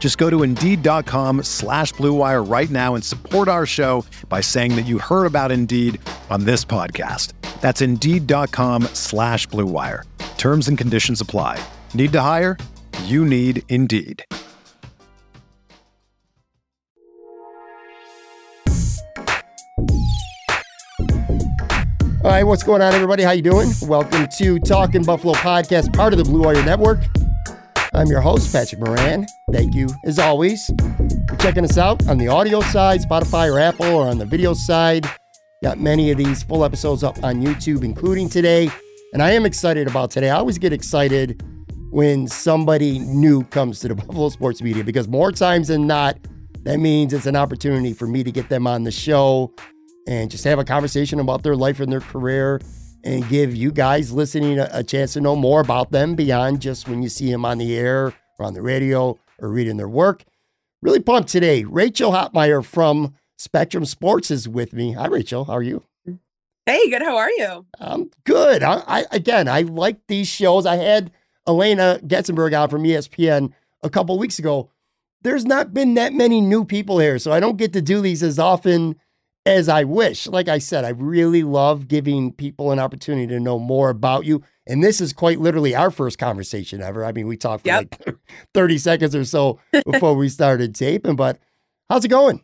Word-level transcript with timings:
Just 0.00 0.16
go 0.16 0.28
to 0.30 0.42
Indeed.com 0.42 1.44
slash 1.44 1.92
BlueWire 1.92 2.50
right 2.50 2.70
now 2.70 2.94
and 2.96 3.04
support 3.04 3.46
our 3.46 3.66
show 3.66 4.04
by 4.28 4.40
saying 4.40 4.74
that 4.76 4.86
you 4.86 4.98
heard 4.98 5.26
about 5.26 5.52
Indeed 5.52 6.00
on 6.30 6.44
this 6.44 6.64
podcast. 6.64 7.34
That's 7.60 7.82
Indeed.com 7.82 8.84
slash 8.94 9.46
BlueWire. 9.48 10.04
Terms 10.38 10.68
and 10.68 10.78
conditions 10.78 11.20
apply. 11.20 11.62
Need 11.92 12.12
to 12.12 12.20
hire? 12.22 12.56
You 13.04 13.26
need 13.26 13.62
Indeed. 13.68 14.24
All 22.22 22.30
right, 22.30 22.44
what's 22.44 22.62
going 22.62 22.82
on, 22.82 22.92
everybody? 22.92 23.22
How 23.22 23.32
you 23.32 23.42
doing? 23.42 23.70
Welcome 23.82 24.28
to 24.38 24.58
Talking 24.60 25.02
Buffalo 25.02 25.34
podcast, 25.34 25.94
part 25.94 26.12
of 26.12 26.18
the 26.18 26.24
Blue 26.24 26.42
Wire 26.42 26.64
Network. 26.64 27.00
I'm 27.92 28.06
your 28.06 28.20
host, 28.20 28.52
Patrick 28.52 28.80
Moran. 28.80 29.26
Thank 29.50 29.74
you, 29.74 29.88
as 30.04 30.20
always, 30.20 30.70
for 31.28 31.36
checking 31.38 31.64
us 31.64 31.76
out 31.76 32.06
on 32.08 32.18
the 32.18 32.28
audio 32.28 32.60
side, 32.60 33.00
Spotify 33.00 33.52
or 33.52 33.58
Apple, 33.58 33.86
or 33.86 34.06
on 34.06 34.18
the 34.18 34.24
video 34.24 34.54
side. 34.54 35.10
Got 35.64 35.80
many 35.80 36.12
of 36.12 36.16
these 36.16 36.44
full 36.44 36.64
episodes 36.64 37.02
up 37.02 37.22
on 37.24 37.42
YouTube, 37.42 37.82
including 37.82 38.28
today. 38.28 38.70
And 39.12 39.20
I 39.20 39.32
am 39.32 39.44
excited 39.44 39.88
about 39.88 40.12
today. 40.12 40.30
I 40.30 40.36
always 40.36 40.56
get 40.56 40.72
excited 40.72 41.42
when 41.90 42.28
somebody 42.28 43.00
new 43.00 43.42
comes 43.44 43.80
to 43.80 43.88
the 43.88 43.94
Buffalo 43.96 44.28
sports 44.28 44.62
media 44.62 44.84
because 44.84 45.08
more 45.08 45.32
times 45.32 45.66
than 45.66 45.88
not, 45.88 46.16
that 46.62 46.78
means 46.78 47.12
it's 47.12 47.26
an 47.26 47.34
opportunity 47.34 47.92
for 47.92 48.06
me 48.06 48.22
to 48.22 48.30
get 48.30 48.48
them 48.48 48.68
on 48.68 48.84
the 48.84 48.92
show 48.92 49.52
and 50.06 50.30
just 50.30 50.44
have 50.44 50.60
a 50.60 50.64
conversation 50.64 51.18
about 51.18 51.42
their 51.42 51.56
life 51.56 51.80
and 51.80 51.90
their 51.90 52.00
career 52.00 52.60
and 53.04 53.28
give 53.28 53.54
you 53.54 53.72
guys 53.72 54.12
listening 54.12 54.58
a, 54.58 54.68
a, 54.72 54.82
chance 54.82 55.14
to 55.14 55.20
know 55.20 55.36
more 55.36 55.60
about 55.60 55.90
them 55.90 56.14
beyond 56.14 56.60
just 56.60 56.88
when 56.88 57.02
you 57.02 57.08
see 57.08 57.30
them 57.30 57.44
on 57.44 57.58
the 57.58 57.76
air 57.76 58.12
or 58.38 58.44
on 58.46 58.54
the 58.54 58.62
radio 58.62 59.18
or 59.38 59.48
reading 59.48 59.76
their 59.76 59.88
work. 59.88 60.24
Really 60.82 61.00
pumped 61.00 61.28
today. 61.28 61.64
Rachel 61.64 62.12
Hotmeyer 62.12 62.64
from 62.64 63.14
Spectrum 63.36 63.84
Sports 63.84 64.30
is 64.30 64.48
with 64.48 64.72
me. 64.72 64.92
Hi, 64.92 65.06
Rachel. 65.06 65.44
How 65.44 65.54
are 65.54 65.62
you? 65.62 65.82
Hey, 66.66 66.88
good. 66.90 67.02
How 67.02 67.16
are 67.16 67.30
you? 67.30 67.66
I'm 67.78 68.10
good. 68.24 68.62
I, 68.62 68.82
I 68.86 69.04
again, 69.10 69.48
I 69.48 69.62
like 69.62 70.06
these 70.06 70.28
shows. 70.28 70.66
I 70.66 70.76
had 70.76 71.10
Alaina 71.46 72.00
Getzenberg 72.06 72.52
out 72.52 72.70
from 72.70 72.84
ESPN 72.84 73.52
a 73.82 73.90
couple 73.90 74.18
weeks 74.18 74.38
ago. 74.38 74.70
There's 75.22 75.44
not 75.44 75.74
been 75.74 75.94
that 75.94 76.12
many 76.12 76.40
new 76.40 76.64
people 76.64 76.98
here, 76.98 77.18
so 77.18 77.32
I 77.32 77.40
don't 77.40 77.56
get 77.56 77.72
to 77.74 77.82
do 77.82 78.00
these 78.00 78.22
as 78.22 78.38
often 78.38 78.96
as 79.46 79.68
I 79.68 79.84
wish. 79.84 80.26
Like 80.26 80.48
I 80.48 80.58
said, 80.58 80.84
I 80.84 80.90
really 80.90 81.42
love 81.42 81.88
giving 81.88 82.32
people 82.32 82.72
an 82.72 82.78
opportunity 82.78 83.26
to 83.28 83.40
know 83.40 83.58
more 83.58 83.90
about 83.90 84.24
you. 84.24 84.42
And 84.66 84.82
this 84.82 85.00
is 85.00 85.12
quite 85.12 85.40
literally 85.40 85.74
our 85.74 85.90
first 85.90 86.18
conversation 86.18 86.82
ever. 86.82 87.04
I 87.04 87.12
mean, 87.12 87.26
we 87.26 87.36
talked 87.36 87.62
for 87.62 87.68
yep. 87.68 87.94
like 88.06 88.16
30 88.54 88.78
seconds 88.78 89.14
or 89.14 89.24
so 89.24 89.58
before 89.90 90.14
we 90.14 90.28
started 90.28 90.74
taping, 90.74 91.16
but 91.16 91.38
how's 91.88 92.04
it 92.04 92.08
going? 92.08 92.42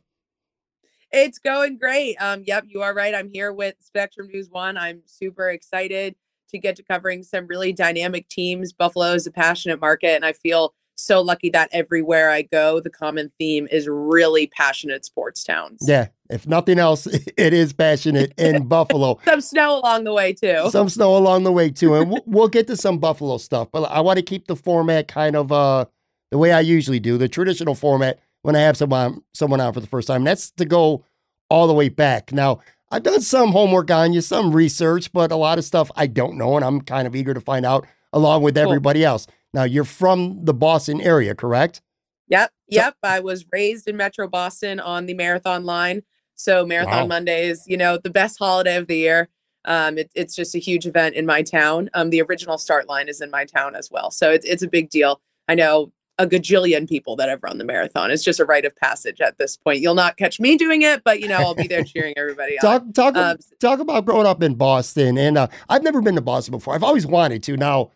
It's 1.12 1.38
going 1.38 1.78
great. 1.78 2.16
Um, 2.16 2.42
yep, 2.46 2.64
you 2.66 2.82
are 2.82 2.92
right. 2.92 3.14
I'm 3.14 3.28
here 3.28 3.52
with 3.52 3.76
Spectrum 3.80 4.28
News 4.28 4.50
One. 4.50 4.76
I'm 4.76 5.02
super 5.04 5.48
excited 5.50 6.16
to 6.50 6.58
get 6.58 6.76
to 6.76 6.82
covering 6.82 7.22
some 7.22 7.46
really 7.46 7.72
dynamic 7.72 8.28
teams. 8.28 8.72
Buffalo 8.72 9.12
is 9.12 9.26
a 9.26 9.30
passionate 9.30 9.80
market, 9.80 10.10
and 10.10 10.24
I 10.24 10.32
feel 10.32 10.74
so 10.96 11.20
lucky 11.20 11.50
that 11.50 11.68
everywhere 11.72 12.30
I 12.30 12.42
go, 12.42 12.80
the 12.80 12.90
common 12.90 13.30
theme 13.38 13.68
is 13.70 13.86
really 13.88 14.46
passionate 14.46 15.04
sports 15.04 15.44
towns. 15.44 15.84
Yeah. 15.86 16.08
If 16.30 16.46
nothing 16.46 16.78
else, 16.78 17.06
it 17.36 17.52
is 17.52 17.72
passionate 17.72 18.32
in 18.38 18.64
Buffalo. 18.68 19.18
Some 19.24 19.40
snow 19.40 19.78
along 19.78 20.04
the 20.04 20.12
way, 20.12 20.32
too. 20.32 20.68
Some 20.70 20.88
snow 20.88 21.16
along 21.16 21.44
the 21.44 21.52
way, 21.52 21.70
too. 21.70 21.94
And 21.94 22.20
we'll 22.26 22.48
get 22.48 22.66
to 22.68 22.76
some 22.76 22.98
Buffalo 22.98 23.38
stuff, 23.38 23.68
but 23.72 23.84
I 23.84 24.00
want 24.00 24.18
to 24.18 24.22
keep 24.22 24.46
the 24.46 24.56
format 24.56 25.08
kind 25.08 25.36
of 25.36 25.52
uh, 25.52 25.86
the 26.30 26.38
way 26.38 26.52
I 26.52 26.60
usually 26.60 27.00
do, 27.00 27.18
the 27.18 27.28
traditional 27.28 27.74
format 27.74 28.18
when 28.42 28.56
I 28.56 28.60
have 28.60 28.76
someone, 28.76 29.22
someone 29.34 29.60
on 29.60 29.72
for 29.72 29.80
the 29.80 29.86
first 29.86 30.08
time. 30.08 30.24
That's 30.24 30.50
to 30.52 30.64
go 30.64 31.04
all 31.50 31.66
the 31.66 31.74
way 31.74 31.88
back. 31.88 32.32
Now, 32.32 32.60
I've 32.90 33.02
done 33.02 33.20
some 33.20 33.50
homework 33.50 33.90
on 33.90 34.12
you, 34.12 34.20
some 34.20 34.52
research, 34.52 35.12
but 35.12 35.32
a 35.32 35.36
lot 35.36 35.58
of 35.58 35.64
stuff 35.64 35.90
I 35.96 36.06
don't 36.06 36.36
know, 36.36 36.56
and 36.56 36.64
I'm 36.64 36.80
kind 36.80 37.06
of 37.06 37.16
eager 37.16 37.34
to 37.34 37.40
find 37.40 37.66
out 37.66 37.86
along 38.12 38.42
with 38.42 38.56
everybody 38.56 39.00
cool. 39.00 39.08
else. 39.08 39.26
Now, 39.52 39.64
you're 39.64 39.84
from 39.84 40.44
the 40.44 40.54
Boston 40.54 41.00
area, 41.00 41.34
correct? 41.34 41.80
Yep. 42.28 42.50
Yep. 42.68 42.94
So- 43.02 43.08
I 43.08 43.20
was 43.20 43.46
raised 43.52 43.88
in 43.88 43.96
Metro 43.96 44.28
Boston 44.28 44.80
on 44.80 45.06
the 45.06 45.14
marathon 45.14 45.64
line. 45.64 46.02
So, 46.36 46.64
Marathon 46.64 47.02
wow. 47.02 47.06
Monday 47.06 47.48
is, 47.48 47.64
you 47.66 47.76
know, 47.76 47.98
the 47.98 48.10
best 48.10 48.38
holiday 48.38 48.76
of 48.76 48.86
the 48.86 48.96
year. 48.96 49.28
Um, 49.64 49.98
it, 49.98 50.10
it's 50.14 50.36
just 50.36 50.54
a 50.54 50.58
huge 50.58 50.86
event 50.86 51.16
in 51.16 51.26
my 51.26 51.42
town. 51.42 51.90
Um, 51.94 52.10
the 52.10 52.22
original 52.22 52.58
start 52.58 52.88
line 52.88 53.08
is 53.08 53.20
in 53.20 53.30
my 53.30 53.44
town 53.44 53.74
as 53.74 53.90
well. 53.90 54.10
So, 54.10 54.30
it's, 54.30 54.46
it's 54.46 54.62
a 54.62 54.68
big 54.68 54.90
deal. 54.90 55.20
I 55.48 55.54
know 55.54 55.92
a 56.18 56.26
gajillion 56.26 56.88
people 56.88 57.16
that 57.16 57.28
have 57.28 57.42
run 57.42 57.58
the 57.58 57.64
marathon. 57.64 58.10
It's 58.10 58.24
just 58.24 58.40
a 58.40 58.44
rite 58.44 58.64
of 58.64 58.74
passage 58.76 59.20
at 59.20 59.36
this 59.38 59.56
point. 59.56 59.80
You'll 59.80 59.94
not 59.94 60.16
catch 60.16 60.40
me 60.40 60.56
doing 60.56 60.82
it, 60.82 61.04
but 61.04 61.20
you 61.20 61.28
know 61.28 61.36
I'll 61.36 61.54
be 61.54 61.66
there 61.66 61.84
cheering 61.84 62.14
everybody 62.16 62.56
talk, 62.60 62.82
on. 62.82 62.92
Talk 62.92 63.16
um, 63.16 63.36
talk 63.60 63.80
about 63.80 64.06
growing 64.06 64.26
up 64.26 64.42
in 64.42 64.54
Boston, 64.54 65.18
and 65.18 65.36
uh, 65.36 65.48
I've 65.68 65.82
never 65.82 66.00
been 66.00 66.14
to 66.14 66.22
Boston 66.22 66.52
before. 66.52 66.74
I've 66.74 66.82
always 66.82 67.06
wanted 67.06 67.42
to. 67.44 67.56
Now 67.56 67.90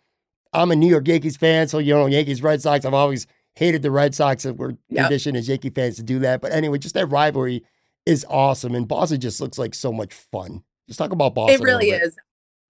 I'm 0.53 0.71
a 0.71 0.77
New 0.77 0.89
York 0.89 1.09
Yankees 1.09 1.37
fan, 1.37 1.69
so 1.69 1.79
you 1.79 1.95
know 1.95 2.07
Yankees 2.07 2.43
Red 2.43 2.61
Sox. 2.61 2.85
I've 2.85 2.95
always 2.95 3.27
hated 3.55 3.83
the 3.83 3.91
Red 3.91 4.15
Sox, 4.15 4.45
and 4.45 4.59
we're 4.59 4.75
yep. 4.89 5.05
conditioned 5.05 5.37
as 5.37 5.49
Yankee 5.49 5.71
fans 5.71 5.97
to 5.97 6.03
do 6.03 6.19
that. 6.21 6.41
But 6.41 6.53
anyway, 6.53 6.79
just 6.79 6.95
that 6.95 7.07
rivalry 7.07 7.65
is 8.07 8.27
awesome, 8.29 8.75
and 8.75 8.87
Boston 8.87 9.21
just 9.21 9.41
looks 9.41 9.59
like 9.59 9.75
so 9.75 9.93
much 9.93 10.13
fun. 10.13 10.63
Just 10.89 10.99
talk 10.99 11.13
about 11.13 11.35
Boston. 11.35 11.61
It 11.61 11.65
really 11.65 11.91
is. 11.91 12.17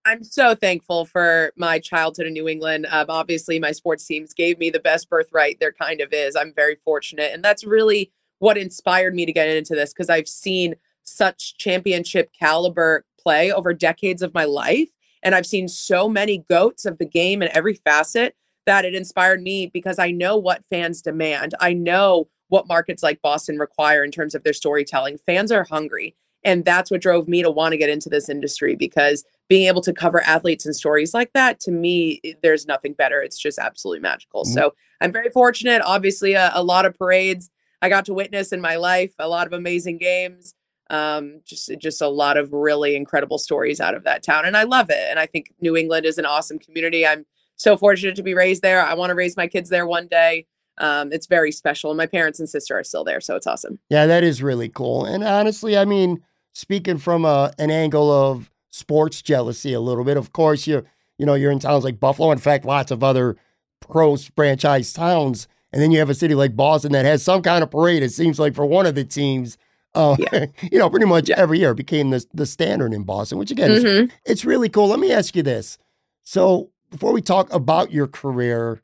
I'm 0.04 0.24
so 0.24 0.54
thankful 0.54 1.04
for 1.04 1.52
my 1.56 1.78
childhood 1.78 2.26
in 2.26 2.32
New 2.32 2.48
England. 2.48 2.86
Um, 2.91 3.06
obviously, 3.08 3.58
my 3.58 3.72
sports 3.72 4.06
teams 4.06 4.32
gave 4.32 4.58
me 4.58 4.70
the 4.70 4.80
best 4.80 5.10
birthright 5.10 5.60
there 5.60 5.72
kind 5.72 6.00
of 6.00 6.12
is. 6.12 6.36
I'm 6.36 6.52
very 6.54 6.76
fortunate, 6.84 7.32
and 7.32 7.44
that's 7.44 7.64
really 7.64 8.12
what 8.38 8.56
inspired 8.56 9.14
me 9.14 9.26
to 9.26 9.32
get 9.32 9.48
into 9.48 9.74
this 9.74 9.92
because 9.92 10.10
I've 10.10 10.28
seen 10.28 10.74
such 11.04 11.56
championship 11.58 12.30
caliber 12.38 13.04
play 13.18 13.52
over 13.52 13.74
decades 13.74 14.22
of 14.22 14.34
my 14.34 14.44
life 14.44 14.88
and 15.22 15.34
I've 15.34 15.47
seen 15.47 15.68
so 15.68 16.08
many 16.08 16.38
goats 16.48 16.86
of 16.86 16.98
the 16.98 17.04
game 17.04 17.42
in 17.42 17.54
every 17.54 17.74
facet 17.74 18.34
that 18.66 18.84
it 18.84 18.94
inspired 18.94 19.42
me 19.42 19.66
because 19.66 19.98
I 19.98 20.10
know 20.10 20.36
what 20.36 20.64
fans 20.64 21.02
demand. 21.02 21.54
I 21.60 21.72
know 21.72 22.28
what 22.50 22.68
markets 22.68 23.02
like 23.02 23.22
Boston 23.22 23.58
require 23.58 24.04
in 24.04 24.10
terms 24.10 24.34
of 24.34 24.44
their 24.44 24.52
storytelling. 24.52 25.18
Fans 25.18 25.50
are 25.50 25.64
hungry. 25.64 26.14
And 26.44 26.64
that's 26.64 26.90
what 26.90 27.02
drove 27.02 27.28
me 27.28 27.42
to 27.42 27.50
want 27.50 27.72
to 27.72 27.78
get 27.78 27.90
into 27.90 28.08
this 28.08 28.28
industry 28.28 28.74
because 28.74 29.24
being 29.48 29.66
able 29.66 29.82
to 29.82 29.92
cover 29.92 30.22
athletes 30.22 30.64
and 30.64 30.74
stories 30.74 31.12
like 31.12 31.32
that, 31.34 31.60
to 31.60 31.70
me, 31.70 32.20
there's 32.42 32.66
nothing 32.66 32.94
better. 32.94 33.20
It's 33.20 33.38
just 33.38 33.58
absolutely 33.58 34.00
magical. 34.00 34.44
Mm-hmm. 34.44 34.54
So 34.54 34.74
I'm 35.00 35.12
very 35.12 35.28
fortunate. 35.28 35.82
Obviously, 35.84 36.34
a, 36.34 36.50
a 36.54 36.62
lot 36.62 36.86
of 36.86 36.97
parades 36.97 37.50
I 37.82 37.88
got 37.88 38.04
to 38.06 38.14
witness 38.14 38.53
in 38.53 38.60
my 38.60 38.76
life, 38.76 39.12
a 39.18 39.28
lot 39.28 39.46
of 39.46 39.53
amazing 39.53 39.98
games 39.98 40.54
um, 40.91 41.41
just 41.44 41.70
just 41.78 42.03
a 42.03 42.08
lot 42.08 42.36
of 42.36 42.53
really 42.53 42.96
incredible 42.96 43.38
stories 43.38 43.80
out 43.80 43.94
of 43.94 44.04
that 44.04 44.22
town 44.22 44.44
and 44.44 44.56
i 44.56 44.64
love 44.64 44.91
it 44.91 45.06
and 45.08 45.18
i 45.18 45.26
think 45.26 45.53
new 45.60 45.76
england 45.76 46.04
is 46.04 46.18
an 46.18 46.26
awesome 46.26 46.58
community 46.58 47.06
i'm 47.06 47.24
so 47.56 47.76
fortunate 47.76 48.16
to 48.16 48.22
be 48.22 48.34
raised 48.34 48.62
there 48.62 48.84
i 48.84 48.92
want 48.94 49.10
to 49.10 49.14
raise 49.14 49.36
my 49.36 49.46
kids 49.46 49.70
there 49.70 49.86
one 49.86 50.08
day 50.08 50.46
um, 50.80 51.12
it's 51.12 51.27
very 51.27 51.53
special 51.53 51.91
and 51.91 51.98
my 51.98 52.06
parents 52.06 52.38
and 52.38 52.48
sister 52.48 52.78
are 52.78 52.84
still 52.84 53.04
there 53.04 53.21
so 53.21 53.36
it's 53.36 53.47
awesome 53.47 53.78
yeah 53.88 54.06
that 54.06 54.24
is 54.24 54.42
really 54.42 54.68
cool 54.68 55.04
and 55.04 55.22
honestly 55.22 55.77
i 55.77 55.84
mean 55.84 56.22
speaking 56.53 56.98
from 56.98 57.24
a, 57.24 57.53
an 57.59 57.71
angle 57.71 58.10
of 58.10 58.50
sports 58.71 59.22
jealousy 59.22 59.72
a 59.72 59.80
little 59.80 60.04
bit 60.04 60.16
of 60.16 60.32
course 60.32 60.66
you're 60.66 60.84
you 61.18 61.27
know 61.27 61.34
you're 61.34 61.53
in 61.53 61.59
towns 61.59 61.84
like 61.84 62.00
buffalo 62.00 62.30
in 62.32 62.38
fact 62.38 62.65
lots 62.65 62.91
of 62.91 63.04
other 63.04 63.36
pro 63.80 64.16
franchise 64.16 64.92
towns 64.92 65.47
and 65.72 65.80
then 65.80 65.91
you 65.91 65.98
have 65.98 66.10
a 66.10 66.15
city 66.15 66.34
like 66.34 66.56
boston 66.56 66.92
that 66.92 67.04
has 67.04 67.22
some 67.22 67.42
kind 67.42 67.62
of 67.62 67.71
parade 67.71 68.03
it 68.03 68.12
seems 68.12 68.38
like 68.38 68.54
for 68.54 68.66
one 68.66 68.86
of 68.86 68.94
the 68.94 69.04
teams 69.04 69.56
Uh, 69.92 70.16
yeah. 70.18 70.47
you 70.71 70.78
know, 70.78 70.88
pretty 70.88 71.06
much 71.06 71.28
yeah. 71.28 71.34
every 71.36 71.59
year 71.59 71.74
became 71.74 72.10
the 72.10 72.24
the 72.32 72.47
standard 72.47 72.92
in 72.92 73.03
Boston, 73.03 73.38
which 73.38 73.50
again, 73.50 73.71
mm-hmm. 73.71 74.04
is, 74.04 74.10
it's 74.24 74.44
really 74.44 74.68
cool. 74.68 74.86
Let 74.86 75.00
me 75.00 75.10
ask 75.10 75.34
you 75.34 75.42
this: 75.42 75.78
so 76.22 76.71
before 76.91 77.12
we 77.12 77.21
talk 77.21 77.53
about 77.53 77.91
your 77.91 78.06
career, 78.06 78.82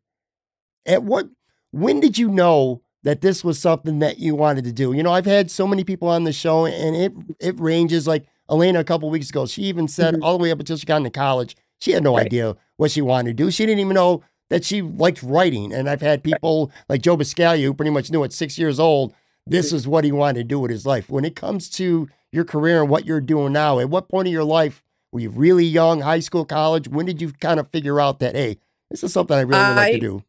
at 0.84 1.04
what 1.04 1.28
when 1.76 2.00
did 2.00 2.19
you 2.19 2.28
know 2.28 2.82
that 3.02 3.20
this 3.20 3.44
was 3.44 3.58
something 3.58 3.99
that 4.00 4.19
you 4.19 4.34
wanted 4.34 4.64
to 4.64 4.73
do? 4.73 4.93
You 4.93 5.02
know, 5.02 5.12
I've 5.12 5.26
had 5.26 5.50
so 5.50 5.67
many 5.67 5.84
people 5.84 6.08
on 6.08 6.25
the 6.25 6.32
show, 6.32 6.67
and 6.67 6.96
it 6.96 7.12
it 7.40 7.58
ranges. 7.61 8.06
Like 8.06 8.26
Alaina 8.49 8.81
a 8.81 8.84
couple 8.84 9.11
weeks 9.11 9.31
ago, 9.31 9.46
she 9.46 9.62
even 9.62 9.88
said 9.88 10.14
mm-hmm. 10.14 10.23
all 10.23 10.38
the 10.38 10.43
way 10.43 10.50
up 10.50 10.58
until 10.58 10.76
she 10.76 10.87
got 10.87 10.99
into 10.99 11.11
college, 11.11 11.56
she 11.78 11.93
had 11.93 12.02
no 12.02 12.17
right. 12.17 12.26
idea 12.26 12.56
what 12.76 12.90
she 12.90 13.02
wanted 13.02 13.37
to 13.37 13.44
do. 13.44 13.50
She 13.50 13.67
didn't 13.67 13.81
even 13.81 13.94
know 13.94 14.23
that 14.49 14.64
she 14.64 14.82
liked 14.82 15.23
writing. 15.23 15.73
And 15.73 15.88
I've 15.88 16.00
had 16.00 16.23
people 16.23 16.67
right. 16.67 16.84
like 16.88 17.02
Joe 17.02 17.17
Buscaglia 17.17 17.64
who 17.64 17.75
pretty 17.75 17.90
much 17.90 18.11
knew 18.11 18.25
at 18.25 18.32
six 18.32 18.58
years 18.58 18.79
old 18.79 19.14
this 19.46 19.69
mm-hmm. 19.69 19.76
is 19.76 19.88
what 19.88 20.05
he 20.05 20.12
wanted 20.12 20.40
to 20.40 20.44
do 20.44 20.58
with 20.61 20.70
his 20.70 20.87
life. 20.87 21.08
When 21.08 21.25
it 21.25 21.37
comes 21.37 21.69
to 21.70 22.08
your 22.32 22.44
career 22.44 22.81
and 22.81 22.90
what 22.90 23.06
you're 23.06 23.20
doing 23.20 23.52
now, 23.52 23.79
at 23.79 23.90
what 23.90 24.08
point 24.08 24.29
of 24.29 24.32
your 24.32 24.44
life 24.44 24.82
were 25.12 25.20
you 25.20 25.31
really 25.31 25.64
young, 25.64 26.00
high 26.00 26.20
school, 26.20 26.44
college? 26.44 26.88
When 26.88 27.06
did 27.06 27.20
you 27.20 27.32
kind 27.32 27.61
of 27.61 27.69
figure 27.69 28.00
out 28.00 28.19
that, 28.20 28.34
hey, 28.34 28.58
this 28.90 29.05
is 29.05 29.12
something 29.12 29.37
I 29.37 29.43
really 29.43 29.61
I, 29.61 29.75
like 29.75 29.93
to 29.94 30.00
do? 30.00 30.25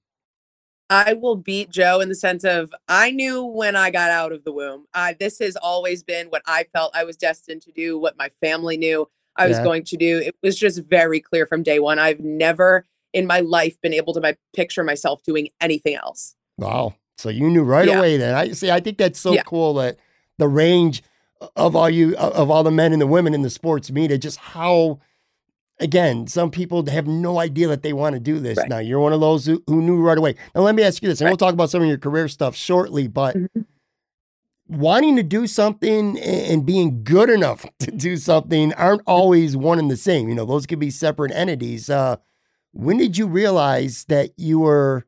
I 0.90 1.14
will 1.14 1.36
beat 1.36 1.70
Joe 1.70 2.00
in 2.00 2.10
the 2.10 2.16
sense 2.16 2.44
of 2.44 2.74
I 2.88 3.12
knew 3.12 3.44
when 3.44 3.76
I 3.76 3.92
got 3.92 4.10
out 4.10 4.32
of 4.32 4.44
the 4.44 4.52
womb. 4.52 4.86
I, 4.94 5.14
this 5.20 5.40
has 5.40 5.56
always 5.58 6.04
been 6.04 6.28
what 6.28 6.42
I 6.46 6.66
felt 6.74 6.96
I 6.96 7.04
was 7.04 7.18
destined 7.18 7.62
to 7.64 7.72
do, 7.72 7.98
what 7.98 8.18
my 8.18 8.30
family 8.42 8.78
knew 8.78 9.10
I 9.36 9.48
was 9.48 9.58
yeah. 9.58 9.64
going 9.64 9.84
to 9.86 9.98
do. 9.98 10.20
It 10.20 10.36
was 10.42 10.58
just 10.58 10.80
very 10.84 11.20
clear 11.20 11.46
from 11.46 11.64
day 11.64 11.80
one. 11.80 12.00
I've 12.00 12.22
never 12.22 12.86
in 13.14 13.28
my 13.28 13.42
life 13.42 13.80
been 13.82 13.94
able 13.94 14.14
to 14.14 14.22
my, 14.22 14.36
picture 14.56 14.84
myself 14.84 15.24
doing 15.24 15.50
anything 15.60 15.96
else. 15.96 16.36
Wow. 16.58 16.96
So 17.18 17.30
you 17.30 17.50
knew 17.50 17.64
right 17.64 17.88
yeah. 17.88 17.98
away 17.98 18.18
then. 18.18 18.36
I 18.36 18.52
see. 18.52 18.72
I 18.72 18.80
think 18.80 18.98
that's 18.98 19.20
so 19.20 19.34
yeah. 19.34 19.44
cool 19.44 19.74
that 19.76 19.98
the 20.38 20.48
range 20.48 21.04
of 21.56 21.76
all 21.76 21.90
you 21.90 22.16
of 22.16 22.50
all 22.50 22.64
the 22.64 22.72
men 22.72 22.94
and 22.94 23.02
the 23.02 23.08
women 23.08 23.34
in 23.34 23.42
the 23.42 23.50
sports 23.50 23.92
media, 23.92 24.18
just 24.18 24.38
how 24.38 25.00
again, 25.80 26.28
some 26.28 26.52
people 26.52 26.86
have 26.90 27.08
no 27.08 27.40
idea 27.40 27.68
that 27.68 27.84
they 27.84 27.94
want 27.94 28.14
to 28.14 28.20
do 28.20 28.40
this. 28.40 28.58
Right. 28.58 28.70
Now, 28.70 28.80
you're 28.80 29.00
one 29.00 29.14
of 29.14 29.20
those 29.20 29.46
who, 29.46 29.64
who, 29.68 29.82
knew 29.82 29.98
right 30.02 30.18
away. 30.18 30.36
Now, 30.56 30.62
let 30.62 30.76
me 30.76 30.84
ask 30.84 31.02
you 31.02 31.10
this, 31.10 31.22
and 31.22 31.26
right. 31.26 31.32
we'll 31.32 31.38
talk 31.38 31.54
about 31.54 31.70
some 31.70 31.82
of 31.82 31.88
your 31.88 31.98
career 31.98 32.28
stuff 32.28 32.56
shortly, 32.56 33.08
but 33.08 33.36
mm-hmm. 33.36 33.62
wanting 34.68 35.16
to 35.16 35.24
do 35.24 35.48
something 35.48 36.18
and 36.20 36.66
being 36.66 37.04
good 37.04 37.30
enough 37.30 37.66
to 37.80 37.92
do 37.92 38.18
something 38.18 38.74
aren't 38.74 39.02
always 39.06 39.56
one 39.56 39.80
and 39.80 39.92
the 39.92 39.98
same. 39.98 40.30
You 40.30 40.36
know, 40.36 40.46
those 40.46 40.66
could 40.66 40.80
be 40.80 40.92
separate 40.92 41.32
entities. 41.32 41.90
Uh, 41.90 42.18
when 42.74 42.98
did 42.98 43.18
you 43.18 43.28
realize 43.28 44.06
that 44.06 44.32
you 44.38 44.60
were 44.60 45.06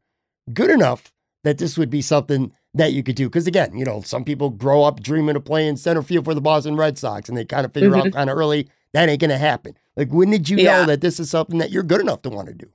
good 0.54 0.71
enough 0.71 1.13
that 1.44 1.57
this 1.57 1.77
would 1.77 1.89
be 1.89 2.01
something 2.01 2.51
that 2.74 2.94
you 2.94 3.04
could 3.04 3.16
do? 3.16 3.27
Because 3.27 3.48
again, 3.48 3.77
you 3.77 3.86
know, 3.86 4.01
some 4.01 4.24
people 4.24 4.50
grow 4.50 4.83
up 4.83 5.01
dreaming 5.01 5.36
of 5.36 5.45
playing 5.45 5.77
center 5.77 6.01
field 6.01 6.25
for 6.25 6.33
the 6.33 6.42
Boston 6.42 6.75
Red 6.75 6.98
Sox 6.98 7.30
and 7.30 7.38
they 7.38 7.45
kind 7.45 7.66
of 7.66 7.74
figure 7.74 7.89
mm-hmm. 7.89 8.07
out 8.07 8.13
kind 8.13 8.30
of 8.30 8.38
early 8.38 8.68
that 8.94 9.10
ain't 9.10 9.21
going 9.21 9.30
to 9.30 9.38
happen. 9.38 9.75
Like, 9.99 10.13
when 10.13 10.29
did 10.29 10.47
you 10.47 10.55
yeah. 10.55 10.77
know 10.77 10.85
that 10.85 11.01
this 11.01 11.19
is 11.19 11.29
something 11.29 11.57
that 11.57 11.71
you're 11.71 11.83
good 11.83 11.99
enough 11.99 12.21
to 12.21 12.29
want 12.29 12.47
to 12.47 12.53
do? 12.53 12.71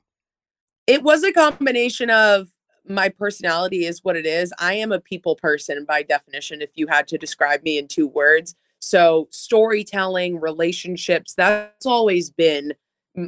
It 0.86 1.02
was 1.02 1.24
a 1.24 1.32
combination 1.32 2.10
of 2.10 2.48
my 2.86 3.08
personality 3.08 3.86
is 3.86 4.04
what 4.04 4.14
it 4.14 4.26
is. 4.26 4.52
I 4.58 4.74
am 4.74 4.92
a 4.92 5.00
people 5.00 5.34
person 5.34 5.86
by 5.86 6.02
definition, 6.02 6.60
if 6.60 6.72
you 6.74 6.86
had 6.86 7.08
to 7.08 7.16
describe 7.16 7.62
me 7.62 7.78
in 7.78 7.88
two 7.88 8.06
words. 8.06 8.54
So, 8.78 9.28
storytelling, 9.30 10.38
relationships, 10.38 11.32
that's 11.34 11.86
always 11.86 12.28
been 12.28 12.74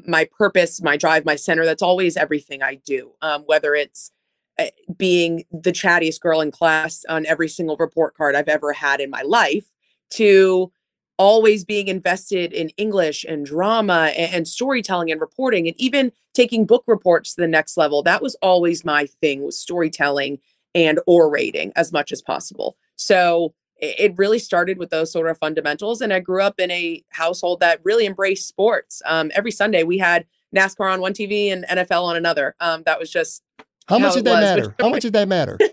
my 0.06 0.28
purpose, 0.36 0.82
my 0.82 0.98
drive, 0.98 1.24
my 1.24 1.36
center. 1.36 1.64
That's 1.64 1.80
always 1.80 2.18
everything 2.18 2.62
I 2.62 2.74
do. 2.74 3.12
Um, 3.22 3.44
whether 3.46 3.74
it's 3.74 4.10
eh, 4.58 4.68
being 4.98 5.44
the 5.50 5.72
chattiest 5.72 6.20
girl 6.20 6.42
in 6.42 6.50
class 6.50 7.02
on 7.08 7.24
every 7.24 7.48
single 7.48 7.78
report 7.78 8.14
card 8.14 8.34
I've 8.34 8.48
ever 8.48 8.74
had 8.74 9.00
in 9.00 9.08
my 9.08 9.22
life, 9.22 9.64
to 10.10 10.70
always 11.18 11.64
being 11.64 11.88
invested 11.88 12.52
in 12.52 12.68
English 12.70 13.24
and 13.24 13.46
drama 13.46 14.12
and, 14.16 14.34
and, 14.34 14.48
storytelling 14.48 15.10
and 15.10 15.20
reporting 15.20 15.66
and 15.66 15.78
even 15.80 16.12
taking 16.34 16.66
book 16.66 16.84
reports 16.86 17.34
to 17.34 17.40
the 17.40 17.48
next 17.48 17.76
level. 17.76 18.02
That 18.02 18.22
was 18.22 18.34
always 18.42 18.84
my 18.84 19.06
thing 19.06 19.42
was 19.42 19.58
storytelling 19.58 20.38
and 20.74 21.00
orating 21.06 21.72
as 21.74 21.92
much 21.92 22.12
as 22.12 22.20
possible. 22.20 22.76
So 22.96 23.54
it 23.78 24.16
really 24.16 24.38
started 24.38 24.78
with 24.78 24.90
those 24.90 25.12
sort 25.12 25.28
of 25.28 25.38
fundamentals. 25.38 26.00
And 26.00 26.12
I 26.12 26.20
grew 26.20 26.42
up 26.42 26.58
in 26.58 26.70
a 26.70 27.04
household 27.10 27.60
that 27.60 27.80
really 27.84 28.06
embraced 28.06 28.48
sports. 28.48 29.02
Um, 29.04 29.30
every 29.34 29.50
Sunday 29.50 29.82
we 29.82 29.98
had 29.98 30.26
NASCAR 30.54 30.92
on 30.92 31.00
one 31.00 31.12
TV 31.12 31.52
and 31.52 31.66
NFL 31.66 32.04
on 32.04 32.16
another. 32.16 32.54
Um, 32.60 32.82
that 32.86 32.98
was 32.98 33.10
just 33.10 33.42
how, 33.86 33.98
much 33.98 34.14
did 34.14 34.24
that 34.24 34.32
was, 34.32 34.40
matter? 34.40 34.74
How 34.80 34.88
much 34.88 35.02
did 35.02 35.12
that 35.12 35.28
matter? 35.28 35.56
it, 35.60 35.72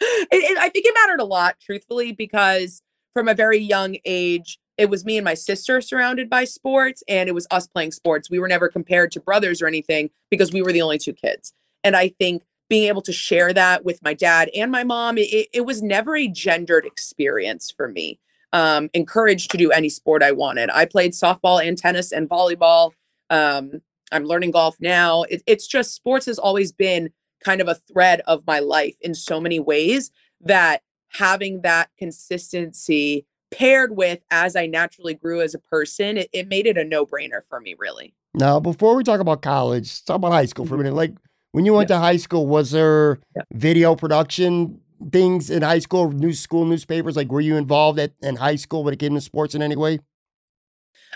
it, 0.00 0.58
I 0.58 0.68
think 0.68 0.86
it 0.86 0.94
mattered 0.94 1.20
a 1.20 1.24
lot, 1.24 1.56
truthfully, 1.60 2.12
because 2.12 2.82
from 3.12 3.28
a 3.28 3.34
very 3.34 3.58
young 3.58 3.96
age, 4.04 4.58
it 4.76 4.90
was 4.90 5.04
me 5.04 5.16
and 5.16 5.24
my 5.24 5.34
sister 5.34 5.80
surrounded 5.80 6.28
by 6.28 6.44
sports, 6.44 7.02
and 7.08 7.28
it 7.28 7.32
was 7.32 7.46
us 7.50 7.66
playing 7.66 7.92
sports. 7.92 8.30
We 8.30 8.38
were 8.38 8.48
never 8.48 8.68
compared 8.68 9.12
to 9.12 9.20
brothers 9.20 9.62
or 9.62 9.66
anything 9.66 10.10
because 10.30 10.52
we 10.52 10.62
were 10.62 10.72
the 10.72 10.82
only 10.82 10.98
two 10.98 11.12
kids. 11.12 11.52
And 11.82 11.96
I 11.96 12.08
think 12.08 12.42
being 12.68 12.88
able 12.88 13.02
to 13.02 13.12
share 13.12 13.52
that 13.52 13.84
with 13.84 14.02
my 14.02 14.14
dad 14.14 14.50
and 14.54 14.72
my 14.72 14.84
mom, 14.84 15.18
it, 15.18 15.48
it 15.52 15.66
was 15.66 15.82
never 15.82 16.16
a 16.16 16.28
gendered 16.28 16.86
experience 16.86 17.70
for 17.70 17.88
me. 17.88 18.18
Um, 18.52 18.88
encouraged 18.94 19.50
to 19.50 19.58
do 19.58 19.72
any 19.72 19.88
sport 19.88 20.22
I 20.22 20.30
wanted. 20.30 20.70
I 20.70 20.84
played 20.84 21.12
softball 21.12 21.64
and 21.64 21.76
tennis 21.76 22.12
and 22.12 22.28
volleyball. 22.28 22.92
Um, 23.28 23.82
I'm 24.12 24.24
learning 24.24 24.52
golf 24.52 24.76
now. 24.80 25.24
It, 25.24 25.42
it's 25.46 25.66
just 25.66 25.92
sports 25.92 26.26
has 26.26 26.38
always 26.38 26.70
been 26.70 27.10
kind 27.44 27.60
of 27.60 27.68
a 27.68 27.74
thread 27.74 28.22
of 28.26 28.46
my 28.46 28.60
life 28.60 28.96
in 29.00 29.14
so 29.14 29.40
many 29.40 29.58
ways 29.58 30.12
that 30.40 30.82
having 31.08 31.62
that 31.62 31.90
consistency 31.98 33.26
paired 33.56 33.96
with 33.96 34.20
as 34.30 34.56
I 34.56 34.66
naturally 34.66 35.14
grew 35.14 35.40
as 35.40 35.54
a 35.54 35.58
person, 35.58 36.18
it, 36.18 36.28
it 36.32 36.48
made 36.48 36.66
it 36.66 36.76
a 36.76 36.84
no 36.84 37.06
brainer 37.06 37.40
for 37.48 37.60
me, 37.60 37.74
really. 37.78 38.14
Now, 38.34 38.60
before 38.60 38.96
we 38.96 39.04
talk 39.04 39.20
about 39.20 39.42
college, 39.42 40.04
talk 40.04 40.16
about 40.16 40.32
high 40.32 40.46
school 40.46 40.66
for 40.66 40.74
a 40.74 40.76
mm-hmm. 40.76 40.84
minute. 40.84 40.96
Like, 40.96 41.14
when 41.52 41.64
you 41.64 41.72
went 41.72 41.88
yeah. 41.88 41.96
to 41.96 42.02
high 42.02 42.16
school, 42.16 42.46
was 42.46 42.72
there 42.72 43.20
yeah. 43.36 43.42
video 43.52 43.94
production 43.94 44.80
things 45.12 45.50
in 45.50 45.62
high 45.62 45.78
school, 45.78 46.10
news 46.10 46.40
school 46.40 46.64
newspapers? 46.64 47.16
Like, 47.16 47.30
were 47.30 47.40
you 47.40 47.56
involved 47.56 47.98
at 47.98 48.12
in 48.22 48.36
high 48.36 48.56
school 48.56 48.82
when 48.82 48.92
it 48.92 48.98
came 48.98 49.14
to 49.14 49.20
sports 49.20 49.54
in 49.54 49.62
any 49.62 49.76
way? 49.76 50.00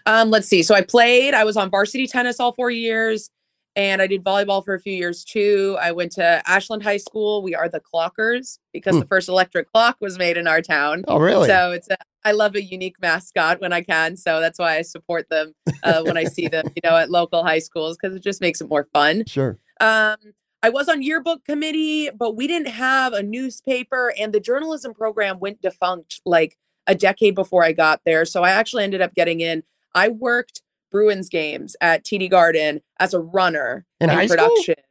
Um, 0.06 0.30
let's 0.30 0.46
see. 0.46 0.62
So 0.62 0.74
I 0.74 0.82
played. 0.82 1.34
I 1.34 1.44
was 1.44 1.56
on 1.56 1.70
varsity 1.70 2.06
tennis 2.06 2.38
all 2.38 2.52
four 2.52 2.70
years, 2.70 3.30
and 3.74 4.00
I 4.00 4.06
did 4.06 4.22
volleyball 4.22 4.64
for 4.64 4.74
a 4.74 4.80
few 4.80 4.92
years 4.92 5.24
too. 5.24 5.76
I 5.80 5.92
went 5.92 6.12
to 6.12 6.42
Ashland 6.46 6.82
High 6.84 6.98
School. 6.98 7.42
We 7.42 7.54
are 7.54 7.68
the 7.68 7.80
Clockers 7.80 8.58
because 8.72 8.94
hmm. 8.94 9.00
the 9.00 9.06
first 9.06 9.28
electric 9.28 9.70
clock 9.72 9.96
was 10.00 10.18
made 10.18 10.36
in 10.36 10.46
our 10.46 10.62
town. 10.62 11.04
Oh, 11.08 11.18
really? 11.18 11.48
So 11.48 11.72
it's 11.72 11.88
a, 11.88 11.96
I 12.24 12.32
love 12.32 12.54
a 12.54 12.62
unique 12.62 12.96
mascot 13.00 13.60
when 13.60 13.72
I 13.72 13.82
can. 13.82 14.16
So 14.16 14.40
that's 14.40 14.58
why 14.58 14.76
I 14.76 14.82
support 14.82 15.28
them 15.30 15.54
uh, 15.82 16.02
when 16.02 16.16
I 16.16 16.24
see 16.24 16.48
them, 16.48 16.66
you 16.74 16.80
know, 16.82 16.96
at 16.96 17.10
local 17.10 17.44
high 17.44 17.60
schools 17.60 17.96
because 17.96 18.16
it 18.16 18.22
just 18.22 18.40
makes 18.40 18.60
it 18.60 18.68
more 18.68 18.88
fun. 18.92 19.24
Sure. 19.26 19.58
Um, 19.80 20.16
I 20.62 20.70
was 20.70 20.88
on 20.88 21.02
yearbook 21.02 21.44
committee, 21.44 22.10
but 22.10 22.36
we 22.36 22.48
didn't 22.48 22.68
have 22.68 23.12
a 23.12 23.22
newspaper, 23.22 24.12
and 24.18 24.32
the 24.32 24.40
journalism 24.40 24.92
program 24.92 25.38
went 25.38 25.62
defunct 25.62 26.20
like 26.26 26.58
a 26.88 26.94
decade 26.94 27.34
before 27.34 27.64
I 27.64 27.72
got 27.72 28.00
there. 28.04 28.24
So 28.24 28.42
I 28.42 28.50
actually 28.50 28.82
ended 28.82 29.00
up 29.00 29.14
getting 29.14 29.40
in. 29.40 29.62
I 29.94 30.08
worked 30.08 30.62
Bruins 30.90 31.28
games 31.28 31.76
at 31.80 32.04
TD 32.04 32.30
Garden 32.30 32.80
as 32.98 33.14
a 33.14 33.20
runner 33.20 33.86
in, 34.00 34.10
in 34.10 34.28
production. 34.28 34.74
School? 34.74 34.84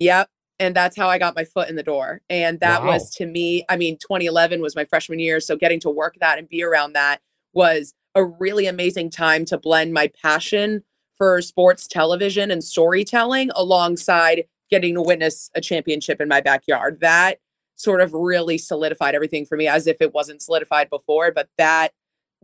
Yep. 0.00 0.30
And 0.62 0.76
that's 0.76 0.96
how 0.96 1.08
I 1.08 1.18
got 1.18 1.34
my 1.34 1.44
foot 1.44 1.68
in 1.68 1.74
the 1.74 1.82
door. 1.82 2.20
And 2.30 2.60
that 2.60 2.82
wow. 2.82 2.92
was 2.92 3.10
to 3.16 3.26
me, 3.26 3.64
I 3.68 3.76
mean, 3.76 3.98
2011 3.98 4.62
was 4.62 4.76
my 4.76 4.84
freshman 4.84 5.18
year. 5.18 5.40
So 5.40 5.56
getting 5.56 5.80
to 5.80 5.90
work 5.90 6.16
that 6.20 6.38
and 6.38 6.48
be 6.48 6.62
around 6.62 6.92
that 6.92 7.20
was 7.52 7.94
a 8.14 8.24
really 8.24 8.66
amazing 8.66 9.10
time 9.10 9.44
to 9.46 9.58
blend 9.58 9.92
my 9.92 10.10
passion 10.22 10.84
for 11.18 11.42
sports 11.42 11.88
television 11.88 12.52
and 12.52 12.62
storytelling 12.62 13.50
alongside 13.56 14.44
getting 14.70 14.94
to 14.94 15.02
witness 15.02 15.50
a 15.56 15.60
championship 15.60 16.20
in 16.20 16.28
my 16.28 16.40
backyard. 16.40 17.00
That 17.00 17.40
sort 17.74 18.00
of 18.00 18.12
really 18.14 18.56
solidified 18.56 19.16
everything 19.16 19.44
for 19.44 19.56
me 19.56 19.66
as 19.66 19.88
if 19.88 19.96
it 20.00 20.14
wasn't 20.14 20.42
solidified 20.42 20.88
before, 20.88 21.32
but 21.32 21.48
that 21.58 21.92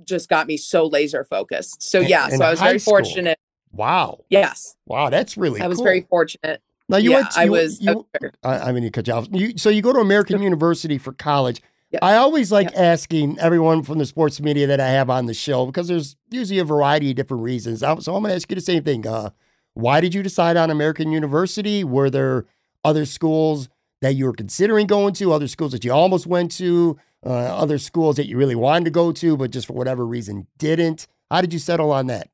just 0.04 0.28
got 0.28 0.48
me 0.48 0.56
so 0.56 0.87
laser 0.87 1.22
focused. 1.22 1.84
So 1.84 2.00
yeah, 2.00 2.28
so 2.28 2.44
I 2.44 2.50
was 2.50 2.60
very 2.60 2.80
school. 2.80 2.94
fortunate. 2.94 3.38
Wow. 3.72 4.25
Yes. 4.28 4.75
Wow, 4.87 5.08
that's 5.10 5.37
really 5.37 5.60
I 5.60 5.68
was 5.68 5.78
cool. 5.78 5.84
very 5.84 6.00
fortunate. 6.00 6.60
Now 6.88 6.97
you 6.97 7.11
yeah, 7.11 7.16
went 7.16 7.30
to, 7.33 7.40
you, 7.40 7.47
I 7.47 7.49
was 7.49 7.80
you, 7.80 8.07
I, 8.42 8.59
I 8.59 8.73
mean 8.73 8.83
you 8.83 8.90
cut 8.90 9.07
you 9.07 9.12
off. 9.12 9.28
You, 9.30 9.57
so 9.57 9.68
you 9.68 9.83
go 9.83 9.92
to 9.92 10.00
American 10.00 10.42
University 10.42 10.99
for 10.99 11.12
college. 11.12 11.61
Yep. 11.90 12.04
I 12.04 12.16
always 12.16 12.52
like 12.52 12.71
yep. 12.71 12.78
asking 12.78 13.38
everyone 13.38 13.83
from 13.83 13.99
the 13.99 14.04
sports 14.04 14.40
media 14.40 14.66
that 14.66 14.80
I 14.80 14.88
have 14.88 15.09
on 15.09 15.26
the 15.26 15.35
show 15.35 15.66
because 15.66 15.88
there's 15.88 16.16
usually 16.30 16.59
a 16.59 16.64
variety 16.64 17.11
of 17.11 17.16
different 17.16 17.42
reasons. 17.42 17.80
So 17.80 17.88
I'm 17.88 18.02
going 18.02 18.25
to 18.25 18.35
ask 18.35 18.50
you 18.50 18.54
the 18.54 18.61
same 18.61 18.85
thing. 18.85 19.07
Uh, 19.07 19.30
why 19.73 20.00
did 20.00 20.14
you 20.14 20.23
decide 20.23 20.57
on 20.57 20.71
American 20.71 21.12
University? 21.12 21.85
Were 21.85 22.11
there 22.11 22.45
other 22.85 23.07
schools 23.07 23.68
that 24.02 24.14
you 24.14 24.26
were 24.26 24.33
considering 24.33 24.87
going 24.87 25.14
to, 25.14 25.33
other 25.33 25.49
schools 25.49 25.73
that 25.73 25.85
you 25.85 25.92
almost 25.92 26.26
went 26.26 26.52
to, 26.52 26.99
uh, 27.25 27.30
other 27.30 27.78
schools 27.78 28.16
that 28.16 28.26
you 28.26 28.37
really 28.37 28.54
wanted 28.54 28.85
to 28.85 28.90
go 28.90 29.11
to, 29.12 29.37
but 29.37 29.50
just 29.50 29.66
for 29.66 29.73
whatever 29.73 30.07
reason 30.07 30.47
didn't? 30.59 31.07
How 31.30 31.40
did 31.40 31.52
you 31.52 31.59
settle 31.59 31.90
on 31.90 32.07
that? 32.09 32.28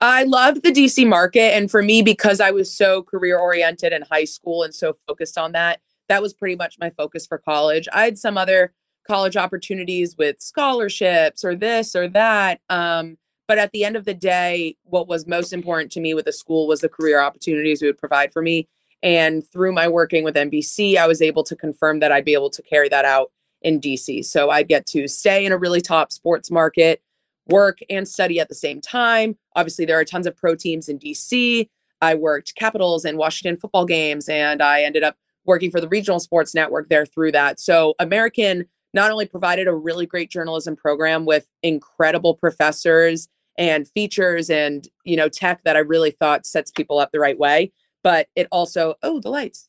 I 0.00 0.22
loved 0.22 0.62
the 0.62 0.70
DC 0.70 1.06
market. 1.06 1.54
And 1.54 1.70
for 1.70 1.82
me, 1.82 2.02
because 2.02 2.40
I 2.40 2.50
was 2.50 2.72
so 2.72 3.02
career 3.02 3.38
oriented 3.38 3.92
in 3.92 4.02
high 4.10 4.24
school 4.24 4.62
and 4.62 4.74
so 4.74 4.94
focused 5.06 5.36
on 5.36 5.52
that, 5.52 5.80
that 6.08 6.22
was 6.22 6.32
pretty 6.32 6.56
much 6.56 6.76
my 6.78 6.90
focus 6.90 7.26
for 7.26 7.38
college. 7.38 7.88
I 7.92 8.04
had 8.04 8.18
some 8.18 8.38
other 8.38 8.72
college 9.06 9.36
opportunities 9.36 10.16
with 10.16 10.40
scholarships 10.40 11.44
or 11.44 11.56
this 11.56 11.96
or 11.96 12.06
that. 12.08 12.60
Um, 12.68 13.18
but 13.48 13.58
at 13.58 13.72
the 13.72 13.84
end 13.84 13.96
of 13.96 14.04
the 14.04 14.14
day, 14.14 14.76
what 14.84 15.08
was 15.08 15.26
most 15.26 15.52
important 15.52 15.90
to 15.92 16.00
me 16.00 16.14
with 16.14 16.26
the 16.26 16.32
school 16.32 16.68
was 16.68 16.80
the 16.80 16.88
career 16.88 17.20
opportunities 17.20 17.82
it 17.82 17.86
would 17.86 17.98
provide 17.98 18.32
for 18.32 18.42
me. 18.42 18.68
And 19.02 19.46
through 19.50 19.72
my 19.72 19.88
working 19.88 20.22
with 20.22 20.34
NBC, 20.34 20.96
I 20.96 21.06
was 21.06 21.22
able 21.22 21.44
to 21.44 21.56
confirm 21.56 22.00
that 22.00 22.12
I'd 22.12 22.24
be 22.24 22.34
able 22.34 22.50
to 22.50 22.62
carry 22.62 22.88
that 22.90 23.04
out 23.04 23.32
in 23.62 23.80
DC. 23.80 24.24
So 24.24 24.50
I'd 24.50 24.68
get 24.68 24.86
to 24.86 25.08
stay 25.08 25.46
in 25.46 25.52
a 25.52 25.56
really 25.56 25.80
top 25.80 26.12
sports 26.12 26.50
market, 26.50 27.00
work 27.48 27.78
and 27.90 28.06
study 28.06 28.40
at 28.40 28.48
the 28.48 28.54
same 28.54 28.80
time. 28.80 29.36
Obviously, 29.56 29.84
there 29.84 29.98
are 29.98 30.04
tons 30.04 30.26
of 30.26 30.36
pro 30.36 30.54
teams 30.54 30.88
in 30.88 30.98
DC. 30.98 31.68
I 32.00 32.14
worked 32.14 32.54
Capitals 32.54 33.04
and 33.04 33.18
Washington 33.18 33.56
football 33.56 33.84
games, 33.84 34.28
and 34.28 34.62
I 34.62 34.82
ended 34.82 35.02
up 35.02 35.16
working 35.44 35.70
for 35.70 35.80
the 35.80 35.88
regional 35.88 36.20
sports 36.20 36.54
network 36.54 36.88
there 36.88 37.06
through 37.06 37.32
that. 37.32 37.58
So 37.58 37.94
American 37.98 38.66
not 38.94 39.10
only 39.10 39.26
provided 39.26 39.66
a 39.68 39.74
really 39.74 40.06
great 40.06 40.30
journalism 40.30 40.76
program 40.76 41.24
with 41.24 41.46
incredible 41.62 42.34
professors 42.34 43.28
and 43.56 43.88
features 43.88 44.50
and 44.50 44.86
you 45.04 45.16
know 45.16 45.28
tech 45.28 45.62
that 45.64 45.76
I 45.76 45.80
really 45.80 46.10
thought 46.10 46.46
sets 46.46 46.70
people 46.70 46.98
up 46.98 47.10
the 47.12 47.20
right 47.20 47.38
way, 47.38 47.72
but 48.02 48.28
it 48.36 48.46
also 48.52 48.94
oh 49.02 49.20
the 49.20 49.30
lights. 49.30 49.68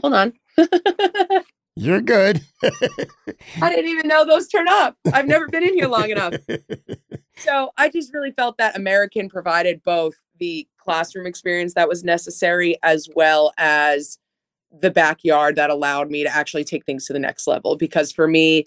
Hold 0.00 0.14
on. 0.14 0.32
You're 1.76 2.00
good. 2.00 2.40
I 2.62 3.70
didn't 3.70 3.90
even 3.90 4.08
know 4.08 4.24
those 4.24 4.48
turn 4.48 4.66
up. 4.66 4.96
I've 5.12 5.26
never 5.26 5.46
been 5.46 5.62
in 5.62 5.74
here 5.74 5.88
long 5.88 6.10
enough. 6.10 6.34
So 7.38 7.70
I 7.76 7.90
just 7.90 8.14
really 8.14 8.32
felt 8.32 8.56
that 8.58 8.76
American 8.76 9.28
provided 9.28 9.82
both 9.82 10.14
the 10.38 10.66
classroom 10.78 11.26
experience 11.26 11.74
that 11.74 11.88
was 11.88 12.02
necessary 12.02 12.76
as 12.82 13.08
well 13.14 13.52
as 13.58 14.18
the 14.72 14.90
backyard 14.90 15.56
that 15.56 15.70
allowed 15.70 16.10
me 16.10 16.22
to 16.22 16.34
actually 16.34 16.64
take 16.64 16.84
things 16.84 17.06
to 17.06 17.12
the 17.12 17.18
next 17.18 17.46
level. 17.46 17.76
Because 17.76 18.10
for 18.10 18.26
me, 18.26 18.64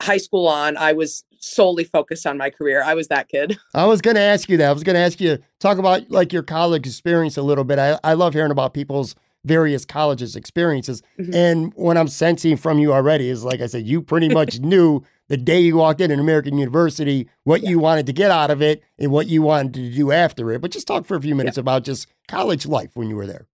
high 0.00 0.16
school 0.18 0.46
on, 0.46 0.76
I 0.76 0.92
was 0.92 1.24
solely 1.38 1.84
focused 1.84 2.26
on 2.26 2.38
my 2.38 2.50
career. 2.50 2.82
I 2.82 2.94
was 2.94 3.08
that 3.08 3.28
kid. 3.28 3.58
I 3.74 3.86
was 3.86 4.00
going 4.00 4.16
to 4.16 4.20
ask 4.20 4.48
you 4.48 4.56
that. 4.58 4.68
I 4.68 4.72
was 4.72 4.84
going 4.84 4.94
to 4.94 5.00
ask 5.00 5.20
you 5.20 5.38
talk 5.58 5.78
about 5.78 6.08
like 6.10 6.32
your 6.32 6.42
college 6.42 6.86
experience 6.86 7.36
a 7.36 7.42
little 7.42 7.64
bit. 7.64 7.78
I, 7.78 7.98
I 8.04 8.14
love 8.14 8.34
hearing 8.34 8.50
about 8.52 8.72
people's 8.72 9.14
various 9.46 9.84
colleges 9.84 10.36
experiences. 10.36 11.02
Mm-hmm. 11.18 11.34
And 11.34 11.74
what 11.74 11.96
I'm 11.96 12.08
sensing 12.08 12.56
from 12.56 12.78
you 12.78 12.92
already 12.92 13.30
is 13.30 13.44
like 13.44 13.60
I 13.60 13.66
said, 13.66 13.86
you 13.86 14.02
pretty 14.02 14.28
much 14.28 14.58
knew 14.60 15.02
the 15.28 15.36
day 15.36 15.60
you 15.60 15.76
walked 15.76 16.00
in 16.00 16.10
an 16.10 16.20
American 16.20 16.58
University 16.58 17.28
what 17.44 17.62
yeah. 17.62 17.70
you 17.70 17.78
wanted 17.78 18.06
to 18.06 18.12
get 18.12 18.30
out 18.30 18.50
of 18.50 18.60
it 18.60 18.82
and 18.98 19.10
what 19.10 19.26
you 19.26 19.42
wanted 19.42 19.74
to 19.74 19.90
do 19.90 20.12
after 20.12 20.50
it. 20.52 20.60
But 20.60 20.70
just 20.72 20.86
talk 20.86 21.06
for 21.06 21.16
a 21.16 21.20
few 21.20 21.34
minutes 21.34 21.56
yeah. 21.56 21.62
about 21.62 21.84
just 21.84 22.08
college 22.28 22.66
life 22.66 22.90
when 22.94 23.08
you 23.08 23.16
were 23.16 23.26
there. 23.26 23.46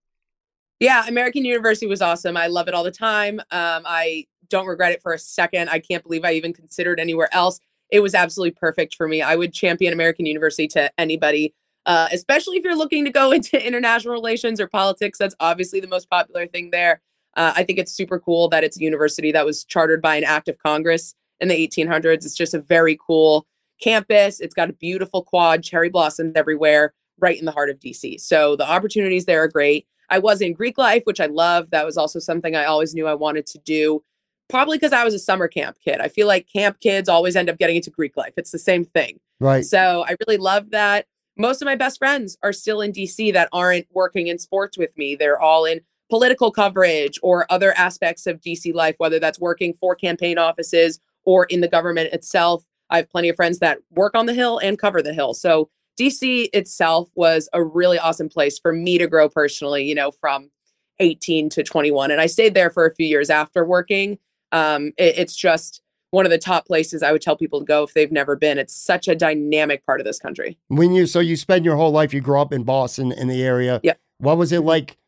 Yeah, 0.80 1.06
American 1.06 1.44
University 1.44 1.86
was 1.86 2.02
awesome. 2.02 2.36
I 2.36 2.48
love 2.48 2.66
it 2.66 2.74
all 2.74 2.82
the 2.82 2.90
time. 2.90 3.38
Um, 3.52 3.84
I 3.86 4.26
don't 4.48 4.66
regret 4.66 4.92
it 4.92 5.00
for 5.00 5.12
a 5.12 5.18
second. 5.18 5.70
I 5.70 5.78
can't 5.78 6.02
believe 6.02 6.24
I 6.24 6.32
even 6.32 6.52
considered 6.52 6.98
anywhere 6.98 7.28
else. 7.32 7.60
It 7.90 8.00
was 8.00 8.14
absolutely 8.14 8.52
perfect 8.52 8.96
for 8.96 9.06
me. 9.06 9.22
I 9.22 9.36
would 9.36 9.52
champion 9.52 9.92
American 9.92 10.26
University 10.26 10.66
to 10.68 10.90
anybody, 10.98 11.54
uh, 11.86 12.08
especially 12.12 12.56
if 12.56 12.64
you're 12.64 12.76
looking 12.76 13.04
to 13.04 13.10
go 13.10 13.32
into 13.32 13.64
international 13.64 14.12
relations 14.12 14.60
or 14.60 14.66
politics. 14.66 15.18
That's 15.18 15.34
obviously 15.40 15.80
the 15.80 15.88
most 15.88 16.08
popular 16.10 16.46
thing 16.46 16.70
there. 16.70 17.00
Uh, 17.34 17.52
I 17.56 17.64
think 17.64 17.78
it's 17.78 17.92
super 17.92 18.18
cool 18.18 18.48
that 18.48 18.62
it's 18.64 18.76
a 18.76 18.82
university 18.82 19.32
that 19.32 19.46
was 19.46 19.64
chartered 19.64 20.02
by 20.02 20.16
an 20.16 20.24
act 20.24 20.48
of 20.48 20.58
Congress 20.58 21.14
in 21.40 21.48
the 21.48 21.68
1800s. 21.68 22.26
It's 22.26 22.36
just 22.36 22.54
a 22.54 22.60
very 22.60 22.98
cool 23.04 23.46
campus. 23.80 24.38
It's 24.40 24.54
got 24.54 24.70
a 24.70 24.74
beautiful 24.74 25.22
quad, 25.22 25.62
cherry 25.62 25.88
blossoms 25.88 26.34
everywhere, 26.36 26.92
right 27.18 27.38
in 27.38 27.46
the 27.46 27.52
heart 27.52 27.70
of 27.70 27.80
DC. 27.80 28.20
So 28.20 28.54
the 28.56 28.70
opportunities 28.70 29.24
there 29.24 29.42
are 29.42 29.48
great. 29.48 29.86
I 30.10 30.18
was 30.18 30.42
in 30.42 30.52
Greek 30.52 30.76
life, 30.76 31.02
which 31.04 31.20
I 31.20 31.26
love. 31.26 31.70
That 31.70 31.86
was 31.86 31.96
also 31.96 32.18
something 32.18 32.54
I 32.54 32.64
always 32.64 32.94
knew 32.94 33.06
I 33.06 33.14
wanted 33.14 33.46
to 33.46 33.58
do, 33.58 34.04
probably 34.50 34.76
because 34.76 34.92
I 34.92 35.04
was 35.04 35.14
a 35.14 35.18
summer 35.18 35.48
camp 35.48 35.78
kid. 35.82 36.00
I 36.00 36.08
feel 36.08 36.26
like 36.26 36.46
camp 36.52 36.80
kids 36.80 37.08
always 37.08 37.34
end 37.34 37.48
up 37.48 37.56
getting 37.56 37.76
into 37.76 37.90
Greek 37.90 38.16
life. 38.16 38.34
It's 38.36 38.50
the 38.50 38.58
same 38.58 38.84
thing. 38.84 39.20
Right. 39.40 39.64
So 39.64 40.04
I 40.06 40.16
really 40.26 40.36
love 40.36 40.70
that. 40.70 41.06
Most 41.36 41.62
of 41.62 41.66
my 41.66 41.76
best 41.76 41.98
friends 41.98 42.36
are 42.42 42.52
still 42.52 42.80
in 42.80 42.92
DC 42.92 43.32
that 43.32 43.48
aren't 43.52 43.86
working 43.90 44.26
in 44.26 44.38
sports 44.38 44.76
with 44.76 44.96
me. 44.98 45.14
They're 45.14 45.40
all 45.40 45.64
in 45.64 45.80
political 46.10 46.50
coverage 46.50 47.18
or 47.22 47.46
other 47.50 47.72
aspects 47.76 48.26
of 48.26 48.40
DC 48.40 48.74
life, 48.74 48.96
whether 48.98 49.18
that's 49.18 49.40
working 49.40 49.72
for 49.72 49.94
campaign 49.94 50.36
offices 50.36 51.00
or 51.24 51.44
in 51.44 51.60
the 51.60 51.68
government 51.68 52.12
itself. 52.12 52.64
I 52.90 52.98
have 52.98 53.10
plenty 53.10 53.30
of 53.30 53.36
friends 53.36 53.60
that 53.60 53.78
work 53.90 54.14
on 54.14 54.26
the 54.26 54.34
Hill 54.34 54.58
and 54.58 54.78
cover 54.78 55.00
the 55.00 55.14
Hill. 55.14 55.32
So 55.32 55.70
DC 55.98 56.48
itself 56.52 57.10
was 57.14 57.48
a 57.52 57.62
really 57.62 57.98
awesome 57.98 58.28
place 58.28 58.58
for 58.58 58.72
me 58.72 58.98
to 58.98 59.06
grow 59.06 59.28
personally, 59.28 59.84
you 59.84 59.94
know, 59.94 60.10
from 60.10 60.50
18 60.98 61.48
to 61.50 61.62
21. 61.62 62.10
And 62.10 62.20
I 62.20 62.26
stayed 62.26 62.54
there 62.54 62.70
for 62.70 62.86
a 62.86 62.94
few 62.94 63.06
years 63.06 63.30
after 63.30 63.64
working. 63.64 64.18
Um, 64.52 64.88
it, 64.98 65.18
it's 65.18 65.36
just 65.36 65.81
one 66.12 66.26
of 66.26 66.30
the 66.30 66.38
top 66.38 66.66
places 66.66 67.02
I 67.02 67.10
would 67.10 67.22
tell 67.22 67.36
people 67.36 67.58
to 67.58 67.64
go 67.64 67.82
if 67.82 67.94
they've 67.94 68.12
never 68.12 68.36
been. 68.36 68.58
It's 68.58 68.74
such 68.74 69.08
a 69.08 69.14
dynamic 69.14 69.84
part 69.84 69.98
of 69.98 70.04
this 70.04 70.18
country. 70.18 70.58
When 70.68 70.92
you, 70.92 71.06
so 71.06 71.20
you 71.20 71.36
spend 71.36 71.64
your 71.64 71.76
whole 71.76 71.90
life, 71.90 72.12
you 72.12 72.20
grew 72.20 72.38
up 72.38 72.52
in 72.52 72.64
Boston 72.64 73.12
in 73.12 73.28
the 73.28 73.42
area. 73.42 73.80
Yeah. 73.82 73.94
What 74.18 74.36
was 74.36 74.52
it 74.52 74.58
mm-hmm. 74.58 74.68
like? 74.68 74.98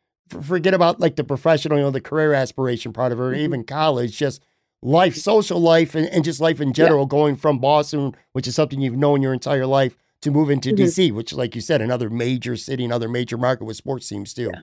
Forget 0.42 0.72
about 0.72 1.00
like 1.00 1.16
the 1.16 1.22
professional, 1.22 1.76
you 1.76 1.84
know, 1.84 1.90
the 1.90 2.00
career 2.00 2.32
aspiration 2.32 2.94
part 2.94 3.12
of 3.12 3.20
it, 3.20 3.22
or 3.22 3.32
mm-hmm. 3.32 3.40
even 3.40 3.64
college, 3.64 4.16
just 4.16 4.42
life, 4.82 5.14
social 5.14 5.60
life, 5.60 5.94
and, 5.94 6.06
and 6.08 6.24
just 6.24 6.40
life 6.40 6.58
in 6.58 6.72
general, 6.72 7.02
yeah. 7.02 7.08
going 7.08 7.36
from 7.36 7.58
Boston, 7.58 8.16
which 8.32 8.48
is 8.48 8.54
something 8.54 8.80
you've 8.80 8.96
known 8.96 9.20
your 9.20 9.34
entire 9.34 9.66
life, 9.66 9.94
to 10.22 10.30
move 10.30 10.48
into 10.48 10.70
mm-hmm. 10.70 10.84
DC, 10.84 11.12
which, 11.12 11.34
like 11.34 11.54
you 11.54 11.60
said, 11.60 11.82
another 11.82 12.08
major 12.08 12.56
city, 12.56 12.82
another 12.82 13.10
major 13.10 13.36
market 13.36 13.64
with 13.64 13.76
sports 13.76 14.08
teams 14.08 14.32
too. 14.32 14.50
Yeah. 14.54 14.62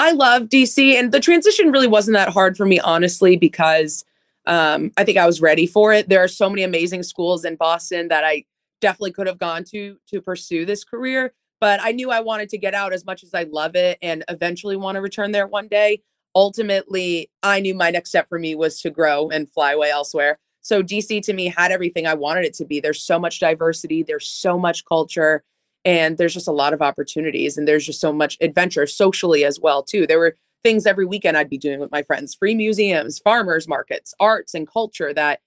I 0.00 0.10
love 0.10 0.48
DC, 0.48 0.98
and 0.98 1.12
the 1.12 1.20
transition 1.20 1.70
really 1.70 1.86
wasn't 1.86 2.16
that 2.16 2.30
hard 2.30 2.56
for 2.56 2.66
me, 2.66 2.80
honestly, 2.80 3.36
because 3.36 4.04
um, 4.48 4.90
I 4.96 5.04
think 5.04 5.18
I 5.18 5.26
was 5.26 5.40
ready 5.40 5.66
for 5.66 5.92
it. 5.92 6.08
There 6.08 6.24
are 6.24 6.28
so 6.28 6.48
many 6.48 6.62
amazing 6.62 7.02
schools 7.02 7.44
in 7.44 7.56
Boston 7.56 8.08
that 8.08 8.24
I 8.24 8.44
definitely 8.80 9.12
could 9.12 9.26
have 9.26 9.38
gone 9.38 9.62
to 9.64 9.98
to 10.08 10.20
pursue 10.22 10.64
this 10.64 10.84
career, 10.84 11.34
but 11.60 11.80
I 11.82 11.92
knew 11.92 12.10
I 12.10 12.20
wanted 12.20 12.48
to 12.50 12.58
get 12.58 12.74
out 12.74 12.92
as 12.92 13.04
much 13.04 13.22
as 13.22 13.34
I 13.34 13.44
love 13.44 13.76
it 13.76 13.98
and 14.02 14.24
eventually 14.28 14.76
want 14.76 14.96
to 14.96 15.02
return 15.02 15.32
there 15.32 15.46
one 15.46 15.68
day. 15.68 16.02
Ultimately, 16.34 17.30
I 17.42 17.60
knew 17.60 17.74
my 17.74 17.90
next 17.90 18.08
step 18.10 18.28
for 18.28 18.38
me 18.38 18.54
was 18.54 18.80
to 18.80 18.90
grow 18.90 19.28
and 19.28 19.50
fly 19.50 19.72
away 19.72 19.90
elsewhere. 19.90 20.38
So 20.62 20.82
DC 20.82 21.22
to 21.22 21.32
me 21.32 21.48
had 21.48 21.70
everything 21.70 22.06
I 22.06 22.14
wanted 22.14 22.44
it 22.44 22.54
to 22.54 22.64
be. 22.64 22.80
There's 22.80 23.02
so 23.02 23.18
much 23.18 23.40
diversity, 23.40 24.02
there's 24.02 24.28
so 24.28 24.58
much 24.58 24.84
culture, 24.86 25.44
and 25.84 26.16
there's 26.16 26.34
just 26.34 26.48
a 26.48 26.52
lot 26.52 26.72
of 26.72 26.82
opportunities 26.82 27.56
and 27.58 27.68
there's 27.68 27.86
just 27.86 28.00
so 28.00 28.12
much 28.12 28.36
adventure 28.40 28.86
socially 28.86 29.44
as 29.44 29.60
well 29.60 29.82
too. 29.82 30.06
There 30.06 30.18
were 30.18 30.36
things 30.62 30.86
every 30.86 31.06
weekend 31.06 31.36
I'd 31.36 31.50
be 31.50 31.58
doing 31.58 31.80
with 31.80 31.90
my 31.90 32.02
friends, 32.02 32.34
free 32.34 32.54
museums, 32.54 33.18
farmers 33.18 33.68
markets, 33.68 34.14
arts 34.18 34.54
and 34.54 34.68
culture 34.68 35.12
that 35.14 35.40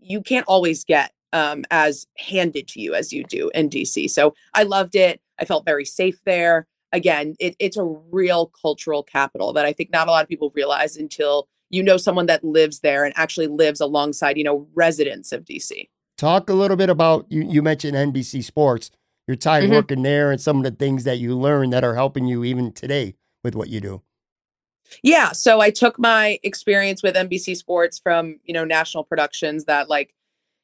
you 0.00 0.20
can't 0.20 0.46
always 0.46 0.84
get 0.84 1.12
um, 1.32 1.64
as 1.70 2.06
handed 2.16 2.68
to 2.68 2.80
you 2.80 2.94
as 2.94 3.12
you 3.12 3.24
do 3.24 3.50
in 3.54 3.68
DC. 3.68 4.10
So 4.10 4.34
I 4.54 4.62
loved 4.62 4.94
it. 4.94 5.20
I 5.38 5.44
felt 5.44 5.64
very 5.64 5.84
safe 5.84 6.18
there. 6.24 6.66
Again, 6.92 7.34
it, 7.38 7.54
it's 7.58 7.76
a 7.76 7.84
real 7.84 8.46
cultural 8.46 9.02
capital 9.02 9.52
that 9.52 9.66
I 9.66 9.72
think 9.72 9.90
not 9.92 10.08
a 10.08 10.10
lot 10.10 10.22
of 10.22 10.28
people 10.28 10.50
realize 10.54 10.96
until 10.96 11.48
you 11.70 11.82
know 11.82 11.98
someone 11.98 12.26
that 12.26 12.44
lives 12.44 12.80
there 12.80 13.04
and 13.04 13.12
actually 13.16 13.46
lives 13.46 13.80
alongside, 13.80 14.38
you 14.38 14.44
know, 14.44 14.66
residents 14.74 15.32
of 15.32 15.44
DC. 15.44 15.88
Talk 16.16 16.48
a 16.48 16.54
little 16.54 16.76
bit 16.76 16.88
about 16.88 17.26
you, 17.28 17.42
you 17.42 17.62
mentioned 17.62 17.94
NBC 17.94 18.42
Sports, 18.42 18.90
your 19.26 19.36
time 19.36 19.64
mm-hmm. 19.64 19.74
working 19.74 20.02
there 20.02 20.32
and 20.32 20.40
some 20.40 20.56
of 20.56 20.64
the 20.64 20.70
things 20.70 21.04
that 21.04 21.18
you 21.18 21.38
learned 21.38 21.72
that 21.74 21.84
are 21.84 21.94
helping 21.94 22.26
you 22.26 22.42
even 22.42 22.72
today 22.72 23.14
with 23.44 23.54
what 23.54 23.68
you 23.68 23.80
do. 23.80 24.02
Yeah, 25.02 25.32
so 25.32 25.60
I 25.60 25.70
took 25.70 25.98
my 25.98 26.38
experience 26.42 27.02
with 27.02 27.14
NBC 27.14 27.56
Sports 27.56 27.98
from, 27.98 28.40
you 28.44 28.54
know, 28.54 28.64
national 28.64 29.04
productions 29.04 29.64
that 29.64 29.88
like 29.88 30.14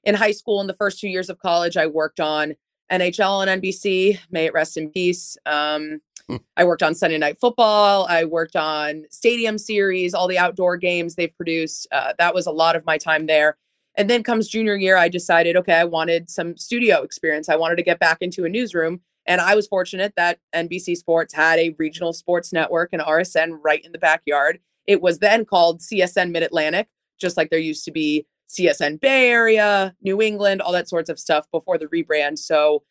in 0.03 0.15
high 0.15 0.33
school 0.33 0.61
in 0.61 0.67
the 0.67 0.75
first 0.75 1.01
2 1.01 1.09
years 1.09 1.31
of 1.31 1.39
college 1.39 1.77
I 1.77 1.87
worked 1.87 2.21
on 2.21 2.55
NHL 2.91 3.47
and 3.47 3.63
NBC, 3.63 4.19
may 4.31 4.47
it 4.47 4.55
rest 4.55 4.77
in 4.77 4.91
peace. 4.91 5.37
Um, 5.47 6.01
Hmm. 6.29 6.37
I 6.57 6.65
worked 6.65 6.83
on 6.83 6.95
Sunday 6.95 7.19
Night 7.19 7.39
Football. 7.39 8.07
I 8.09 8.25
worked 8.25 8.57
on 8.57 9.05
Stadium 9.11 9.59
Series, 9.59 10.15
all 10.15 10.27
the 10.27 10.39
outdoor 10.39 10.77
games 10.77 11.15
they've 11.15 11.37
produced. 11.37 11.87
Uh, 11.93 12.15
that 12.19 12.35
was 12.35 12.47
a 12.47 12.51
lot 12.51 12.77
of 12.77 12.87
my 12.87 12.97
time 12.97 13.27
there. 13.27 13.57
And 13.97 14.11
then 14.11 14.23
comes 14.23 14.49
junior 14.49 14.75
year, 14.75 14.97
I 14.97 15.09
decided, 15.09 15.57
okay, 15.57 15.75
I 15.75 15.85
wanted 15.85 16.29
some 16.31 16.57
studio 16.57 17.03
experience. 17.03 17.49
I 17.49 17.57
wanted 17.57 17.77
to 17.77 17.83
get 17.83 18.01
back 18.01 18.19
into 18.21 18.45
a 18.45 18.49
newsroom. 18.49 19.03
And 19.27 19.41
I 19.41 19.55
was 19.55 19.67
fortunate 19.67 20.13
that 20.17 20.39
NBC 20.55 20.97
Sports 20.97 21.35
had 21.35 21.59
a 21.59 21.75
regional 21.79 22.13
sports 22.13 22.53
network 22.53 22.91
and 22.93 23.03
RSN 23.03 23.59
right 23.63 23.85
in 23.85 23.93
the 23.93 23.99
backyard. 23.99 24.61
It 24.87 25.01
was 25.01 25.19
then 25.19 25.45
called 25.45 25.81
CSN 25.81 26.31
Mid 26.31 26.43
Atlantic, 26.43 26.89
just 27.19 27.37
like 27.37 27.51
there 27.51 27.59
used 27.59 27.85
to 27.87 27.91
be 27.91 28.27
CSN 28.49 29.01
Bay 29.01 29.31
Area, 29.31 29.95
New 30.03 30.21
England, 30.21 30.61
all 30.61 30.73
that 30.73 30.89
sorts 30.89 31.09
of 31.09 31.19
stuff 31.19 31.47
before 31.51 31.79
the 31.79 31.87
rebrand. 31.87 32.39
So 32.39 32.83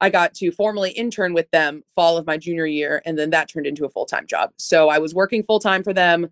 I 0.00 0.10
got 0.10 0.34
to 0.34 0.50
formally 0.50 0.90
intern 0.90 1.32
with 1.32 1.50
them 1.50 1.84
fall 1.94 2.16
of 2.16 2.26
my 2.26 2.36
junior 2.36 2.66
year, 2.66 3.02
and 3.04 3.18
then 3.18 3.30
that 3.30 3.48
turned 3.48 3.66
into 3.66 3.84
a 3.84 3.88
full 3.88 4.06
time 4.06 4.26
job. 4.26 4.50
So 4.58 4.88
I 4.88 4.98
was 4.98 5.14
working 5.14 5.42
full 5.42 5.60
time 5.60 5.82
for 5.82 5.92
them 5.92 6.30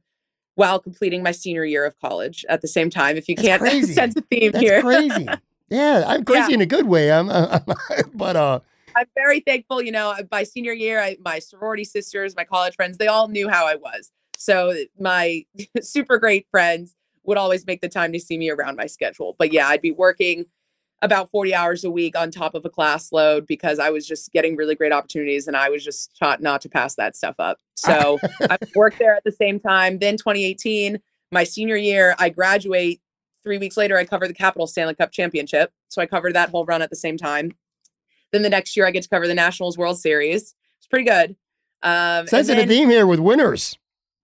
while 0.57 0.81
completing 0.81 1.23
my 1.23 1.33
senior 1.33 1.65
year 1.65 1.85
of 1.85 1.99
college 2.01 2.45
at 2.49 2.63
the 2.63 2.69
same 2.69 2.91
time. 2.91 3.17
If 3.17 3.29
you 3.29 3.37
That's 3.37 3.47
can't 3.47 3.61
crazy. 3.71 3.93
sense 3.93 4.17
a 4.17 4.23
theme 4.23 4.53
That's 4.53 4.65
here, 4.65 4.81
crazy. 4.81 5.29
Yeah, 5.69 6.03
I'm 6.07 6.25
crazy 6.27 6.51
yeah. 6.51 6.55
in 6.55 6.61
a 6.63 6.67
good 6.67 6.87
way. 6.87 7.13
I'm, 7.13 7.31
I'm 7.31 7.63
but 8.15 8.37
uh. 8.37 8.61
I'm 9.01 9.07
very 9.15 9.41
thankful. 9.41 9.81
You 9.81 9.93
know, 9.93 10.15
my 10.31 10.43
senior 10.43 10.75
year, 10.75 11.01
I, 11.01 11.17
my 11.25 11.39
sorority 11.39 11.85
sisters, 11.85 12.37
my 12.37 12.45
college 12.45 12.77
friends, 12.77 12.99
they 12.99 13.07
all 13.07 13.29
knew 13.29 13.49
how 13.49 13.67
I 13.67 13.77
was. 13.77 14.13
So 14.37 14.75
my 14.99 15.45
super 15.83 16.19
great 16.19 16.47
friends 16.51 16.95
would 17.25 17.39
always 17.39 17.67
make 17.67 17.81
the 17.81 17.89
time 17.89 18.13
to 18.13 18.21
see 18.21 18.37
me 18.37 18.51
around 18.51 18.77
my 18.77 18.87
schedule. 18.87 19.37
But 19.39 19.53
yeah, 19.53 19.69
I'd 19.69 19.81
be 19.81 19.91
working 19.91 20.45
about 21.03 21.31
40 21.31 21.55
hours 21.55 21.83
a 21.83 21.91
week 21.91 22.17
on 22.17 22.31
top 22.31 22.55
of 22.55 22.67
a 22.67 22.69
class 22.69 23.11
load 23.11 23.47
because 23.47 23.79
I 23.79 23.89
was 23.89 24.07
just 24.07 24.33
getting 24.33 24.55
really 24.55 24.75
great 24.75 24.93
opportunities 24.93 25.47
and 25.47 25.57
I 25.57 25.71
was 25.71 25.83
just 25.83 26.15
taught 26.19 26.43
not 26.43 26.61
to 26.61 26.69
pass 26.69 26.95
that 26.97 27.17
stuff 27.17 27.37
up. 27.39 27.59
So 27.75 28.19
I 28.51 28.59
worked 28.75 28.99
there 28.99 29.15
at 29.15 29.25
the 29.25 29.33
same 29.33 29.59
time. 29.59 29.99
Then 29.99 30.19
2018, 30.19 30.99
my 31.33 31.45
senior 31.45 31.77
year, 31.77 32.15
I 32.19 32.29
graduate. 32.29 33.01
Three 33.43 33.57
weeks 33.57 33.79
later, 33.79 33.97
I 33.97 34.05
cover 34.05 34.29
the 34.29 34.35
Capital 34.35 34.67
Stanley 34.67 34.95
Cup 34.95 35.13
Championship. 35.13 35.73
So 35.89 36.03
I 36.03 36.07
covered 36.07 36.35
that 36.35 36.51
whole 36.51 36.67
run 36.67 36.83
at 36.83 36.91
the 36.91 36.97
same 36.97 37.17
time. 37.17 37.53
Then 38.33 38.43
the 38.43 38.51
next 38.51 38.77
year, 38.77 38.87
I 38.87 38.91
get 38.91 39.03
to 39.03 39.09
cover 39.09 39.27
the 39.27 39.35
Nationals 39.35 39.77
World 39.77 39.99
Series. 39.99 40.55
It's 40.79 40.87
pretty 40.89 41.05
good. 41.05 41.37
Um, 41.83 42.27
Sensitive 42.27 42.69
theme 42.69 42.91
here 42.91 43.07
with 43.07 43.21
winners 43.21 43.79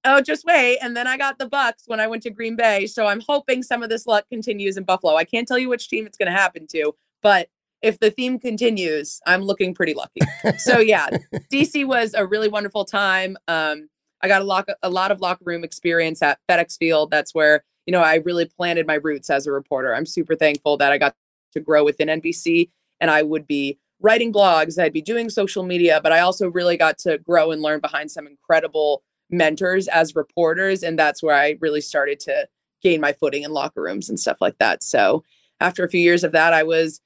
oh, 0.06 0.20
just 0.20 0.44
wait. 0.44 0.78
And 0.80 0.96
then 0.96 1.06
I 1.06 1.18
got 1.18 1.38
the 1.38 1.48
Bucks 1.48 1.84
when 1.86 2.00
I 2.00 2.06
went 2.06 2.22
to 2.22 2.30
Green 2.30 2.56
Bay. 2.56 2.86
So 2.86 3.06
I'm 3.06 3.20
hoping 3.20 3.62
some 3.62 3.82
of 3.82 3.90
this 3.90 4.06
luck 4.06 4.24
continues 4.30 4.76
in 4.76 4.84
Buffalo. 4.84 5.16
I 5.16 5.24
can't 5.24 5.46
tell 5.46 5.58
you 5.58 5.68
which 5.68 5.88
team 5.88 6.06
it's 6.06 6.16
going 6.16 6.30
to 6.30 6.36
happen 6.36 6.66
to, 6.68 6.94
but 7.22 7.48
if 7.82 7.98
the 7.98 8.10
theme 8.10 8.38
continues, 8.38 9.20
I'm 9.26 9.42
looking 9.42 9.74
pretty 9.74 9.94
lucky. 9.94 10.20
so 10.58 10.78
yeah, 10.80 11.10
DC 11.52 11.86
was 11.86 12.14
a 12.14 12.24
really 12.24 12.48
wonderful 12.48 12.84
time. 12.84 13.36
Um, 13.48 13.90
I 14.22 14.28
got 14.28 14.40
a 14.40 14.44
lot, 14.44 14.68
a 14.82 14.88
lot 14.88 15.10
of 15.10 15.20
locker 15.20 15.44
room 15.44 15.62
experience 15.62 16.22
at 16.22 16.38
FedEx 16.48 16.78
Field. 16.78 17.10
That's 17.10 17.34
where 17.34 17.64
you 17.84 17.92
know 17.92 18.00
I 18.00 18.16
really 18.16 18.46
planted 18.46 18.86
my 18.86 18.94
roots 18.94 19.28
as 19.28 19.46
a 19.46 19.52
reporter. 19.52 19.94
I'm 19.94 20.06
super 20.06 20.34
thankful 20.34 20.78
that 20.78 20.90
I 20.90 20.98
got 20.98 21.14
to 21.52 21.60
grow 21.60 21.84
within 21.84 22.08
NBC, 22.08 22.70
and 22.98 23.10
I 23.10 23.22
would 23.22 23.46
be 23.46 23.78
writing 24.00 24.32
blogs. 24.32 24.78
I'd 24.78 24.92
be 24.92 25.02
doing 25.02 25.30
social 25.30 25.62
media, 25.62 26.00
but 26.02 26.12
I 26.12 26.20
also 26.20 26.50
really 26.50 26.76
got 26.76 26.98
to 26.98 27.18
grow 27.18 27.50
and 27.50 27.62
learn 27.62 27.80
behind 27.80 28.10
some 28.10 28.26
incredible 28.26 29.02
mentors 29.30 29.88
as 29.88 30.14
reporters 30.14 30.82
and 30.82 30.96
that's 30.98 31.20
where 31.22 31.34
I 31.34 31.56
really 31.60 31.80
started 31.80 32.20
to 32.20 32.46
gain 32.82 33.00
my 33.00 33.12
footing 33.12 33.42
in 33.42 33.50
locker 33.50 33.82
rooms 33.82 34.08
and 34.08 34.20
stuff 34.20 34.36
like 34.40 34.58
that. 34.58 34.82
So 34.82 35.24
after 35.60 35.84
a 35.84 35.88
few 35.88 36.00
years 36.00 36.22
of 36.22 36.32
that, 36.32 36.52
I 36.52 36.62
was 36.62 37.00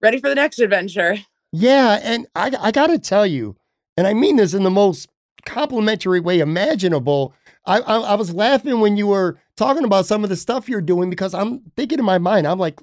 ready 0.00 0.18
for 0.18 0.28
the 0.28 0.34
next 0.34 0.58
adventure. 0.58 1.18
Yeah, 1.52 2.00
and 2.02 2.26
I 2.34 2.52
I 2.58 2.70
got 2.70 2.88
to 2.88 2.98
tell 2.98 3.26
you, 3.26 3.56
and 3.96 4.06
I 4.06 4.14
mean 4.14 4.36
this 4.36 4.54
in 4.54 4.62
the 4.62 4.70
most 4.70 5.08
complimentary 5.44 6.20
way 6.20 6.40
imaginable. 6.40 7.34
I, 7.64 7.80
I, 7.80 7.96
I 7.98 8.14
was 8.14 8.34
laughing 8.34 8.80
when 8.80 8.96
you 8.96 9.08
were 9.08 9.38
talking 9.56 9.84
about 9.84 10.06
some 10.06 10.22
of 10.22 10.30
the 10.30 10.36
stuff 10.36 10.68
you're 10.68 10.80
doing 10.80 11.10
because 11.10 11.34
I'm 11.34 11.60
thinking 11.76 11.98
in 11.98 12.04
my 12.04 12.18
mind, 12.18 12.46
I'm 12.46 12.58
like, 12.58 12.80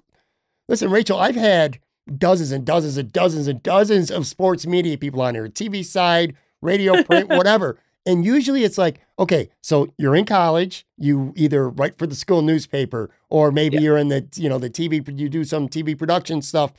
listen, 0.68 0.90
Rachel, 0.90 1.20
I've 1.20 1.36
had 1.36 1.80
dozens 2.18 2.52
and 2.52 2.66
dozens 2.66 2.98
and 2.98 3.12
dozens 3.12 3.48
and 3.48 3.64
dozens 3.64 4.12
of 4.12 4.28
sports 4.28 4.66
media 4.66 4.98
people 4.98 5.22
on 5.22 5.36
here, 5.36 5.48
TV 5.48 5.84
side, 5.86 6.36
radio, 6.62 7.04
print, 7.04 7.30
whatever. 7.30 7.80
And 8.06 8.26
usually 8.26 8.64
it's 8.64 8.78
like, 8.78 9.00
okay, 9.18 9.50
so 9.62 9.94
you're 9.98 10.16
in 10.16 10.26
college, 10.26 10.86
you 10.98 11.34
either 11.38 11.70
write 11.70 11.98
for 11.98 12.06
the 12.06 12.16
school 12.16 12.42
newspaper 12.42 13.10
or 13.30 13.52
maybe 13.52 13.78
yeah. 13.78 13.82
you're 13.82 13.98
in 13.98 14.10
the, 14.10 14.28
you 14.36 14.50
know, 14.50 14.60
the 14.60 14.70
TV, 14.70 15.18
you 15.18 15.30
do 15.30 15.46
some 15.46 15.70
TV 15.70 15.98
production 15.98 16.42
stuff 16.42 16.74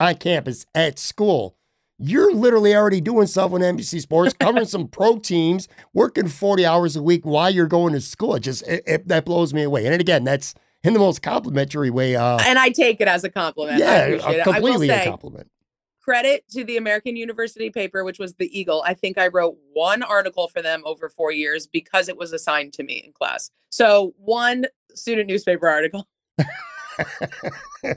on 0.00 0.16
campus 0.16 0.66
at 0.74 0.98
school. 0.98 1.56
You're 1.96 2.34
literally 2.34 2.74
already 2.74 3.00
doing 3.00 3.28
stuff 3.28 3.52
on 3.52 3.60
NBC 3.60 4.00
Sports, 4.00 4.34
covering 4.40 4.66
some 4.66 4.88
pro 4.88 5.18
teams, 5.18 5.68
working 5.92 6.26
40 6.26 6.66
hours 6.66 6.96
a 6.96 7.02
week 7.02 7.24
while 7.24 7.50
you're 7.50 7.66
going 7.66 7.92
to 7.92 8.00
school. 8.00 8.34
It 8.34 8.40
just, 8.40 8.66
it, 8.66 8.82
it, 8.84 9.08
that 9.08 9.24
blows 9.24 9.54
me 9.54 9.62
away. 9.62 9.86
And 9.86 10.00
again, 10.00 10.24
that's 10.24 10.54
in 10.84 10.92
the 10.92 10.98
most 10.98 11.22
complimentary 11.22 11.90
way. 11.90 12.14
Uh, 12.14 12.38
and 12.46 12.58
I 12.58 12.68
take 12.68 13.00
it 13.00 13.08
as 13.08 13.24
a 13.24 13.30
compliment. 13.30 13.78
Yeah, 13.78 14.42
completely 14.44 14.90
a 14.90 15.04
compliment 15.04 15.48
credit 16.04 16.44
to 16.50 16.64
the 16.64 16.76
American 16.76 17.16
University 17.16 17.70
paper, 17.70 18.04
which 18.04 18.18
was 18.18 18.34
the 18.34 18.58
Eagle. 18.58 18.82
I 18.86 18.92
think 18.92 19.16
I 19.16 19.28
wrote 19.28 19.56
one 19.72 20.02
article 20.02 20.48
for 20.48 20.60
them 20.60 20.82
over 20.84 21.08
four 21.08 21.32
years 21.32 21.66
because 21.66 22.08
it 22.08 22.18
was 22.18 22.32
assigned 22.32 22.74
to 22.74 22.82
me 22.82 23.02
in 23.04 23.12
class. 23.12 23.50
So 23.70 24.14
one 24.18 24.66
student 24.94 25.28
newspaper 25.28 25.66
article. 25.66 26.06
I, 26.38 27.96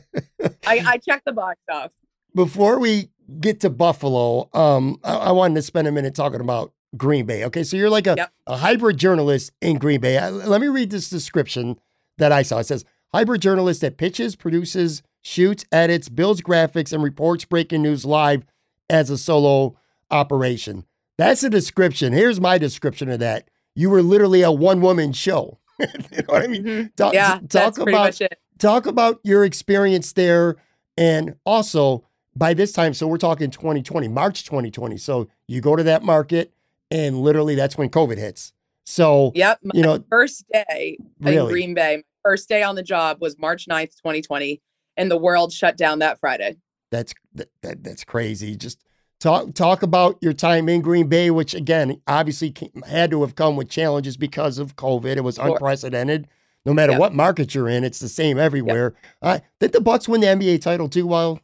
I 0.65 0.97
checked 0.97 1.25
the 1.25 1.33
box 1.33 1.59
off. 1.69 1.91
Before 2.33 2.79
we 2.79 3.09
get 3.41 3.59
to 3.61 3.69
Buffalo, 3.69 4.49
um, 4.53 4.99
I, 5.03 5.15
I, 5.15 5.31
wanted 5.31 5.55
to 5.55 5.61
spend 5.61 5.87
a 5.87 5.91
minute 5.91 6.15
talking 6.15 6.39
about 6.39 6.71
Green 6.95 7.25
Bay. 7.25 7.43
Okay, 7.45 7.63
so 7.63 7.75
you're 7.75 7.89
like 7.89 8.07
a, 8.07 8.15
yep. 8.15 8.31
a 8.45 8.57
hybrid 8.57 8.97
journalist 8.97 9.51
in 9.61 9.77
Green 9.79 9.99
Bay. 9.99 10.17
I, 10.17 10.29
let 10.29 10.61
me 10.61 10.67
read 10.67 10.91
this 10.91 11.09
description 11.09 11.77
that 12.17 12.31
I 12.31 12.41
saw. 12.41 12.59
It 12.59 12.65
says 12.65 12.85
hybrid 13.13 13.41
journalist 13.41 13.81
that 13.81 13.97
pitches, 13.97 14.35
produces, 14.35 15.03
shoots, 15.21 15.65
edits, 15.71 16.09
builds 16.09 16.41
graphics, 16.41 16.93
and 16.93 17.03
reports 17.03 17.45
breaking 17.45 17.81
news 17.81 18.05
live 18.05 18.45
as 18.89 19.09
a 19.09 19.17
solo 19.17 19.77
operation. 20.09 20.85
That's 21.17 21.43
a 21.43 21.49
description. 21.49 22.13
Here's 22.13 22.39
my 22.39 22.57
description 22.57 23.09
of 23.09 23.19
that. 23.19 23.49
You 23.75 23.89
were 23.89 24.01
literally 24.01 24.41
a 24.41 24.51
one 24.51 24.81
woman 24.81 25.13
show. 25.13 25.59
you 25.79 25.87
know 25.87 26.23
what 26.27 26.43
I 26.43 26.47
mean? 26.47 26.63
Mm-hmm. 26.63 26.87
Talk, 26.95 27.13
yeah, 27.13 27.39
talk 27.49 27.77
about. 27.77 28.19
Talk 28.57 28.87
about 28.87 29.19
your 29.23 29.45
experience 29.45 30.13
there. 30.13 30.55
And 30.97 31.35
also, 31.45 32.05
by 32.35 32.53
this 32.53 32.71
time, 32.71 32.93
so 32.93 33.07
we're 33.07 33.17
talking 33.17 33.51
2020, 33.51 34.07
March 34.07 34.45
2020. 34.45 34.97
So 34.97 35.27
you 35.47 35.61
go 35.61 35.75
to 35.75 35.83
that 35.83 36.03
market, 36.03 36.53
and 36.89 37.21
literally 37.21 37.53
that's 37.53 37.77
when 37.77 37.89
COVID 37.89 38.17
hits. 38.17 38.53
So, 38.89 39.33
yep, 39.35 39.59
you 39.73 39.81
know, 39.81 40.01
first 40.09 40.45
day 40.53 40.97
really? 41.19 41.37
in 41.37 41.45
Green 41.47 41.73
Bay, 41.73 42.03
first 42.23 42.47
day 42.47 42.63
on 42.63 42.75
the 42.75 42.83
job 42.83 43.17
was 43.19 43.37
March 43.37 43.67
9th, 43.67 43.97
2020 43.97 44.61
and 44.95 45.11
the 45.11 45.17
world 45.17 45.51
shut 45.51 45.75
down 45.75 45.99
that 45.99 46.21
Friday. 46.21 46.55
That's 46.89 47.13
that, 47.33 47.49
that 47.63 47.83
that's 47.83 48.05
crazy. 48.05 48.55
Just 48.55 48.81
talk 49.19 49.53
talk 49.53 49.83
about 49.83 50.17
your 50.21 50.31
time 50.31 50.69
in 50.69 50.79
Green 50.79 51.07
Bay, 51.07 51.31
which 51.31 51.53
again 51.53 52.01
obviously 52.07 52.55
had 52.87 53.11
to 53.11 53.19
have 53.21 53.35
come 53.35 53.57
with 53.57 53.69
challenges 53.69 54.15
because 54.15 54.57
of 54.57 54.77
COVID. 54.77 55.17
It 55.17 55.23
was 55.23 55.35
sure. 55.35 55.49
unprecedented. 55.49 56.29
No 56.65 56.73
matter 56.73 56.93
yep. 56.93 57.01
what 57.01 57.13
market 57.13 57.53
you're 57.53 57.67
in, 57.67 57.83
it's 57.83 57.99
the 57.99 58.07
same 58.07 58.37
everywhere. 58.37 58.95
Yep. 59.21 59.21
Uh, 59.21 59.39
did 59.59 59.73
the 59.73 59.81
Bucks 59.81 60.07
win 60.07 60.21
the 60.21 60.27
NBA 60.27 60.61
title 60.61 60.87
too? 60.87 61.05
While 61.05 61.41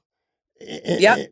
yep. 0.61 1.29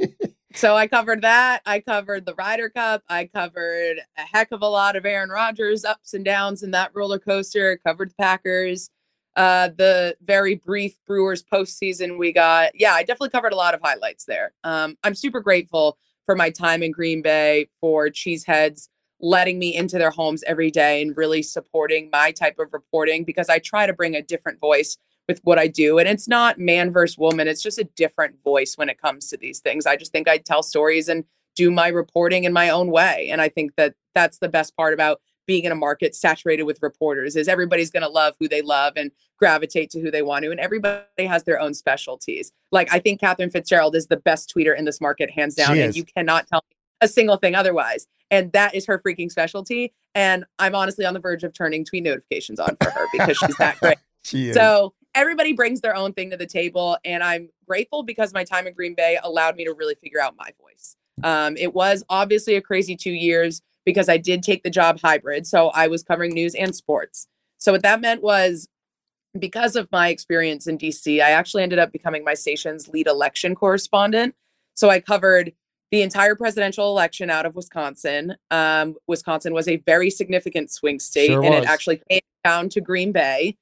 so 0.56 0.76
I 0.76 0.86
covered 0.88 1.22
that. 1.22 1.62
I 1.64 1.80
covered 1.80 2.26
the 2.26 2.34
Ryder 2.34 2.70
Cup. 2.70 3.02
I 3.08 3.26
covered 3.26 3.98
a 4.18 4.22
heck 4.22 4.52
of 4.52 4.62
a 4.62 4.68
lot 4.68 4.96
of 4.96 5.06
Aaron 5.06 5.30
Rodgers 5.30 5.84
ups 5.84 6.14
and 6.14 6.24
downs 6.24 6.62
in 6.62 6.72
that 6.72 6.90
roller 6.94 7.18
coaster. 7.18 7.78
Covered 7.84 8.10
the 8.10 8.14
Packers 8.18 8.90
uh, 9.36 9.68
the 9.76 10.16
very 10.22 10.56
brief 10.56 10.98
Brewers 11.06 11.44
postseason 11.44 12.18
we 12.18 12.32
got. 12.32 12.72
Yeah, 12.74 12.94
I 12.94 13.02
definitely 13.02 13.30
covered 13.30 13.52
a 13.52 13.56
lot 13.56 13.74
of 13.74 13.80
highlights 13.82 14.24
there. 14.24 14.52
Um, 14.64 14.96
I'm 15.04 15.14
super 15.14 15.40
grateful 15.40 15.98
for 16.24 16.34
my 16.34 16.50
time 16.50 16.82
in 16.82 16.90
Green 16.90 17.22
Bay, 17.22 17.68
for 17.80 18.08
Cheeseheads 18.08 18.88
letting 19.20 19.58
me 19.58 19.74
into 19.74 19.98
their 19.98 20.10
homes 20.10 20.42
every 20.46 20.70
day 20.70 21.00
and 21.00 21.16
really 21.16 21.42
supporting 21.42 22.10
my 22.12 22.32
type 22.32 22.58
of 22.58 22.72
reporting 22.72 23.24
because 23.24 23.48
I 23.48 23.58
try 23.58 23.86
to 23.86 23.92
bring 23.92 24.14
a 24.14 24.22
different 24.22 24.60
voice 24.60 24.98
with 25.28 25.40
what 25.42 25.58
I 25.58 25.66
do. 25.66 25.98
And 25.98 26.08
it's 26.08 26.28
not 26.28 26.58
man 26.58 26.92
versus 26.92 27.18
woman, 27.18 27.48
it's 27.48 27.62
just 27.62 27.78
a 27.78 27.84
different 27.96 28.42
voice 28.42 28.76
when 28.76 28.88
it 28.88 29.00
comes 29.00 29.28
to 29.28 29.36
these 29.36 29.60
things. 29.60 29.86
I 29.86 29.96
just 29.96 30.12
think 30.12 30.28
I 30.28 30.38
tell 30.38 30.62
stories 30.62 31.08
and 31.08 31.24
do 31.56 31.70
my 31.70 31.88
reporting 31.88 32.44
in 32.44 32.52
my 32.52 32.70
own 32.70 32.90
way. 32.90 33.28
And 33.30 33.40
I 33.40 33.48
think 33.48 33.74
that 33.76 33.94
that's 34.14 34.38
the 34.38 34.48
best 34.48 34.76
part 34.76 34.94
about 34.94 35.20
being 35.46 35.64
in 35.64 35.72
a 35.72 35.76
market 35.76 36.14
saturated 36.14 36.64
with 36.64 36.82
reporters 36.82 37.36
is 37.36 37.48
everybody's 37.48 37.90
going 37.90 38.02
to 38.02 38.08
love 38.08 38.34
who 38.38 38.48
they 38.48 38.62
love 38.62 38.94
and 38.96 39.10
gravitate 39.38 39.90
to 39.90 40.00
who 40.00 40.10
they 40.10 40.22
want 40.22 40.44
to 40.44 40.50
and 40.50 40.60
everybody 40.60 41.24
has 41.24 41.44
their 41.44 41.60
own 41.60 41.72
specialties 41.72 42.52
like 42.72 42.92
i 42.92 42.98
think 42.98 43.20
katherine 43.20 43.50
fitzgerald 43.50 43.94
is 43.94 44.08
the 44.08 44.16
best 44.16 44.52
tweeter 44.54 44.76
in 44.76 44.84
this 44.84 45.00
market 45.00 45.30
hands 45.30 45.54
down 45.54 45.78
and 45.78 45.94
you 45.94 46.04
cannot 46.04 46.46
tell 46.48 46.62
me 46.70 46.76
a 47.00 47.08
single 47.08 47.36
thing 47.36 47.54
otherwise 47.54 48.06
and 48.30 48.52
that 48.52 48.74
is 48.74 48.86
her 48.86 48.98
freaking 48.98 49.30
specialty 49.30 49.92
and 50.14 50.44
i'm 50.58 50.74
honestly 50.74 51.04
on 51.04 51.14
the 51.14 51.20
verge 51.20 51.44
of 51.44 51.52
turning 51.52 51.84
tweet 51.84 52.02
notifications 52.02 52.58
on 52.58 52.76
for 52.82 52.90
her 52.90 53.06
because 53.12 53.36
she's 53.36 53.56
that 53.56 53.78
great 53.78 53.98
she 54.24 54.52
so 54.52 54.92
everybody 55.16 55.52
brings 55.52 55.80
their 55.80 55.96
own 55.96 56.12
thing 56.12 56.30
to 56.30 56.36
the 56.36 56.46
table 56.46 56.96
and 57.04 57.24
i'm 57.24 57.48
grateful 57.66 58.04
because 58.04 58.32
my 58.32 58.44
time 58.44 58.66
in 58.66 58.72
green 58.72 58.94
bay 58.94 59.18
allowed 59.24 59.56
me 59.56 59.64
to 59.64 59.72
really 59.72 59.96
figure 59.96 60.20
out 60.20 60.34
my 60.38 60.50
voice 60.60 60.96
um, 61.24 61.56
it 61.56 61.74
was 61.74 62.04
obviously 62.08 62.56
a 62.56 62.60
crazy 62.60 62.96
two 62.96 63.10
years 63.10 63.62
because 63.84 64.08
I 64.08 64.18
did 64.18 64.42
take 64.42 64.62
the 64.62 64.70
job 64.70 65.00
hybrid. 65.00 65.46
So 65.46 65.68
I 65.68 65.86
was 65.86 66.02
covering 66.02 66.34
news 66.34 66.54
and 66.54 66.74
sports. 66.74 67.28
So 67.58 67.72
what 67.72 67.82
that 67.82 68.00
meant 68.00 68.22
was 68.22 68.68
because 69.38 69.76
of 69.76 69.88
my 69.92 70.08
experience 70.08 70.66
in 70.66 70.76
DC, 70.76 71.22
I 71.22 71.30
actually 71.30 71.62
ended 71.62 71.78
up 71.78 71.92
becoming 71.92 72.24
my 72.24 72.34
station's 72.34 72.88
lead 72.88 73.06
election 73.06 73.54
correspondent. 73.54 74.34
So 74.74 74.90
I 74.90 75.00
covered 75.00 75.52
the 75.90 76.02
entire 76.02 76.34
presidential 76.34 76.88
election 76.90 77.30
out 77.30 77.46
of 77.46 77.54
Wisconsin. 77.54 78.36
Um, 78.50 78.96
Wisconsin 79.06 79.54
was 79.54 79.68
a 79.68 79.76
very 79.78 80.10
significant 80.10 80.70
swing 80.70 80.98
state, 80.98 81.28
sure 81.28 81.44
and 81.44 81.54
it 81.54 81.64
actually 81.64 82.02
came 82.10 82.20
down 82.44 82.68
to 82.70 82.80
Green 82.80 83.12
Bay. 83.12 83.56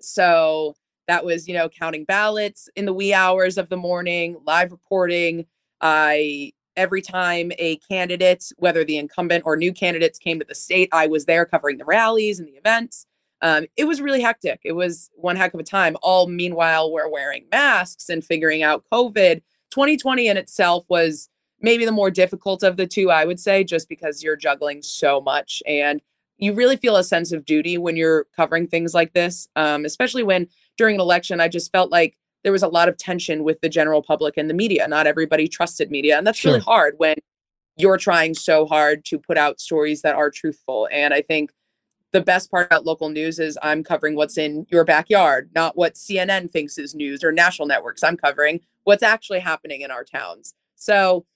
So 0.00 0.74
that 1.10 1.24
was, 1.24 1.48
you 1.48 1.54
know, 1.54 1.68
counting 1.68 2.04
ballots 2.04 2.68
in 2.76 2.84
the 2.84 2.92
wee 2.92 3.12
hours 3.12 3.58
of 3.58 3.68
the 3.68 3.76
morning, 3.76 4.36
live 4.46 4.70
reporting. 4.70 5.44
I 5.80 6.52
every 6.76 7.02
time 7.02 7.50
a 7.58 7.78
candidate, 7.78 8.52
whether 8.58 8.84
the 8.84 8.96
incumbent 8.96 9.42
or 9.44 9.56
new 9.56 9.72
candidates 9.72 10.20
came 10.20 10.38
to 10.38 10.46
the 10.48 10.54
state, 10.54 10.88
I 10.92 11.08
was 11.08 11.24
there 11.24 11.44
covering 11.44 11.78
the 11.78 11.84
rallies 11.84 12.38
and 12.38 12.46
the 12.46 12.52
events. 12.52 13.06
Um, 13.42 13.66
it 13.76 13.86
was 13.86 14.00
really 14.00 14.20
hectic. 14.20 14.60
It 14.64 14.72
was 14.72 15.10
one 15.16 15.34
heck 15.34 15.52
of 15.52 15.58
a 15.58 15.64
time. 15.64 15.96
All 16.00 16.28
meanwhile, 16.28 16.92
we're 16.92 17.10
wearing 17.10 17.46
masks 17.50 18.08
and 18.08 18.24
figuring 18.24 18.62
out 18.62 18.84
COVID. 18.92 19.42
2020 19.72 20.28
in 20.28 20.36
itself 20.36 20.84
was 20.88 21.28
maybe 21.60 21.84
the 21.84 21.90
more 21.90 22.12
difficult 22.12 22.62
of 22.62 22.76
the 22.76 22.86
two, 22.86 23.10
I 23.10 23.24
would 23.24 23.40
say, 23.40 23.64
just 23.64 23.88
because 23.88 24.22
you're 24.22 24.36
juggling 24.36 24.80
so 24.80 25.20
much. 25.20 25.60
And, 25.66 26.00
you 26.40 26.54
really 26.54 26.76
feel 26.76 26.96
a 26.96 27.04
sense 27.04 27.32
of 27.32 27.44
duty 27.44 27.78
when 27.78 27.96
you're 27.96 28.24
covering 28.34 28.66
things 28.66 28.94
like 28.94 29.12
this, 29.12 29.46
um, 29.56 29.84
especially 29.84 30.22
when 30.22 30.48
during 30.80 30.94
an 30.94 31.00
election, 31.02 31.42
I 31.42 31.48
just 31.48 31.70
felt 31.72 31.90
like 31.90 32.16
there 32.42 32.52
was 32.52 32.62
a 32.62 32.68
lot 32.68 32.88
of 32.88 32.96
tension 32.96 33.44
with 33.44 33.60
the 33.60 33.68
general 33.68 34.02
public 34.02 34.38
and 34.38 34.48
the 34.48 34.54
media. 34.54 34.88
Not 34.88 35.06
everybody 35.06 35.46
trusted 35.46 35.90
media. 35.90 36.16
And 36.16 36.26
that's 36.26 36.38
sure. 36.38 36.52
really 36.52 36.64
hard 36.64 36.94
when 36.96 37.16
you're 37.76 37.98
trying 37.98 38.32
so 38.32 38.64
hard 38.64 39.04
to 39.04 39.18
put 39.18 39.36
out 39.36 39.60
stories 39.60 40.00
that 40.00 40.14
are 40.14 40.30
truthful. 40.30 40.88
And 40.90 41.12
I 41.12 41.20
think 41.20 41.52
the 42.12 42.22
best 42.22 42.50
part 42.50 42.64
about 42.64 42.86
local 42.86 43.10
news 43.10 43.38
is 43.38 43.58
I'm 43.62 43.84
covering 43.84 44.16
what's 44.16 44.38
in 44.38 44.66
your 44.70 44.86
backyard, 44.86 45.50
not 45.54 45.76
what 45.76 45.96
CNN 45.96 46.50
thinks 46.50 46.78
is 46.78 46.94
news 46.94 47.22
or 47.22 47.30
national 47.30 47.68
networks. 47.68 48.02
I'm 48.02 48.16
covering 48.16 48.60
what's 48.84 49.02
actually 49.02 49.40
happening 49.40 49.82
in 49.82 49.90
our 49.90 50.02
towns. 50.02 50.54
So 50.76 51.26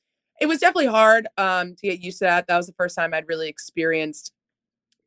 it 0.40 0.46
was 0.46 0.60
definitely 0.60 0.86
hard 0.86 1.26
um, 1.36 1.74
to 1.74 1.82
get 1.82 2.00
used 2.00 2.20
to 2.20 2.24
that. 2.24 2.46
That 2.46 2.56
was 2.56 2.66
the 2.66 2.72
first 2.78 2.96
time 2.96 3.12
I'd 3.12 3.28
really 3.28 3.50
experienced 3.50 4.32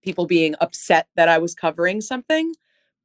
people 0.03 0.27
being 0.27 0.53
upset 0.61 1.07
that 1.15 1.27
I 1.27 1.39
was 1.39 1.55
covering 1.55 2.01
something. 2.01 2.53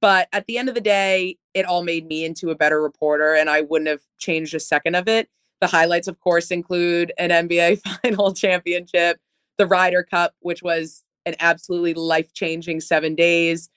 But 0.02 0.28
at 0.32 0.46
the 0.46 0.58
end 0.58 0.68
of 0.68 0.74
the 0.74 0.80
day, 0.80 1.38
it 1.54 1.64
all 1.64 1.84
made 1.84 2.08
me 2.08 2.24
into 2.24 2.50
a 2.50 2.56
better 2.56 2.82
reporter, 2.82 3.34
and 3.34 3.48
I 3.48 3.60
wouldn't 3.60 3.88
have 3.88 4.02
changed 4.18 4.52
a 4.52 4.60
second 4.60 4.96
of 4.96 5.06
it. 5.06 5.30
The 5.60 5.68
highlights, 5.68 6.08
of 6.08 6.18
course, 6.18 6.50
include 6.50 7.12
an 7.18 7.30
NBA 7.30 7.80
final 8.02 8.34
championship, 8.34 9.20
the 9.58 9.66
Ryder 9.66 10.02
Cup, 10.02 10.34
which 10.40 10.60
was 10.60 11.04
an 11.24 11.36
absolutely 11.38 11.94
life 11.94 12.34
changing 12.34 12.80
seven 12.80 13.14
days. 13.14 13.70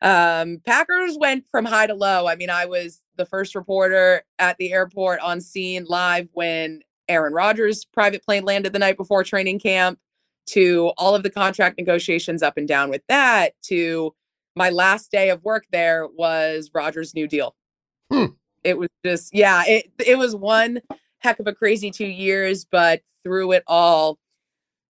Um, 0.00 0.62
Packers 0.64 1.18
went 1.20 1.44
from 1.50 1.66
high 1.66 1.86
to 1.86 1.94
low. 1.94 2.26
I 2.26 2.36
mean, 2.36 2.48
I 2.48 2.64
was 2.64 3.02
the 3.16 3.26
first 3.26 3.54
reporter 3.54 4.22
at 4.38 4.56
the 4.56 4.72
airport 4.72 5.20
on 5.20 5.42
scene 5.42 5.84
live 5.86 6.30
when 6.32 6.80
Aaron 7.06 7.34
Rodgers' 7.34 7.84
private 7.84 8.24
plane 8.24 8.46
landed 8.46 8.72
the 8.72 8.78
night 8.78 8.96
before 8.96 9.24
training 9.24 9.58
camp, 9.58 9.98
to 10.46 10.92
all 10.96 11.14
of 11.14 11.22
the 11.22 11.30
contract 11.30 11.78
negotiations 11.78 12.42
up 12.42 12.56
and 12.56 12.66
down 12.66 12.90
with 12.90 13.02
that, 13.08 13.52
to 13.62 14.14
my 14.56 14.70
last 14.70 15.10
day 15.10 15.30
of 15.30 15.44
work 15.44 15.64
there 15.70 16.06
was 16.06 16.70
Rodgers' 16.74 17.14
new 17.14 17.28
deal. 17.28 17.54
Hmm. 18.10 18.26
It 18.64 18.78
was 18.78 18.88
just, 19.04 19.34
yeah, 19.34 19.64
it 19.66 19.90
it 20.04 20.18
was 20.18 20.36
one 20.36 20.80
heck 21.20 21.38
of 21.38 21.46
a 21.46 21.54
crazy 21.54 21.90
two 21.90 22.06
years, 22.06 22.64
but 22.64 23.02
through 23.22 23.52
it 23.52 23.62
all, 23.66 24.18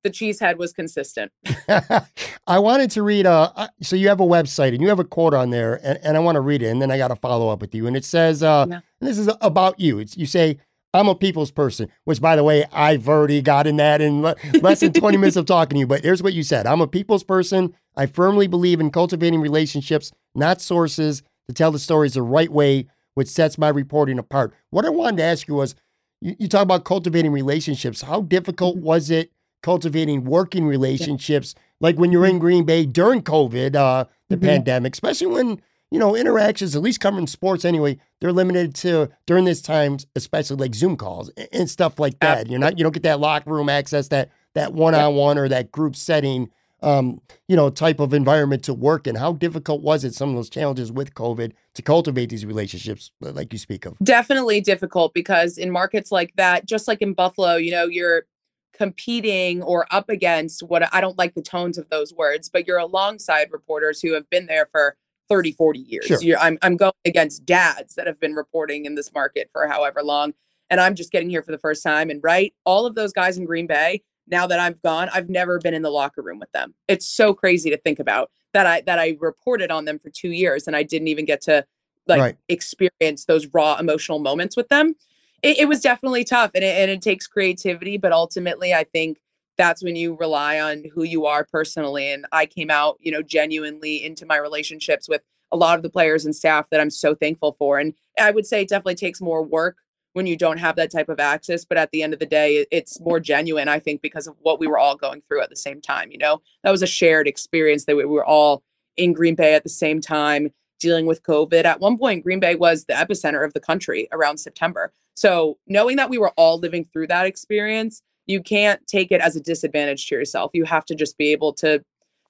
the 0.02 0.10
cheesehead 0.10 0.56
was 0.56 0.72
consistent. 0.72 1.30
I 2.46 2.58
wanted 2.58 2.90
to 2.92 3.02
read 3.02 3.26
uh, 3.26 3.68
so 3.82 3.96
you 3.96 4.08
have 4.08 4.20
a 4.20 4.26
website 4.26 4.72
and 4.72 4.80
you 4.80 4.88
have 4.88 4.98
a 4.98 5.04
quote 5.04 5.34
on 5.34 5.50
there 5.50 5.80
and, 5.84 5.98
and 6.02 6.16
I 6.16 6.20
want 6.20 6.36
to 6.36 6.40
read 6.40 6.62
it 6.62 6.66
and 6.66 6.80
then 6.80 6.90
I 6.90 6.98
got 6.98 7.08
to 7.08 7.16
follow 7.16 7.48
up 7.48 7.60
with 7.60 7.74
you 7.74 7.86
and 7.86 7.96
it 7.96 8.04
says 8.04 8.42
uh 8.42 8.66
yeah. 8.68 8.80
this 9.00 9.18
is 9.18 9.30
about 9.40 9.78
you. 9.78 9.98
It's 9.98 10.16
you 10.16 10.26
say 10.26 10.58
I'm 10.92 11.08
a 11.08 11.14
people's 11.14 11.50
person, 11.50 11.88
which 12.04 12.20
by 12.20 12.36
the 12.36 12.44
way, 12.44 12.64
I've 12.72 13.08
already 13.08 13.42
gotten 13.42 13.76
that 13.76 14.00
in 14.00 14.22
le- 14.22 14.36
less 14.60 14.80
than 14.80 14.92
20 14.92 15.16
minutes 15.16 15.36
of 15.36 15.46
talking 15.46 15.76
to 15.76 15.80
you, 15.80 15.86
but 15.86 16.02
here's 16.02 16.22
what 16.22 16.32
you 16.32 16.42
said. 16.42 16.66
I'm 16.66 16.80
a 16.80 16.86
people's 16.86 17.24
person. 17.24 17.74
I 17.96 18.06
firmly 18.06 18.46
believe 18.46 18.80
in 18.80 18.90
cultivating 18.90 19.40
relationships, 19.40 20.12
not 20.34 20.60
sources, 20.60 21.22
to 21.48 21.54
tell 21.54 21.70
the 21.70 21.78
stories 21.78 22.14
the 22.14 22.22
right 22.22 22.50
way, 22.50 22.86
which 23.14 23.28
sets 23.28 23.58
my 23.58 23.68
reporting 23.68 24.18
apart. 24.18 24.52
What 24.70 24.84
I 24.84 24.90
wanted 24.90 25.18
to 25.18 25.24
ask 25.24 25.46
you 25.48 25.54
was 25.54 25.74
you, 26.20 26.36
you 26.38 26.48
talk 26.48 26.62
about 26.62 26.84
cultivating 26.84 27.32
relationships. 27.32 28.02
How 28.02 28.22
difficult 28.22 28.76
mm-hmm. 28.76 28.86
was 28.86 29.10
it 29.10 29.32
cultivating 29.62 30.24
working 30.24 30.64
relationships, 30.64 31.54
like 31.80 31.96
when 31.96 32.12
you're 32.12 32.24
in 32.24 32.32
mm-hmm. 32.32 32.40
Green 32.40 32.64
Bay 32.64 32.86
during 32.86 33.22
COVID, 33.22 33.74
uh, 33.74 34.04
the 34.28 34.36
mm-hmm. 34.36 34.44
pandemic, 34.44 34.94
especially 34.94 35.26
when 35.26 35.60
you 35.90 35.98
know 35.98 36.14
interactions, 36.14 36.76
at 36.76 36.82
least 36.82 37.00
covering 37.00 37.26
sports 37.26 37.64
anyway, 37.64 37.98
they're 38.20 38.32
limited 38.32 38.74
to 38.76 39.08
during 39.26 39.44
this 39.44 39.60
time, 39.62 39.98
especially 40.14 40.56
like 40.56 40.74
Zoom 40.74 40.96
calls 40.96 41.30
and 41.52 41.68
stuff 41.68 41.98
like 41.98 42.18
that. 42.20 42.48
You're 42.48 42.60
not 42.60 42.78
you 42.78 42.84
don't 42.84 42.92
get 42.92 43.02
that 43.04 43.20
locker 43.20 43.50
room 43.50 43.68
access, 43.68 44.08
that 44.08 44.30
that 44.54 44.72
one 44.72 44.94
on 44.94 45.14
one 45.14 45.38
or 45.38 45.48
that 45.48 45.70
group 45.72 45.96
setting. 45.96 46.50
Um, 46.82 47.20
you 47.46 47.56
know, 47.56 47.68
type 47.68 48.00
of 48.00 48.14
environment 48.14 48.62
to 48.62 48.72
work 48.72 49.06
in. 49.06 49.14
How 49.14 49.34
difficult 49.34 49.82
was 49.82 50.02
it, 50.02 50.14
some 50.14 50.30
of 50.30 50.36
those 50.36 50.48
challenges 50.48 50.90
with 50.90 51.12
COVID, 51.12 51.52
to 51.74 51.82
cultivate 51.82 52.30
these 52.30 52.46
relationships 52.46 53.10
like 53.20 53.52
you 53.52 53.58
speak 53.58 53.84
of? 53.84 53.98
Definitely 54.02 54.62
difficult 54.62 55.12
because 55.12 55.58
in 55.58 55.70
markets 55.70 56.10
like 56.10 56.32
that, 56.36 56.64
just 56.64 56.88
like 56.88 57.02
in 57.02 57.12
Buffalo, 57.12 57.56
you 57.56 57.70
know, 57.70 57.84
you're 57.84 58.24
competing 58.72 59.62
or 59.62 59.86
up 59.90 60.08
against 60.08 60.62
what 60.62 60.88
I 60.90 61.02
don't 61.02 61.18
like 61.18 61.34
the 61.34 61.42
tones 61.42 61.76
of 61.76 61.90
those 61.90 62.14
words, 62.14 62.48
but 62.48 62.66
you're 62.66 62.78
alongside 62.78 63.52
reporters 63.52 64.00
who 64.00 64.14
have 64.14 64.30
been 64.30 64.46
there 64.46 64.64
for 64.64 64.96
30, 65.30 65.52
40 65.52 65.78
years. 65.78 66.06
Sure. 66.06 66.38
I'm, 66.38 66.58
I'm 66.62 66.76
going 66.76 66.92
against 67.04 67.46
dads 67.46 67.94
that 67.94 68.06
have 68.06 68.20
been 68.20 68.34
reporting 68.34 68.84
in 68.84 68.94
this 68.94 69.12
market 69.14 69.48
for 69.52 69.66
however 69.66 70.02
long. 70.02 70.34
And 70.68 70.80
I'm 70.80 70.94
just 70.94 71.10
getting 71.10 71.30
here 71.30 71.42
for 71.42 71.52
the 71.52 71.58
first 71.58 71.82
time. 71.82 72.10
And 72.10 72.22
right, 72.22 72.52
all 72.64 72.84
of 72.84 72.94
those 72.94 73.12
guys 73.12 73.38
in 73.38 73.44
Green 73.44 73.66
Bay, 73.66 74.02
now 74.28 74.46
that 74.46 74.60
I've 74.60 74.82
gone, 74.82 75.08
I've 75.12 75.30
never 75.30 75.58
been 75.58 75.74
in 75.74 75.82
the 75.82 75.90
locker 75.90 76.22
room 76.22 76.38
with 76.38 76.52
them. 76.52 76.74
It's 76.86 77.06
so 77.06 77.32
crazy 77.32 77.70
to 77.70 77.78
think 77.78 77.98
about 77.98 78.30
that 78.52 78.66
I 78.66 78.80
that 78.82 78.98
I 78.98 79.16
reported 79.20 79.70
on 79.70 79.84
them 79.84 79.98
for 79.98 80.10
two 80.10 80.30
years 80.30 80.66
and 80.66 80.76
I 80.76 80.82
didn't 80.82 81.08
even 81.08 81.24
get 81.24 81.40
to 81.42 81.64
like 82.06 82.20
right. 82.20 82.36
experience 82.48 83.24
those 83.24 83.46
raw 83.52 83.76
emotional 83.78 84.18
moments 84.18 84.56
with 84.56 84.68
them 84.68 84.96
it, 85.42 85.60
it 85.60 85.68
was 85.68 85.80
definitely 85.80 86.24
tough 86.24 86.52
and 86.54 86.64
it, 86.64 86.76
and 86.76 86.90
it 86.90 87.02
takes 87.02 87.26
creativity, 87.26 87.96
but 87.96 88.12
ultimately, 88.12 88.74
I 88.74 88.84
think 88.84 89.18
that's 89.60 89.84
when 89.84 89.94
you 89.94 90.16
rely 90.18 90.58
on 90.58 90.84
who 90.94 91.02
you 91.02 91.26
are 91.26 91.44
personally. 91.44 92.10
And 92.10 92.24
I 92.32 92.46
came 92.46 92.70
out, 92.70 92.96
you 92.98 93.12
know, 93.12 93.22
genuinely 93.22 94.02
into 94.02 94.24
my 94.24 94.38
relationships 94.38 95.06
with 95.06 95.20
a 95.52 95.56
lot 95.56 95.76
of 95.76 95.82
the 95.82 95.90
players 95.90 96.24
and 96.24 96.34
staff 96.34 96.70
that 96.70 96.80
I'm 96.80 96.88
so 96.88 97.14
thankful 97.14 97.52
for. 97.52 97.78
And 97.78 97.92
I 98.18 98.30
would 98.30 98.46
say 98.46 98.62
it 98.62 98.70
definitely 98.70 98.94
takes 98.94 99.20
more 99.20 99.42
work 99.42 99.76
when 100.14 100.26
you 100.26 100.34
don't 100.34 100.56
have 100.56 100.76
that 100.76 100.90
type 100.90 101.10
of 101.10 101.20
access. 101.20 101.66
But 101.66 101.76
at 101.76 101.90
the 101.90 102.02
end 102.02 102.14
of 102.14 102.20
the 102.20 102.26
day, 102.26 102.64
it's 102.70 102.98
more 103.00 103.20
genuine, 103.20 103.68
I 103.68 103.80
think, 103.80 104.00
because 104.00 104.26
of 104.26 104.34
what 104.40 104.58
we 104.58 104.66
were 104.66 104.78
all 104.78 104.96
going 104.96 105.20
through 105.20 105.42
at 105.42 105.50
the 105.50 105.56
same 105.56 105.82
time. 105.82 106.10
You 106.10 106.18
know, 106.18 106.40
that 106.64 106.70
was 106.70 106.82
a 106.82 106.86
shared 106.86 107.28
experience 107.28 107.84
that 107.84 107.96
we 107.96 108.06
were 108.06 108.24
all 108.24 108.62
in 108.96 109.12
Green 109.12 109.34
Bay 109.34 109.54
at 109.54 109.62
the 109.62 109.68
same 109.68 110.00
time 110.00 110.48
dealing 110.78 111.04
with 111.04 111.22
COVID. 111.22 111.66
At 111.66 111.80
one 111.80 111.98
point, 111.98 112.24
Green 112.24 112.40
Bay 112.40 112.54
was 112.54 112.86
the 112.86 112.94
epicenter 112.94 113.44
of 113.44 113.52
the 113.52 113.60
country 113.60 114.08
around 114.10 114.38
September. 114.38 114.94
So 115.12 115.58
knowing 115.66 115.96
that 115.96 116.08
we 116.08 116.16
were 116.16 116.32
all 116.38 116.58
living 116.58 116.86
through 116.86 117.08
that 117.08 117.26
experience, 117.26 118.00
you 118.30 118.40
can't 118.40 118.86
take 118.86 119.10
it 119.10 119.20
as 119.20 119.34
a 119.34 119.40
disadvantage 119.40 120.06
to 120.06 120.14
yourself. 120.14 120.52
You 120.54 120.64
have 120.64 120.84
to 120.86 120.94
just 120.94 121.18
be 121.18 121.32
able 121.32 121.52
to 121.54 121.82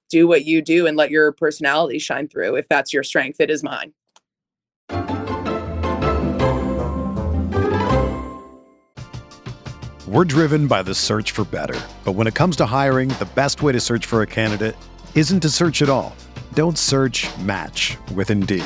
do 0.09 0.27
what 0.27 0.45
you 0.45 0.61
do 0.61 0.87
and 0.87 0.97
let 0.97 1.11
your 1.11 1.31
personality 1.31 1.99
shine 1.99 2.27
through. 2.27 2.55
If 2.55 2.67
that's 2.67 2.91
your 2.91 3.03
strength, 3.03 3.39
it 3.39 3.51
is 3.51 3.63
mine. 3.63 3.93
We're 10.07 10.25
driven 10.25 10.67
by 10.67 10.83
the 10.83 10.93
search 10.93 11.31
for 11.31 11.45
better. 11.45 11.79
But 12.03 12.13
when 12.13 12.27
it 12.27 12.33
comes 12.33 12.57
to 12.57 12.65
hiring, 12.65 13.09
the 13.09 13.29
best 13.35 13.61
way 13.61 13.71
to 13.71 13.79
search 13.79 14.05
for 14.05 14.23
a 14.23 14.27
candidate 14.27 14.75
isn't 15.15 15.39
to 15.41 15.49
search 15.49 15.81
at 15.81 15.87
all. 15.87 16.13
Don't 16.53 16.77
search 16.77 17.29
match 17.37 17.95
with 18.13 18.29
Indeed. 18.29 18.65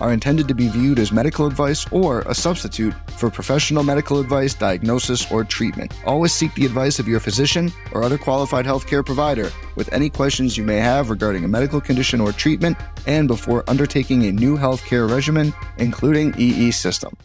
are 0.00 0.12
intended 0.12 0.48
to 0.48 0.54
be 0.54 0.68
viewed 0.68 0.98
as 0.98 1.12
medical 1.12 1.46
advice 1.46 1.86
or 1.92 2.20
a 2.22 2.34
substitute 2.34 2.94
for 3.16 3.30
professional 3.30 3.82
medical 3.82 4.20
advice, 4.20 4.54
diagnosis, 4.54 5.30
or 5.30 5.44
treatment. 5.44 5.92
Always 6.06 6.32
seek 6.32 6.54
the 6.54 6.66
advice 6.66 6.98
of 6.98 7.08
your 7.08 7.20
physician 7.20 7.72
or 7.92 8.02
other 8.02 8.18
qualified 8.18 8.66
healthcare 8.66 9.04
provider 9.04 9.50
with 9.76 9.92
any 9.92 10.10
questions 10.10 10.56
you 10.56 10.64
may 10.64 10.78
have 10.78 11.10
regarding 11.10 11.44
a 11.44 11.48
medical 11.48 11.80
condition 11.80 12.20
or 12.20 12.32
treatment 12.32 12.76
and 13.06 13.28
before 13.28 13.64
undertaking 13.68 14.24
a 14.24 14.32
new 14.32 14.56
healthcare 14.56 15.10
regimen, 15.10 15.52
including 15.78 16.34
EE 16.38 16.70
system. 16.70 17.16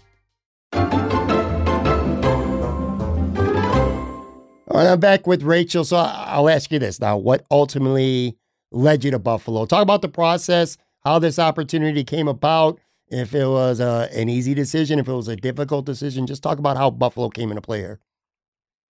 All 4.77 4.83
right, 4.83 4.91
I'm 4.91 4.99
back 4.99 5.25
with 5.25 5.41
Rachel. 5.41 5.83
So 5.83 5.97
I'll 5.97 6.49
ask 6.49 6.71
you 6.71 6.77
this 6.77 6.99
now. 6.99 7.17
What 7.17 7.45
ultimately 7.49 8.37
led 8.71 9.03
you 9.03 9.09
to 9.11 9.17
Buffalo? 9.17 9.65
Talk 9.65 9.81
about 9.81 10.03
the 10.03 10.09
process, 10.09 10.77
how 11.07 11.19
this 11.19 11.39
opportunity 11.39 12.03
came 12.03 12.27
about, 12.27 12.79
if 13.09 13.33
it 13.33 13.47
was 13.47 13.79
a, 13.79 14.09
an 14.13 14.27
easy 14.27 14.53
decision, 14.53 14.99
if 14.99 15.07
it 15.07 15.13
was 15.13 15.29
a 15.29 15.37
difficult 15.37 15.85
decision. 15.85 16.27
Just 16.27 16.43
talk 16.43 16.59
about 16.59 16.75
how 16.75 16.89
Buffalo 16.89 17.29
came 17.29 17.49
into 17.49 17.61
play 17.61 17.79
here. 17.79 18.01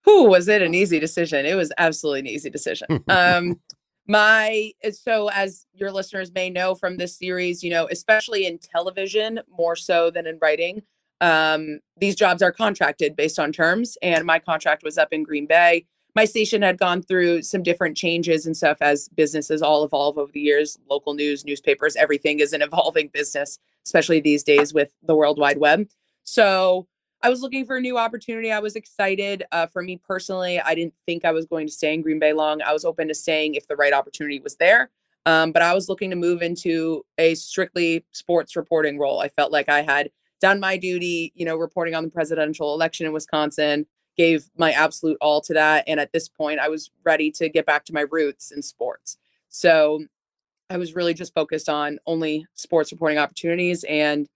Who 0.04 0.24
was 0.24 0.48
it 0.48 0.60
an 0.60 0.74
easy 0.74 0.98
decision? 0.98 1.46
It 1.46 1.54
was 1.54 1.72
absolutely 1.78 2.20
an 2.20 2.26
easy 2.26 2.50
decision. 2.50 3.04
um, 3.08 3.60
my 4.08 4.72
so 4.90 5.28
as 5.30 5.66
your 5.74 5.92
listeners 5.92 6.32
may 6.32 6.50
know 6.50 6.74
from 6.74 6.96
this 6.96 7.16
series, 7.16 7.62
you 7.62 7.70
know, 7.70 7.86
especially 7.88 8.46
in 8.46 8.58
television, 8.58 9.40
more 9.48 9.76
so 9.76 10.10
than 10.10 10.26
in 10.26 10.38
writing, 10.42 10.82
um, 11.20 11.78
these 11.96 12.16
jobs 12.16 12.42
are 12.42 12.52
contracted 12.52 13.14
based 13.14 13.38
on 13.38 13.52
terms, 13.52 13.96
and 14.02 14.24
my 14.24 14.40
contract 14.40 14.82
was 14.82 14.98
up 14.98 15.12
in 15.12 15.22
Green 15.22 15.46
Bay. 15.46 15.86
My 16.18 16.24
station 16.24 16.62
had 16.62 16.78
gone 16.78 17.00
through 17.00 17.42
some 17.42 17.62
different 17.62 17.96
changes 17.96 18.44
and 18.44 18.56
stuff 18.56 18.78
as 18.80 19.08
businesses 19.10 19.62
all 19.62 19.84
evolve 19.84 20.18
over 20.18 20.32
the 20.32 20.40
years. 20.40 20.76
Local 20.90 21.14
news, 21.14 21.44
newspapers, 21.44 21.94
everything 21.94 22.40
is 22.40 22.52
an 22.52 22.60
evolving 22.60 23.08
business, 23.14 23.60
especially 23.86 24.18
these 24.18 24.42
days 24.42 24.74
with 24.74 24.92
the 25.04 25.14
World 25.14 25.38
Wide 25.38 25.58
Web. 25.58 25.86
So 26.24 26.88
I 27.22 27.30
was 27.30 27.40
looking 27.40 27.64
for 27.64 27.76
a 27.76 27.80
new 27.80 27.96
opportunity. 27.96 28.50
I 28.50 28.58
was 28.58 28.74
excited. 28.74 29.44
Uh, 29.52 29.68
for 29.68 29.80
me 29.80 30.00
personally, 30.08 30.58
I 30.58 30.74
didn't 30.74 30.94
think 31.06 31.24
I 31.24 31.30
was 31.30 31.46
going 31.46 31.68
to 31.68 31.72
stay 31.72 31.94
in 31.94 32.02
Green 32.02 32.18
Bay 32.18 32.32
long. 32.32 32.62
I 32.62 32.72
was 32.72 32.84
open 32.84 33.06
to 33.06 33.14
staying 33.14 33.54
if 33.54 33.68
the 33.68 33.76
right 33.76 33.92
opportunity 33.92 34.40
was 34.40 34.56
there. 34.56 34.90
Um, 35.24 35.52
but 35.52 35.62
I 35.62 35.72
was 35.72 35.88
looking 35.88 36.10
to 36.10 36.16
move 36.16 36.42
into 36.42 37.04
a 37.18 37.36
strictly 37.36 38.04
sports 38.10 38.56
reporting 38.56 38.98
role. 38.98 39.20
I 39.20 39.28
felt 39.28 39.52
like 39.52 39.68
I 39.68 39.82
had 39.82 40.10
done 40.40 40.58
my 40.58 40.78
duty, 40.78 41.32
you 41.36 41.44
know, 41.44 41.56
reporting 41.56 41.94
on 41.94 42.02
the 42.02 42.10
presidential 42.10 42.74
election 42.74 43.06
in 43.06 43.12
Wisconsin, 43.12 43.86
gave 44.18 44.50
my 44.58 44.72
absolute 44.72 45.16
all 45.20 45.40
to 45.42 45.54
that. 45.54 45.84
And 45.86 45.98
at 45.98 46.12
this 46.12 46.28
point, 46.28 46.60
I 46.60 46.68
was 46.68 46.90
ready 47.04 47.30
to 47.32 47.48
get 47.48 47.64
back 47.64 47.84
to 47.86 47.94
my 47.94 48.04
roots 48.10 48.50
in 48.50 48.60
sports. 48.60 49.16
So 49.48 50.04
I 50.68 50.76
was 50.76 50.94
really 50.94 51.14
just 51.14 51.32
focused 51.32 51.68
on 51.68 51.98
only 52.04 52.46
sports 52.54 52.92
reporting 52.92 53.16
opportunities 53.16 53.84
and 53.88 54.28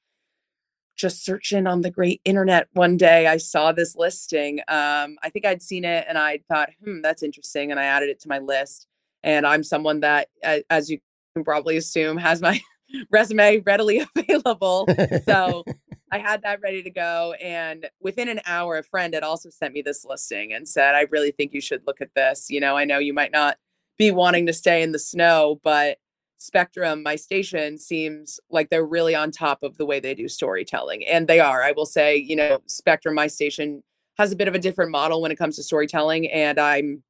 just 0.97 1.25
searching 1.25 1.67
on 1.67 1.81
the 1.81 1.91
great 1.91 2.21
internet 2.25 2.69
one 2.75 2.97
day 2.99 3.27
i 3.27 3.37
saw 3.39 3.73
this 3.73 3.97
listing 3.97 4.61
um, 4.69 5.17
i 5.23 5.31
think 5.33 5.45
i'd 5.45 5.63
seen 5.63 5.85
it 5.85 6.05
and 6.07 6.19
i 6.19 6.39
thought 6.49 6.69
hmm 6.85 7.01
that's 7.01 7.23
interesting 7.23 7.71
and 7.71 7.81
i 7.81 7.85
added 7.85 8.11
it 8.11 8.21
to 8.21 8.29
my 8.29 8.39
list 8.39 8.87
and 9.25 9.47
i'm 9.47 9.65
someone 9.65 10.01
that 10.01 10.29
as 10.71 10.91
you 10.91 10.99
can 11.35 11.45
probably 11.45 11.77
assume 11.77 12.19
has 12.19 12.43
my 12.43 12.61
resume 13.11 13.61
readily 13.61 14.07
available 14.17 14.87
so 15.27 15.65
I 16.13 16.19
had 16.19 16.43
that 16.43 16.61
ready 16.61 16.83
to 16.83 16.91
go. 16.91 17.35
And 17.43 17.89
within 18.01 18.29
an 18.29 18.43
hour, 18.45 18.77
a 18.77 18.83
friend 18.83 19.15
had 19.15 19.23
also 19.23 19.49
sent 19.49 19.73
me 19.73 19.81
this 19.81 20.05
listing 20.05 20.53
and 20.53 20.69
said, 20.69 20.95
I 20.95 21.07
really 21.11 21.31
think 21.31 21.55
you 21.55 21.61
should 21.63 21.83
look 21.87 22.03
at 22.03 22.15
this. 22.15 22.49
You 22.51 22.61
know, 22.61 22.77
I 22.77 22.85
know 22.85 22.99
you 22.99 23.15
might 23.15 23.33
not 23.33 23.57
be 23.99 24.11
wanting 24.11 24.45
to 24.47 24.53
stay 24.53 24.83
in 24.83 24.93
the 24.93 24.99
snow, 24.99 25.59
but 25.65 25.97
Spectrum, 26.37 27.03
my 27.03 27.17
station, 27.17 27.79
seems 27.79 28.39
like 28.51 28.69
they're 28.69 28.85
really 28.85 29.15
on 29.15 29.31
top 29.31 29.63
of 29.63 29.79
the 29.79 29.87
way 29.87 30.01
they 30.01 30.15
do 30.15 30.29
storytelling. 30.29 31.07
And 31.07 31.29
they 31.29 31.41
are. 31.41 31.63
I 31.63 31.73
will 31.73 31.87
say, 31.87 32.17
you 32.17 32.37
know, 32.37 32.61
Spectrum, 32.67 33.15
my 33.15 33.27
station, 33.27 33.83
has 34.19 34.33
a 34.33 34.37
bit 34.37 34.49
of 34.49 34.55
a 34.55 34.59
different 34.59 34.91
model 34.91 35.23
when 35.23 35.33
it 35.33 35.39
comes 35.39 35.57
to 35.57 35.63
storytelling. 35.63 36.31
And 36.31 36.61
I'm 36.61 37.03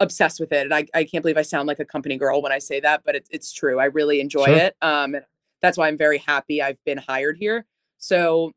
obsessed 0.00 0.38
with 0.38 0.52
it. 0.52 0.64
And 0.64 0.74
I, 0.74 0.86
I 0.92 1.04
can't 1.04 1.22
believe 1.22 1.38
I 1.38 1.42
sound 1.42 1.66
like 1.66 1.78
a 1.78 1.84
company 1.84 2.18
girl 2.18 2.42
when 2.42 2.52
I 2.52 2.58
say 2.58 2.80
that, 2.80 3.02
but 3.06 3.14
it, 3.14 3.26
it's 3.30 3.54
true. 3.54 3.78
I 3.80 3.86
really 3.86 4.20
enjoy 4.20 4.46
sure. 4.46 4.56
it. 4.56 4.76
Um, 4.82 5.16
that's 5.62 5.78
why 5.78 5.88
I'm 5.88 5.96
very 5.96 6.18
happy 6.18 6.60
I've 6.60 6.84
been 6.84 6.98
hired 6.98 7.38
here. 7.38 7.64
So 7.98 8.52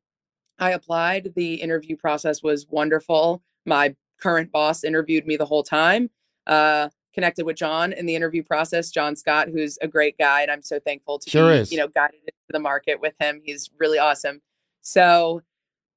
I 0.60 0.71
applied. 0.71 1.34
The 1.36 1.56
interview 1.56 1.95
process 1.95 2.43
was 2.43 2.67
wonderful. 2.69 3.41
My 3.65 3.95
current 4.21 4.52
boss 4.52 4.84
interviewed 4.84 5.26
me 5.26 5.38
the 5.38 5.45
whole 5.45 5.63
time. 5.63 6.10
Uh, 6.45 6.89
connected 7.13 7.45
with 7.45 7.58
John 7.58 7.93
in 7.93 8.06
the 8.06 8.15
interview 8.15 8.43
process, 8.43 8.91
John 8.91 9.15
Scott, 9.15 9.50
who's 9.50 9.80
a 9.82 9.88
great 9.88 10.17
guy, 10.19 10.43
and 10.43 10.52
I'm 10.52 10.62
so 10.62 10.80
thankful 10.80 11.17
to 11.19 11.30
sure 11.30 11.52
be, 11.52 11.58
is. 11.58 11.71
you 11.71 11.78
know, 11.80 11.88
guided 11.88 12.19
into 12.19 12.34
the 12.52 12.60
market 12.60 13.02
with 13.02 13.15
him. 13.19 13.41
He's 13.43 13.71
really 13.80 13.97
awesome. 13.97 14.39
So 14.82 15.41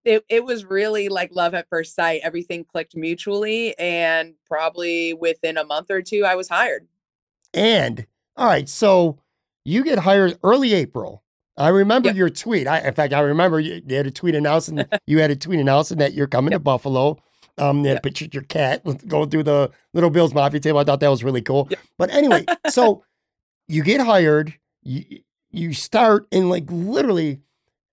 it, 0.05 0.25
it 0.31 0.45
was 0.45 0.65
really 0.65 1.11
like 1.11 1.31
love 1.35 1.53
at 1.55 1.69
first 1.69 1.95
sight. 1.95 2.23
Everything 2.25 2.65
clicked 2.65 2.97
mutually, 2.97 3.79
and 3.79 4.35
probably 4.47 5.13
within 5.13 5.59
a 5.59 5.65
month 5.65 5.91
or 5.91 6.01
two, 6.01 6.25
I 6.25 6.37
was 6.37 6.49
hired. 6.49 6.89
And 7.53 8.07
all 8.37 8.47
right, 8.47 8.69
so 8.69 9.19
you 9.65 9.85
get 9.85 9.99
hired 9.99 10.39
early 10.43 10.73
April. 10.73 11.23
I 11.61 11.69
remember 11.69 12.09
yep. 12.09 12.17
your 12.17 12.31
tweet. 12.31 12.67
I, 12.67 12.81
in 12.81 12.95
fact, 12.95 13.13
I 13.13 13.21
remember 13.21 13.61
you, 13.61 13.83
you 13.87 13.97
had 13.97 14.07
a 14.07 14.11
tweet 14.11 14.35
announcing 14.35 14.83
you 15.07 15.19
had 15.19 15.31
a 15.31 15.37
tweet 15.37 15.61
announcing 15.61 15.99
that 15.99 16.15
you're 16.15 16.27
coming 16.27 16.53
yep. 16.53 16.61
to 16.61 16.65
Buffalo. 16.65 17.19
Um, 17.59 17.83
they 17.83 17.91
yep. 17.91 18.03
pictured 18.03 18.33
your 18.33 18.45
cat 18.45 18.83
going 19.07 19.29
through 19.29 19.43
the 19.43 19.71
Little 19.93 20.09
Bills 20.09 20.33
Mafia 20.33 20.61
table. 20.61 20.79
I 20.79 20.85
thought 20.85 21.01
that 21.01 21.09
was 21.09 21.23
really 21.23 21.43
cool. 21.43 21.69
But 21.99 22.11
anyway, 22.11 22.47
so 22.71 23.05
you 23.69 23.83
get 23.83 24.01
hired, 24.01 24.55
you 24.83 25.21
you 25.51 25.75
start, 25.75 26.27
and 26.33 26.49
like 26.49 26.65
literally, 26.71 27.41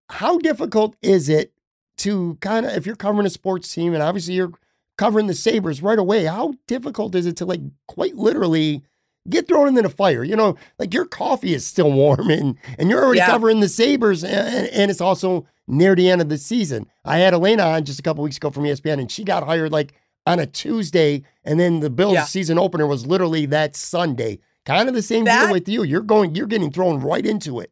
how 0.09 0.37
difficult 0.37 0.95
is 1.01 1.27
it 1.27 1.51
to 1.97 2.37
kind 2.39 2.65
of 2.65 2.77
if 2.77 2.85
you're 2.85 2.95
covering 2.95 3.27
a 3.27 3.31
sports 3.31 3.73
team 3.73 3.93
and 3.93 4.01
obviously 4.01 4.35
you're 4.35 4.53
covering 4.97 5.27
the 5.27 5.33
Sabres 5.33 5.81
right 5.81 5.99
away? 5.99 6.23
How 6.23 6.53
difficult 6.67 7.15
is 7.15 7.25
it 7.25 7.35
to 7.37 7.45
like 7.45 7.61
quite 7.87 8.15
literally? 8.15 8.83
Get 9.29 9.47
thrown 9.47 9.67
into 9.67 9.81
the 9.81 9.89
fire. 9.89 10.23
You 10.23 10.35
know, 10.35 10.55
like 10.79 10.93
your 10.93 11.05
coffee 11.05 11.53
is 11.53 11.65
still 11.65 11.91
warm 11.91 12.29
and, 12.29 12.57
and 12.77 12.89
you're 12.89 13.03
already 13.03 13.19
yeah. 13.19 13.27
covering 13.27 13.59
the 13.59 13.69
Sabres 13.69 14.23
and, 14.23 14.67
and, 14.67 14.89
it's 14.89 15.01
also 15.01 15.45
near 15.67 15.95
the 15.95 16.09
end 16.09 16.21
of 16.21 16.29
the 16.29 16.37
season. 16.37 16.87
I 17.03 17.17
had 17.17 17.33
Alaina 17.33 17.63
on 17.63 17.83
just 17.83 17.99
a 17.99 18.03
couple 18.03 18.23
weeks 18.23 18.37
ago 18.37 18.51
from 18.51 18.63
ESPN 18.63 18.99
and 18.99 19.11
she 19.11 19.23
got 19.23 19.43
hired 19.43 19.71
like 19.71 19.93
on 20.25 20.39
a 20.39 20.45
Tuesday 20.45 21.23
and 21.43 21.59
then 21.59 21.81
the 21.81 21.89
Bills 21.89 22.13
yeah. 22.13 22.23
season 22.25 22.57
opener 22.57 22.87
was 22.87 23.05
literally 23.05 23.45
that 23.47 23.75
Sunday. 23.75 24.39
Kind 24.65 24.89
of 24.89 24.95
the 24.95 25.01
same 25.01 25.25
that, 25.25 25.45
deal 25.45 25.53
with 25.53 25.69
you. 25.69 25.83
You're 25.83 26.01
going, 26.01 26.35
you're 26.35 26.47
getting 26.47 26.71
thrown 26.71 26.99
right 26.99 27.25
into 27.25 27.59
it. 27.59 27.71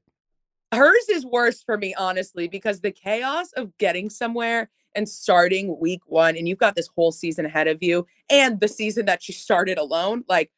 Hers 0.74 1.10
is 1.10 1.26
worse 1.26 1.62
for 1.62 1.78
me, 1.78 1.94
honestly, 1.94 2.48
because 2.48 2.82
the 2.82 2.91
chaos 2.91 3.52
of 3.54 3.78
getting 3.78 4.10
somewhere 4.10 4.70
and 4.96 5.08
starting 5.08 5.78
week 5.80 6.02
one, 6.06 6.36
and 6.36 6.48
you've 6.48 6.58
got 6.58 6.76
this 6.76 6.88
whole 6.96 7.12
season 7.12 7.46
ahead 7.46 7.68
of 7.68 7.84
you, 7.84 8.06
and 8.30 8.60
the 8.60 8.68
season 8.68 9.06
that 9.06 9.22
she 9.22 9.34
started 9.34 9.78
alone, 9.78 10.24
like 10.28 10.52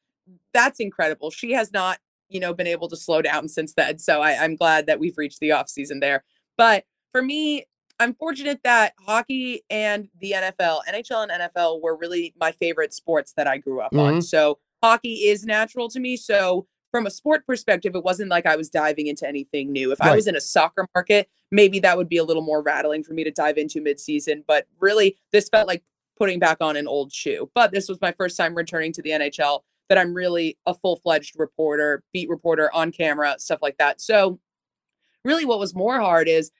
that's 0.57 0.79
incredible. 0.79 1.29
She 1.29 1.51
has 1.51 1.71
not, 1.71 1.99
you 2.29 2.39
know, 2.39 2.53
been 2.53 2.67
able 2.67 2.87
to 2.89 2.97
slow 2.97 3.21
down 3.21 3.47
since 3.47 3.73
then. 3.75 3.99
So 3.99 4.21
I, 4.21 4.43
I'm 4.43 4.55
glad 4.55 4.87
that 4.87 4.99
we've 4.99 5.17
reached 5.17 5.39
the 5.39 5.51
off 5.51 5.69
season 5.69 5.99
there. 5.99 6.23
But 6.57 6.85
for 7.11 7.21
me, 7.21 7.65
I'm 7.99 8.13
fortunate 8.13 8.61
that 8.63 8.93
hockey 8.99 9.63
and 9.69 10.09
the 10.19 10.33
NFL, 10.35 10.81
NHL 10.89 11.27
and 11.29 11.51
NFL 11.53 11.81
were 11.81 11.95
really 11.95 12.33
my 12.39 12.51
favorite 12.51 12.93
sports 12.93 13.33
that 13.37 13.47
I 13.47 13.57
grew 13.57 13.81
up 13.81 13.91
mm-hmm. 13.91 14.15
on. 14.15 14.21
So 14.21 14.59
hockey 14.83 15.27
is 15.27 15.45
natural 15.45 15.89
to 15.89 15.99
me. 15.99 16.17
So 16.17 16.67
from 16.91 17.05
a 17.05 17.11
sport 17.11 17.45
perspective, 17.45 17.95
it 17.95 18.03
wasn't 18.03 18.29
like 18.29 18.45
I 18.45 18.55
was 18.55 18.69
diving 18.69 19.07
into 19.07 19.27
anything 19.27 19.71
new. 19.71 19.91
If 19.91 19.99
right. 19.99 20.11
I 20.11 20.15
was 20.15 20.27
in 20.27 20.35
a 20.35 20.41
soccer 20.41 20.87
market, 20.95 21.29
maybe 21.51 21.79
that 21.79 21.97
would 21.97 22.09
be 22.09 22.17
a 22.17 22.23
little 22.23 22.43
more 22.43 22.61
rattling 22.61 23.03
for 23.03 23.13
me 23.13 23.23
to 23.23 23.31
dive 23.31 23.57
into 23.57 23.81
midseason. 23.81 24.43
But 24.47 24.67
really, 24.79 25.17
this 25.31 25.49
felt 25.49 25.67
like 25.67 25.83
putting 26.17 26.39
back 26.39 26.57
on 26.61 26.75
an 26.75 26.87
old 26.87 27.11
shoe. 27.11 27.49
But 27.53 27.71
this 27.71 27.89
was 27.89 27.99
my 28.01 28.11
first 28.11 28.37
time 28.37 28.55
returning 28.55 28.93
to 28.93 29.01
the 29.01 29.11
NHL 29.11 29.61
that 29.89 29.97
I'm 29.97 30.13
really 30.13 30.57
a 30.65 30.73
full 30.73 30.97
fledged 30.97 31.35
reporter, 31.37 32.03
beat 32.13 32.29
reporter 32.29 32.73
on 32.73 32.91
camera, 32.91 33.35
stuff 33.39 33.59
like 33.61 33.77
that. 33.77 34.01
So, 34.01 34.39
really, 35.23 35.45
what 35.45 35.59
was 35.59 35.75
more 35.75 35.99
hard 35.99 36.27
is 36.27 36.51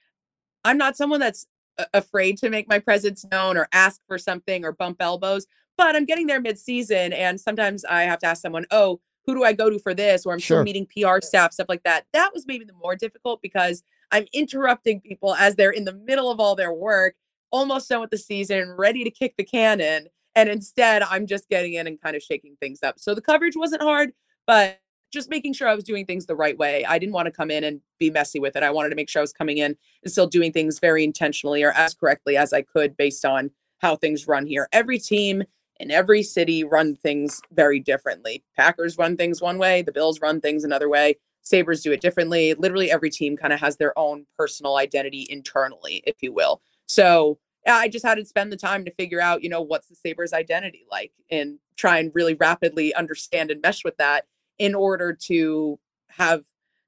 I'm 0.64 0.78
not 0.78 0.98
someone 0.98 1.20
that's 1.20 1.48
afraid 1.94 2.38
to 2.40 2.50
make 2.50 2.68
my 2.68 2.80
presence 2.80 3.26
known 3.32 3.58
or 3.58 3.68
ask 3.72 4.02
for 4.08 4.18
something 4.18 4.66
or 4.66 4.72
bump 4.72 4.98
elbows. 5.00 5.46
but 5.78 5.96
I'm 5.96 6.06
getting 6.06 6.26
there 6.26 6.42
mid-season, 6.42 7.14
and 7.14 7.40
sometimes 7.40 7.86
I 7.86 8.02
have 8.04 8.18
to 8.22 8.26
ask 8.26 8.42
someone, 8.42 8.66
"Oh, 8.72 9.00
who 9.28 9.36
do 9.36 9.44
I 9.44 9.54
go 9.54 9.70
to 9.70 9.78
for 9.78 9.94
this?" 9.94 10.26
Or 10.26 10.34
I'm 10.34 10.40
Sure. 10.40 10.58
still 10.58 10.64
meeting 10.64 10.88
PR 10.88 11.22
staff, 11.22 11.54
stuff 11.54 11.70
like 11.70 11.84
that. 11.84 12.08
That 12.14 12.34
was 12.34 12.48
maybe 12.48 12.66
the 12.66 12.74
more 12.74 12.96
difficult 12.96 13.44
because 13.44 13.84
I'm 14.12 14.26
interrupting 14.34 15.02
people 15.02 15.36
as 15.36 15.56
they're 15.56 15.70
in 15.70 15.86
the 15.86 15.94
middle 15.94 16.32
of 16.32 16.40
all 16.40 16.56
their 16.56 16.74
work, 16.74 17.16
almost 17.52 17.90
done 17.90 18.02
with 18.02 18.10
the 18.10 18.18
season, 18.18 18.72
ready 18.72 19.04
to 19.04 19.12
kick 19.12 19.36
the 19.38 19.44
can 19.44 19.80
in, 19.80 20.08
and 20.38 20.50
instead 20.50 21.02
I'm 21.02 21.26
just 21.26 21.50
getting 21.50 21.74
in 21.74 21.88
and 21.88 22.00
kind 22.00 22.16
of 22.16 22.22
shaking 22.22 22.56
things 22.62 22.84
up. 22.84 23.00
So 23.00 23.16
the 23.16 23.22
coverage 23.22 23.56
wasn't 23.56 23.82
hard, 23.82 24.12
but 24.46 24.80
just 25.12 25.32
making 25.32 25.54
sure 25.54 25.68
I 25.68 25.74
was 25.74 25.84
doing 25.84 26.06
things 26.06 26.28
the 26.28 26.36
right 26.36 26.56
way. 26.58 26.86
I 26.86 27.00
didn't 27.00 27.14
want 27.14 27.26
to 27.26 27.32
come 27.32 27.50
in 27.50 27.64
and 27.64 27.82
be 27.98 28.12
messy 28.12 28.40
with 28.40 28.56
it. 28.56 28.62
I 28.62 28.70
wanted 28.70 28.90
to 28.90 28.96
make 28.96 29.10
sure 29.10 29.20
I 29.20 29.24
was 29.24 29.34
coming 29.34 29.58
in 29.58 29.76
and 30.04 30.12
still 30.12 30.28
doing 30.28 30.54
things 30.54 30.80
very 30.80 31.04
intentionally 31.04 31.64
or 31.64 31.72
as 31.72 31.96
correctly 31.96 32.38
as 32.38 32.54
I 32.54 32.62
could 32.62 32.96
based 32.96 33.26
on 33.26 33.50
how 33.80 33.96
things 33.96 34.28
run 34.28 34.46
here. 34.46 34.70
Every 34.72 35.00
team 35.00 35.44
in 35.80 35.90
every 35.90 36.22
city 36.22 36.64
run 36.64 36.96
things 36.96 37.42
very 37.52 37.80
differently. 37.80 38.44
Packers 38.56 38.98
run 38.98 39.18
things 39.18 39.42
one 39.42 39.58
way, 39.58 39.82
the 39.82 39.92
Bills 39.92 40.22
run 40.22 40.40
things 40.40 40.64
another 40.64 40.90
way. 40.90 41.16
Sabres 41.42 41.82
do 41.82 41.92
it 41.92 42.02
differently. 42.02 42.54
Literally 42.54 42.92
every 42.92 43.10
team 43.10 43.38
kind 43.38 43.54
of 43.54 43.60
has 43.60 43.78
their 43.78 43.98
own 43.98 44.28
personal 44.38 44.76
identity 44.76 45.26
internally, 45.30 46.04
if 46.06 46.18
you 46.22 46.32
will. 46.32 46.62
So 46.88 47.40
I 47.76 47.88
just 47.88 48.06
had 48.06 48.16
to 48.16 48.26
spend 48.26 48.52
the 48.52 48.58
time 48.58 48.86
to 48.86 48.92
figure 48.92 49.22
out, 49.22 49.44
you 49.44 49.50
know, 49.50 49.62
what's 49.62 49.88
the 49.88 49.96
Sabres 49.96 50.34
identity 50.34 50.86
like 50.90 51.12
and 51.30 51.60
try 51.76 52.00
and 52.00 52.12
really 52.14 52.34
rapidly 52.34 52.94
understand 52.94 53.52
and 53.52 53.62
mesh 53.62 53.84
with 53.84 53.98
that 53.98 54.26
in 54.58 54.74
order 54.74 55.14
to 55.14 55.80
have 56.10 56.44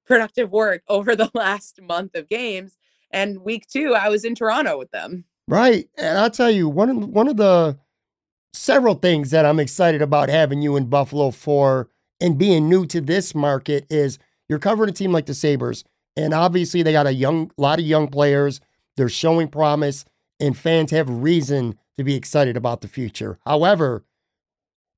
productive 0.06 0.52
work 0.52 0.84
over 0.88 1.16
the 1.16 1.32
last 1.34 1.82
month 1.82 2.16
of 2.16 2.30
games. 2.30 2.78
And 3.12 3.42
week 3.42 3.68
two, 3.68 3.94
I 3.94 4.10
was 4.10 4.24
in 4.24 4.36
Toronto 4.36 4.78
with 4.78 4.92
them. 4.92 5.26
Right. 5.48 5.90
And 5.98 6.18
I'll 6.18 6.30
tell 6.30 6.52
you, 6.52 6.70
one 6.70 6.90
of 6.90 7.10
one 7.10 7.28
of 7.28 7.38
the 7.38 7.80
several 8.54 8.96
things 8.96 9.32
that 9.32 9.46
I'm 9.46 9.60
excited 9.60 10.02
about 10.02 10.30
having 10.30 10.62
you 10.62 10.76
in 10.76 10.86
Buffalo 10.86 11.32
for 11.32 11.90
and 12.20 12.38
being 12.38 12.70
new 12.70 12.86
to 12.88 13.02
this 13.02 13.34
market 13.34 13.86
is 13.90 14.20
you're 14.48 14.60
covering 14.60 14.90
a 14.90 14.94
team 14.94 15.12
like 15.12 15.26
the 15.26 15.34
Sabres. 15.34 15.84
And 16.16 16.34
obviously 16.34 16.84
they 16.84 16.92
got 16.92 17.08
a 17.08 17.14
young 17.14 17.52
lot 17.58 17.80
of 17.80 17.86
young 17.86 18.08
players. 18.08 18.62
They're 18.98 19.10
showing 19.10 19.48
promise, 19.48 20.06
and 20.40 20.58
fans 20.58 20.92
have 20.92 21.10
reason 21.10 21.78
to 21.98 22.04
be 22.04 22.16
excited 22.16 22.56
about 22.58 22.82
the 22.82 22.88
future. 22.88 23.40
However, 23.46 24.06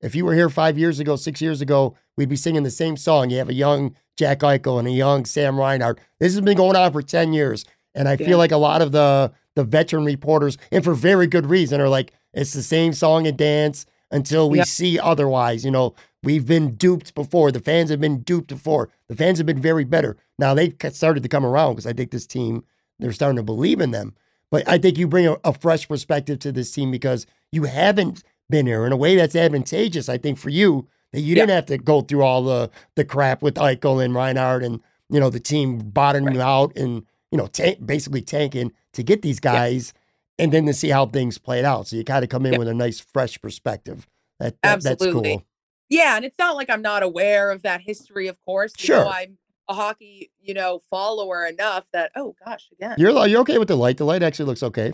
if 0.02 0.16
you 0.16 0.26
were 0.26 0.34
here 0.34 0.50
five 0.50 0.78
years 0.78 1.00
ago, 1.00 1.16
six 1.16 1.42
years 1.42 1.62
ago, 1.62 1.96
we'd 2.18 2.30
be 2.30 2.36
singing 2.36 2.64
the 2.64 2.72
same 2.72 2.98
song. 2.98 3.30
You 3.30 3.38
have 3.38 3.50
a 3.50 3.54
young 3.54 3.96
Jack 4.18 4.40
Eichel 4.40 4.80
and 4.80 4.88
a 4.88 4.92
young 4.92 5.26
Sam 5.26 5.60
Reinhart. 5.60 6.00
This 6.20 6.34
has 6.34 6.42
been 6.42 6.58
going 6.58 6.76
on 6.76 6.92
for 6.92 7.02
10 7.02 7.34
years. 7.34 7.66
And 7.94 8.08
I 8.08 8.14
Yeah. 8.20 8.26
feel 8.28 8.38
like 8.38 8.52
a 8.52 8.58
lot 8.58 8.82
of 8.82 8.92
the 8.92 9.32
the 9.54 9.66
veteran 9.66 10.06
reporters, 10.06 10.58
and 10.72 10.82
for 10.82 10.94
very 10.94 11.28
good 11.28 11.46
reason, 11.46 11.82
are 11.82 11.90
like, 11.90 12.14
it's 12.34 12.54
the 12.54 12.64
same 12.64 12.94
song 12.94 13.28
and 13.28 13.36
dance 13.38 13.86
until 14.10 14.50
we 14.50 14.60
Yeah. 14.60 14.64
see 14.64 14.98
otherwise. 14.98 15.66
You 15.66 15.72
know, 15.72 15.94
we've 16.24 16.46
been 16.46 16.76
duped 16.76 17.14
before. 17.14 17.52
The 17.52 17.60
fans 17.60 17.90
have 17.90 18.00
been 18.00 18.22
duped 18.22 18.48
before. 18.48 18.88
The 19.10 19.16
fans 19.18 19.40
have 19.40 19.46
been 19.46 19.62
very 19.62 19.84
better. 19.84 20.16
Now 20.40 20.54
they've 20.54 20.74
started 20.94 21.22
to 21.24 21.28
come 21.28 21.46
around 21.46 21.74
because 21.74 21.86
I 21.86 21.92
think 21.92 22.12
this 22.12 22.26
team, 22.26 22.64
they're 22.98 23.12
starting 23.12 23.36
to 23.36 23.44
believe 23.44 23.82
in 23.82 23.92
them. 23.92 24.14
But 24.52 24.68
I 24.68 24.78
think 24.78 24.98
you 24.98 25.08
bring 25.08 25.28
a, 25.28 25.38
a 25.44 25.54
fresh 25.54 25.88
perspective 25.88 26.40
to 26.40 26.52
this 26.52 26.72
team 26.72 26.92
because 26.92 27.26
you 27.52 27.64
haven't 27.64 28.24
been 28.50 28.68
here 28.68 28.86
in 28.86 28.92
a 28.92 28.98
way 28.98 29.16
that's 29.16 29.36
advantageous, 29.36 30.10
I 30.10 30.18
think, 30.18 30.38
for 30.38 30.50
you, 30.50 30.88
that 31.14 31.22
you 31.22 31.30
Yeah. 31.36 31.44
didn't 31.44 31.56
have 31.56 31.66
to 31.68 31.78
go 31.78 32.02
through 32.02 32.24
all 32.24 32.44
the 32.44 32.70
the 32.96 33.06
crap 33.06 33.42
with 33.42 33.56
Eichel 33.56 34.04
and 34.04 34.14
Reinhart 34.14 34.64
and, 34.64 34.82
you 35.10 35.20
know, 35.20 35.30
the 35.30 35.40
team 35.40 35.78
bottoming 35.80 36.36
Right. 36.38 36.44
out 36.46 36.76
and, 36.78 37.06
you 37.32 37.38
know, 37.38 37.48
tank, 37.48 37.86
basically 37.86 38.22
tanking 38.22 38.74
to 38.94 39.04
get 39.04 39.22
these 39.22 39.40
guys 39.40 39.94
and 40.38 40.52
then 40.52 40.66
to 40.66 40.74
see 40.74 40.90
how 40.90 41.06
things 41.06 41.38
played 41.38 41.64
out. 41.66 41.88
So 41.88 41.96
you 41.96 42.04
kind 42.04 42.24
of 42.24 42.30
come 42.30 42.46
in 42.46 42.54
Yeah. 42.54 42.60
with 42.60 42.68
a 42.68 42.74
nice, 42.74 43.00
fresh 43.00 43.40
perspective. 43.42 44.06
That, 44.40 44.56
that 44.64 44.82
That's 44.84 45.02
Absolutely. 45.02 45.32
cool. 45.32 45.46
Yeah, 45.90 46.16
and 46.16 46.26
it's 46.26 46.38
not 46.40 46.56
like 46.56 46.70
I'm 46.70 46.82
not 46.82 47.04
aware 47.04 47.52
of 47.52 47.62
that 47.64 47.82
history, 47.82 48.28
of 48.28 48.42
course. 48.46 48.74
You 48.80 48.86
Sure. 48.86 49.06
know, 49.06 49.12
I'm 49.12 49.38
a 49.68 49.74
hockey, 49.74 50.32
you 50.42 50.54
know, 50.54 50.82
follower 50.90 51.46
enough 51.46 51.86
that 51.94 52.12
oh 52.16 52.36
gosh, 52.44 52.70
again. 52.72 52.96
You're, 52.98 53.28
you're 53.28 53.42
okay 53.42 53.58
with 53.58 53.68
the 53.68 53.76
light. 53.76 53.98
The 53.98 54.06
light 54.06 54.24
actually 54.24 54.46
looks 54.46 54.64
okay. 54.64 54.94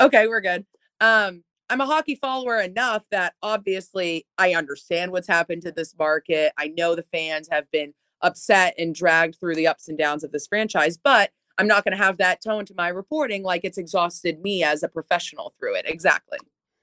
Okay, 0.00 0.26
we're 0.26 0.40
good. 0.40 0.66
Um, 1.00 1.44
I'm 1.70 1.80
a 1.80 1.86
hockey 1.86 2.14
follower 2.14 2.60
enough 2.60 3.04
that 3.10 3.34
obviously 3.42 4.26
I 4.38 4.54
understand 4.54 5.12
what's 5.12 5.28
happened 5.28 5.62
to 5.62 5.72
this 5.72 5.94
market. 5.98 6.52
I 6.58 6.68
know 6.68 6.94
the 6.94 7.02
fans 7.02 7.48
have 7.50 7.70
been 7.70 7.94
upset 8.20 8.74
and 8.78 8.94
dragged 8.94 9.36
through 9.38 9.54
the 9.54 9.66
ups 9.66 9.88
and 9.88 9.98
downs 9.98 10.24
of 10.24 10.32
this 10.32 10.46
franchise, 10.46 10.98
but 11.02 11.30
I'm 11.58 11.66
not 11.66 11.84
going 11.84 11.96
to 11.96 12.02
have 12.02 12.18
that 12.18 12.42
tone 12.42 12.66
to 12.66 12.74
my 12.76 12.88
reporting 12.88 13.42
like 13.42 13.64
it's 13.64 13.78
exhausted 13.78 14.40
me 14.40 14.62
as 14.62 14.82
a 14.82 14.88
professional 14.88 15.54
through 15.58 15.76
it. 15.76 15.86
Exactly. 15.86 16.38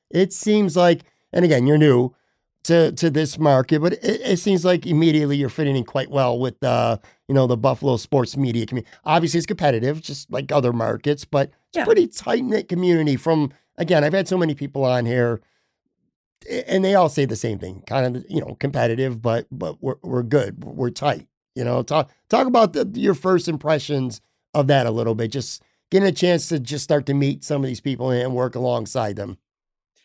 It 0.09 0.33
seems 0.33 0.75
like, 0.75 1.01
and 1.33 1.45
again, 1.45 1.67
you're 1.67 1.77
new 1.77 2.15
to 2.63 2.91
to 2.93 3.09
this 3.09 3.39
market, 3.39 3.79
but 3.81 3.93
it, 3.93 4.21
it 4.21 4.39
seems 4.39 4.63
like 4.63 4.85
immediately 4.85 5.37
you're 5.37 5.49
fitting 5.49 5.75
in 5.75 5.83
quite 5.83 6.11
well 6.11 6.39
with 6.39 6.61
uh, 6.63 6.97
you 7.27 7.33
know, 7.35 7.47
the 7.47 7.57
Buffalo 7.57 7.97
sports 7.97 8.37
media 8.37 8.65
community. 8.65 8.91
Obviously, 9.05 9.37
it's 9.39 9.47
competitive, 9.47 10.01
just 10.01 10.31
like 10.31 10.51
other 10.51 10.73
markets, 10.73 11.25
but 11.25 11.49
it's 11.69 11.77
Yeah. 11.77 11.83
a 11.83 11.85
pretty 11.85 12.07
tight 12.07 12.43
knit 12.43 12.67
community. 12.69 13.15
From 13.15 13.51
again, 13.77 14.03
I've 14.03 14.13
had 14.13 14.27
so 14.27 14.37
many 14.37 14.53
people 14.53 14.83
on 14.85 15.05
here, 15.05 15.41
and 16.67 16.83
they 16.83 16.95
all 16.95 17.09
say 17.09 17.25
the 17.25 17.35
same 17.35 17.59
thing, 17.59 17.83
kind 17.87 18.15
of 18.15 18.25
you 18.29 18.41
know, 18.41 18.55
competitive, 18.59 19.21
but 19.21 19.47
but 19.51 19.81
we're 19.81 19.95
we're 20.03 20.23
good, 20.23 20.63
we're 20.63 20.89
tight. 20.89 21.27
You 21.55 21.63
know, 21.63 21.83
talk 21.83 22.09
talk 22.29 22.47
about 22.47 22.73
the, 22.73 22.89
your 22.93 23.13
first 23.13 23.47
impressions 23.47 24.21
of 24.53 24.67
that 24.67 24.85
a 24.85 24.91
little 24.91 25.15
bit. 25.15 25.31
Just 25.31 25.61
getting 25.89 26.07
a 26.07 26.11
chance 26.11 26.47
to 26.49 26.59
just 26.59 26.83
start 26.83 27.05
to 27.07 27.13
meet 27.13 27.43
some 27.43 27.61
of 27.63 27.67
these 27.67 27.81
people 27.81 28.09
and 28.11 28.33
work 28.35 28.55
alongside 28.55 29.15
them. 29.17 29.37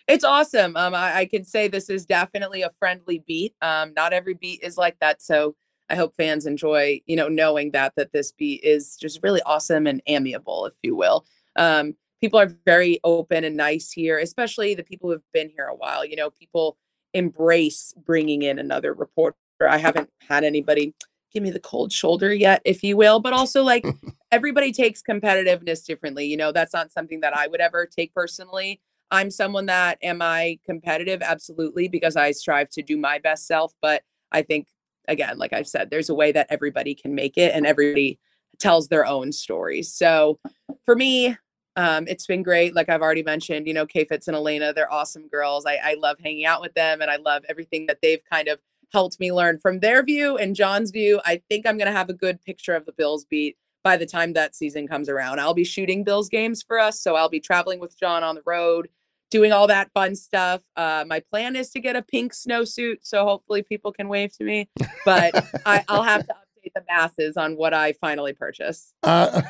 It's 0.09 0.25
awesome. 0.25 0.77
Um, 0.77 0.95
I, 0.95 1.16
I 1.19 1.25
can 1.27 1.45
say 1.45 1.66
this 1.66 1.90
is 1.90 2.07
definitely 2.07 2.62
a 2.62 2.71
friendly 2.79 3.25
beat. 3.27 3.55
Um, 3.61 3.92
not 3.95 4.12
every 4.12 4.35
beat 4.35 4.61
is 4.62 4.77
like 4.77 4.99
that, 5.01 5.21
so 5.21 5.57
I 5.88 5.97
hope 5.97 6.14
fans 6.16 6.47
enjoy, 6.47 7.01
you 7.07 7.16
know, 7.16 7.29
knowing 7.29 7.73
that 7.73 7.95
that 7.97 8.12
this 8.12 8.33
beat 8.33 8.62
is 8.62 8.97
just 8.97 9.21
really 9.23 9.42
awesome 9.45 9.87
and 9.87 10.03
amiable, 10.07 10.66
if 10.66 10.75
you 10.83 10.95
will. 10.95 11.25
Um, 11.57 11.95
people 12.21 12.38
are 12.38 12.53
very 12.64 13.01
open 13.05 13.45
and 13.45 13.57
nice 13.57 13.90
here, 13.90 14.19
especially 14.19 14.75
the 14.75 14.85
people 14.85 15.11
who've 15.11 15.33
been 15.33 15.49
here 15.49 15.66
a 15.66 15.75
while. 15.75 16.05
You 16.05 16.16
know, 16.16 16.31
people 16.31 16.77
embrace 17.14 17.92
bringing 18.05 18.42
in 18.42 18.59
another 18.59 18.95
reporter. 18.95 19.37
I 19.69 19.79
haven't 19.79 20.11
had 20.29 20.45
anybody 20.45 20.95
give 21.33 21.42
me 21.42 21.51
the 21.51 21.61
cold 21.61 21.92
shoulder 21.92 22.33
yet, 22.33 22.62
if 22.64 22.83
you 22.83 22.97
will, 22.97 23.21
but 23.21 23.33
also 23.33 23.62
like 23.62 23.87
everybody 24.33 24.73
takes 24.73 25.03
competitiveness 25.03 25.85
differently. 25.85 26.27
You 26.27 26.37
know, 26.37 26.53
that's 26.53 26.73
not 26.73 26.92
something 26.92 27.21
that 27.21 27.37
I 27.37 27.47
would 27.47 27.61
ever 27.61 27.87
take 27.87 28.14
personally. 28.14 28.81
I'm 29.11 29.31
someone 29.31 29.66
that 29.66 29.99
am 30.03 30.21
I 30.23 30.59
competitive? 30.66 31.23
Absolutely, 31.23 31.88
because 31.88 32.16
I 32.16 32.33
strive 32.33 32.71
to 32.71 32.83
do 32.83 32.97
my 32.97 33.19
best 33.19 33.47
self. 33.47 33.73
But 33.81 34.03
I 34.33 34.42
think, 34.42 34.66
again, 35.09 35.38
like 35.38 35.53
I've 35.53 35.69
said, 35.69 35.90
there's 35.90 36.09
a 36.09 36.14
way 36.14 36.33
that 36.33 36.49
everybody 36.51 36.95
can 36.95 37.14
make 37.14 37.37
it 37.37 37.55
and 37.55 37.66
everybody 37.66 38.19
tells 38.59 38.88
their 38.88 39.07
own 39.07 39.33
stories. 39.33 39.92
So 39.92 40.38
for 40.85 40.97
me, 40.97 41.37
um, 41.77 42.09
it's 42.09 42.27
been 42.27 42.42
great. 42.42 42.75
Like 42.75 42.88
I've 42.88 43.03
already 43.03 43.23
mentioned, 43.23 43.66
you 43.66 43.75
know, 43.75 43.87
K 43.87 44.05
Fitz 44.05 44.29
and 44.29 44.37
Alaina, 44.37 44.73
they're 44.73 44.92
awesome 44.92 45.29
girls. 45.29 45.66
I, 45.66 45.79
I 45.83 45.95
love 45.95 46.16
hanging 46.19 46.47
out 46.47 46.62
with 46.62 46.75
them 46.75 47.03
and 47.03 47.11
I 47.11 47.16
love 47.16 47.45
everything 47.49 47.87
that 47.87 47.99
they've 48.03 48.23
kind 48.31 48.49
of 48.49 48.59
helped 48.92 49.21
me 49.21 49.33
learn 49.33 49.59
from 49.59 49.81
their 49.81 50.03
view 50.03 50.38
and 50.38 50.57
John's 50.57 50.90
view. 50.90 51.21
I 51.25 51.42
think 51.51 51.66
I'm 51.66 51.77
going 51.77 51.90
to 51.90 51.97
have 51.97 52.09
a 52.09 52.14
good 52.14 52.40
picture 52.42 52.75
of 52.75 52.87
the 52.87 52.92
Bills 52.92 53.27
beat 53.27 53.57
by 53.87 53.96
the 53.96 54.05
time 54.05 54.33
that 54.33 54.53
season 54.57 54.88
comes 54.88 55.09
around. 55.09 55.38
I'll 55.38 55.55
be 55.55 55.62
shooting 55.62 56.03
Bills 56.03 56.29
games 56.29 56.61
for 56.61 56.77
us. 56.77 57.01
So 57.01 57.14
I'll 57.14 57.29
be 57.29 57.38
traveling 57.38 57.79
with 57.79 57.96
John 57.96 58.25
on 58.25 58.35
the 58.35 58.42
road, 58.44 58.88
doing 59.31 59.53
all 59.53 59.68
that 59.68 59.92
fun 59.94 60.16
stuff. 60.16 60.62
Uh, 60.77 61.05
my 61.07 61.20
plan 61.20 61.55
is 61.55 61.70
to 61.70 61.79
get 61.79 61.94
a 61.94 62.03
pink 62.03 62.33
snowsuit. 62.33 62.96
So 63.03 63.25
hopefully 63.25 63.62
people 63.62 63.92
can 63.92 64.09
wave 64.09 64.37
to 64.38 64.44
me, 64.44 64.68
but 65.05 65.37
I, 65.64 65.85
I'll 65.87 66.03
have 66.03 66.27
to 66.27 66.33
update 66.33 66.72
the 66.75 66.83
masses 66.88 67.37
on 67.37 67.57
what 67.57 67.72
I 67.72 67.92
finally 67.92 68.33
purchase. 68.33 68.92
Uh, 69.05 69.42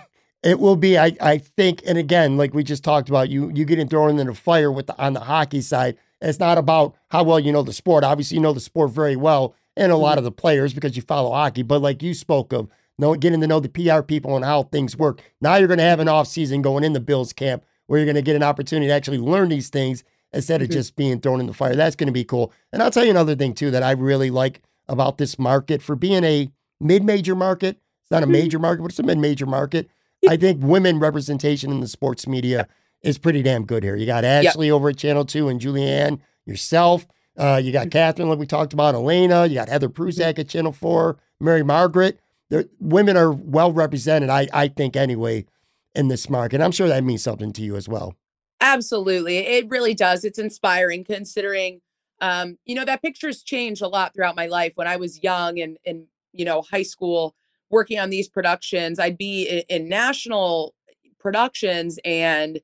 it 0.42 0.60
will 0.60 0.76
be, 0.76 0.98
I, 0.98 1.16
I 1.18 1.38
think, 1.38 1.80
and 1.86 1.96
again, 1.96 2.36
like 2.36 2.52
we 2.52 2.62
just 2.62 2.84
talked 2.84 3.08
about, 3.08 3.30
you 3.30 3.50
you 3.54 3.64
getting 3.64 3.88
thrown 3.88 4.18
in 4.18 4.26
the 4.26 4.34
fire 4.34 4.70
with 4.70 4.86
the, 4.86 5.02
on 5.02 5.14
the 5.14 5.20
hockey 5.20 5.62
side. 5.62 5.96
It's 6.20 6.38
not 6.38 6.58
about 6.58 6.94
how 7.08 7.22
well 7.22 7.40
you 7.40 7.52
know 7.52 7.62
the 7.62 7.72
sport. 7.72 8.04
Obviously, 8.04 8.34
you 8.34 8.42
know 8.42 8.52
the 8.52 8.60
sport 8.60 8.90
very 8.90 9.16
well, 9.16 9.54
and 9.78 9.90
a 9.90 9.96
lot 9.96 10.18
of 10.18 10.24
the 10.24 10.30
players 10.30 10.74
because 10.74 10.94
you 10.94 11.00
follow 11.00 11.30
hockey. 11.30 11.62
But 11.62 11.80
like 11.80 12.02
you 12.02 12.12
spoke 12.12 12.52
of, 12.52 12.68
know, 12.98 13.14
getting 13.14 13.40
to 13.40 13.46
know 13.46 13.60
the 13.60 13.68
PR 13.68 14.02
people 14.02 14.36
and 14.36 14.44
how 14.44 14.64
things 14.64 14.96
work. 14.96 15.22
Now 15.40 15.56
you're 15.56 15.68
going 15.68 15.78
to 15.78 15.84
have 15.84 16.00
an 16.00 16.08
off 16.08 16.28
season 16.28 16.62
going 16.62 16.84
in 16.84 16.92
the 16.92 17.00
Bills 17.00 17.32
camp 17.32 17.64
where 17.86 17.98
you're 17.98 18.06
going 18.06 18.16
to 18.16 18.22
get 18.22 18.36
an 18.36 18.42
opportunity 18.42 18.88
to 18.88 18.92
actually 18.92 19.18
learn 19.18 19.48
these 19.48 19.68
things 19.68 20.02
instead 20.32 20.60
of 20.62 20.70
just 20.70 20.96
being 20.96 21.20
thrown 21.20 21.40
in 21.40 21.46
the 21.46 21.52
fire. 21.54 21.76
That's 21.76 21.96
going 21.96 22.08
to 22.08 22.12
be 22.12 22.24
cool. 22.24 22.52
And 22.72 22.82
I'll 22.82 22.90
tell 22.90 23.04
you 23.04 23.10
another 23.10 23.36
thing 23.36 23.54
too 23.54 23.70
that 23.70 23.82
I 23.82 23.92
really 23.92 24.30
like 24.30 24.60
about 24.88 25.18
this 25.18 25.38
market 25.38 25.82
for 25.82 25.94
being 25.96 26.24
a 26.24 26.50
mid-major 26.80 27.34
market. 27.34 27.78
It's 28.02 28.10
not 28.10 28.22
a 28.22 28.26
Mhm. 28.26 28.30
major 28.32 28.58
market, 28.58 28.82
but 28.82 28.90
it's 28.90 28.98
a 28.98 29.02
mid-major 29.04 29.46
market. 29.46 29.88
I 30.28 30.36
think 30.36 30.62
women 30.62 30.98
representation 30.98 31.70
in 31.70 31.80
the 31.80 31.86
sports 31.88 32.26
media 32.26 32.66
is 33.02 33.18
pretty 33.18 33.42
damn 33.42 33.64
good 33.64 33.82
here. 33.84 33.94
You 33.96 34.06
got 34.06 34.24
Ashley 34.24 34.70
over 34.70 34.88
at 34.88 34.96
Channel 34.96 35.24
2 35.24 35.48
and 35.48 35.60
Julianne, 35.60 36.18
yourself. 36.44 37.06
Uh, 37.36 37.60
you 37.62 37.70
got 37.72 37.90
Katherine, 37.90 38.28
like 38.28 38.38
we 38.38 38.46
talked 38.46 38.72
about, 38.72 38.94
Alaina. 38.94 39.46
You 39.46 39.54
got 39.54 39.68
Heather 39.68 39.88
Prusak 39.88 40.38
at 40.38 40.48
Channel 40.48 40.72
4, 40.72 41.16
Mary 41.40 41.62
Margaret. 41.62 42.18
They're, 42.48 42.66
women 42.80 43.16
are 43.16 43.32
well 43.32 43.72
represented, 43.72 44.30
I, 44.30 44.48
I 44.52 44.68
think, 44.68 44.96
anyway, 44.96 45.46
in 45.94 46.08
this 46.08 46.30
market. 46.30 46.60
I'm 46.60 46.72
sure 46.72 46.88
that 46.88 47.04
means 47.04 47.22
something 47.22 47.52
to 47.54 47.62
you 47.62 47.76
as 47.76 47.88
well. 47.88 48.14
Absolutely. 48.60 49.38
It 49.38 49.68
really 49.68 49.94
does. 49.94 50.24
It's 50.24 50.38
inspiring 50.38 51.04
considering 51.04 51.80
um, 52.20 52.58
you 52.64 52.74
know, 52.74 52.84
that 52.84 53.02
picture's 53.02 53.42
changed 53.42 53.82
a 53.82 53.88
lot 53.88 54.14
throughout 54.14 54.36
my 54.36 54.46
life. 54.46 54.72
When 54.76 54.86
I 54.86 54.96
was 54.96 55.22
young 55.22 55.58
and 55.58 55.78
in, 55.84 56.06
you 56.32 56.44
know, 56.44 56.62
high 56.62 56.82
school 56.82 57.34
working 57.70 57.98
on 57.98 58.10
these 58.10 58.28
productions, 58.28 58.98
I'd 58.98 59.18
be 59.18 59.44
in, 59.44 59.82
in 59.82 59.88
national 59.88 60.74
productions 61.18 61.98
and 62.04 62.60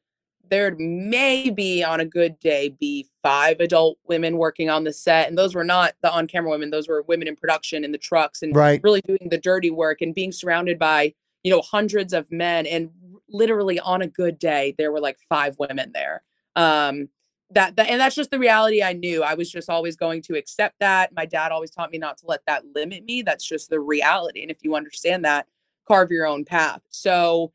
there'd 0.52 0.78
maybe 0.78 1.82
on 1.82 1.98
a 1.98 2.04
good 2.04 2.38
day 2.38 2.68
be 2.78 3.08
five 3.22 3.58
adult 3.58 3.96
women 4.06 4.36
working 4.36 4.68
on 4.68 4.84
the 4.84 4.92
set 4.92 5.26
and 5.26 5.38
those 5.38 5.54
were 5.54 5.64
not 5.64 5.94
the 6.02 6.12
on-camera 6.12 6.50
women 6.50 6.68
those 6.68 6.86
were 6.86 7.00
women 7.08 7.26
in 7.26 7.34
production 7.34 7.84
in 7.84 7.90
the 7.90 7.96
trucks 7.96 8.42
and 8.42 8.54
right. 8.54 8.78
really 8.84 9.00
doing 9.00 9.28
the 9.30 9.38
dirty 9.38 9.70
work 9.70 10.02
and 10.02 10.14
being 10.14 10.30
surrounded 10.30 10.78
by 10.78 11.14
you 11.42 11.50
know 11.50 11.62
hundreds 11.62 12.12
of 12.12 12.30
men 12.30 12.66
and 12.66 12.90
literally 13.30 13.80
on 13.80 14.02
a 14.02 14.06
good 14.06 14.38
day 14.38 14.74
there 14.76 14.92
were 14.92 15.00
like 15.00 15.16
five 15.26 15.56
women 15.58 15.90
there. 15.94 16.22
Um 16.54 17.08
that, 17.54 17.76
that 17.76 17.88
and 17.88 18.00
that's 18.00 18.14
just 18.14 18.30
the 18.30 18.38
reality 18.38 18.82
i 18.82 18.92
knew. 18.92 19.22
I 19.22 19.34
was 19.34 19.50
just 19.50 19.70
always 19.70 19.96
going 19.96 20.20
to 20.22 20.36
accept 20.36 20.76
that. 20.80 21.14
My 21.14 21.24
dad 21.24 21.50
always 21.50 21.70
taught 21.70 21.90
me 21.90 21.98
not 21.98 22.18
to 22.18 22.26
let 22.26 22.40
that 22.46 22.64
limit 22.74 23.06
me. 23.06 23.22
That's 23.22 23.46
just 23.46 23.70
the 23.70 23.80
reality 23.80 24.42
and 24.42 24.50
if 24.50 24.58
you 24.62 24.74
understand 24.74 25.24
that 25.24 25.46
carve 25.88 26.10
your 26.10 26.26
own 26.26 26.44
path. 26.44 26.82
So 26.90 27.52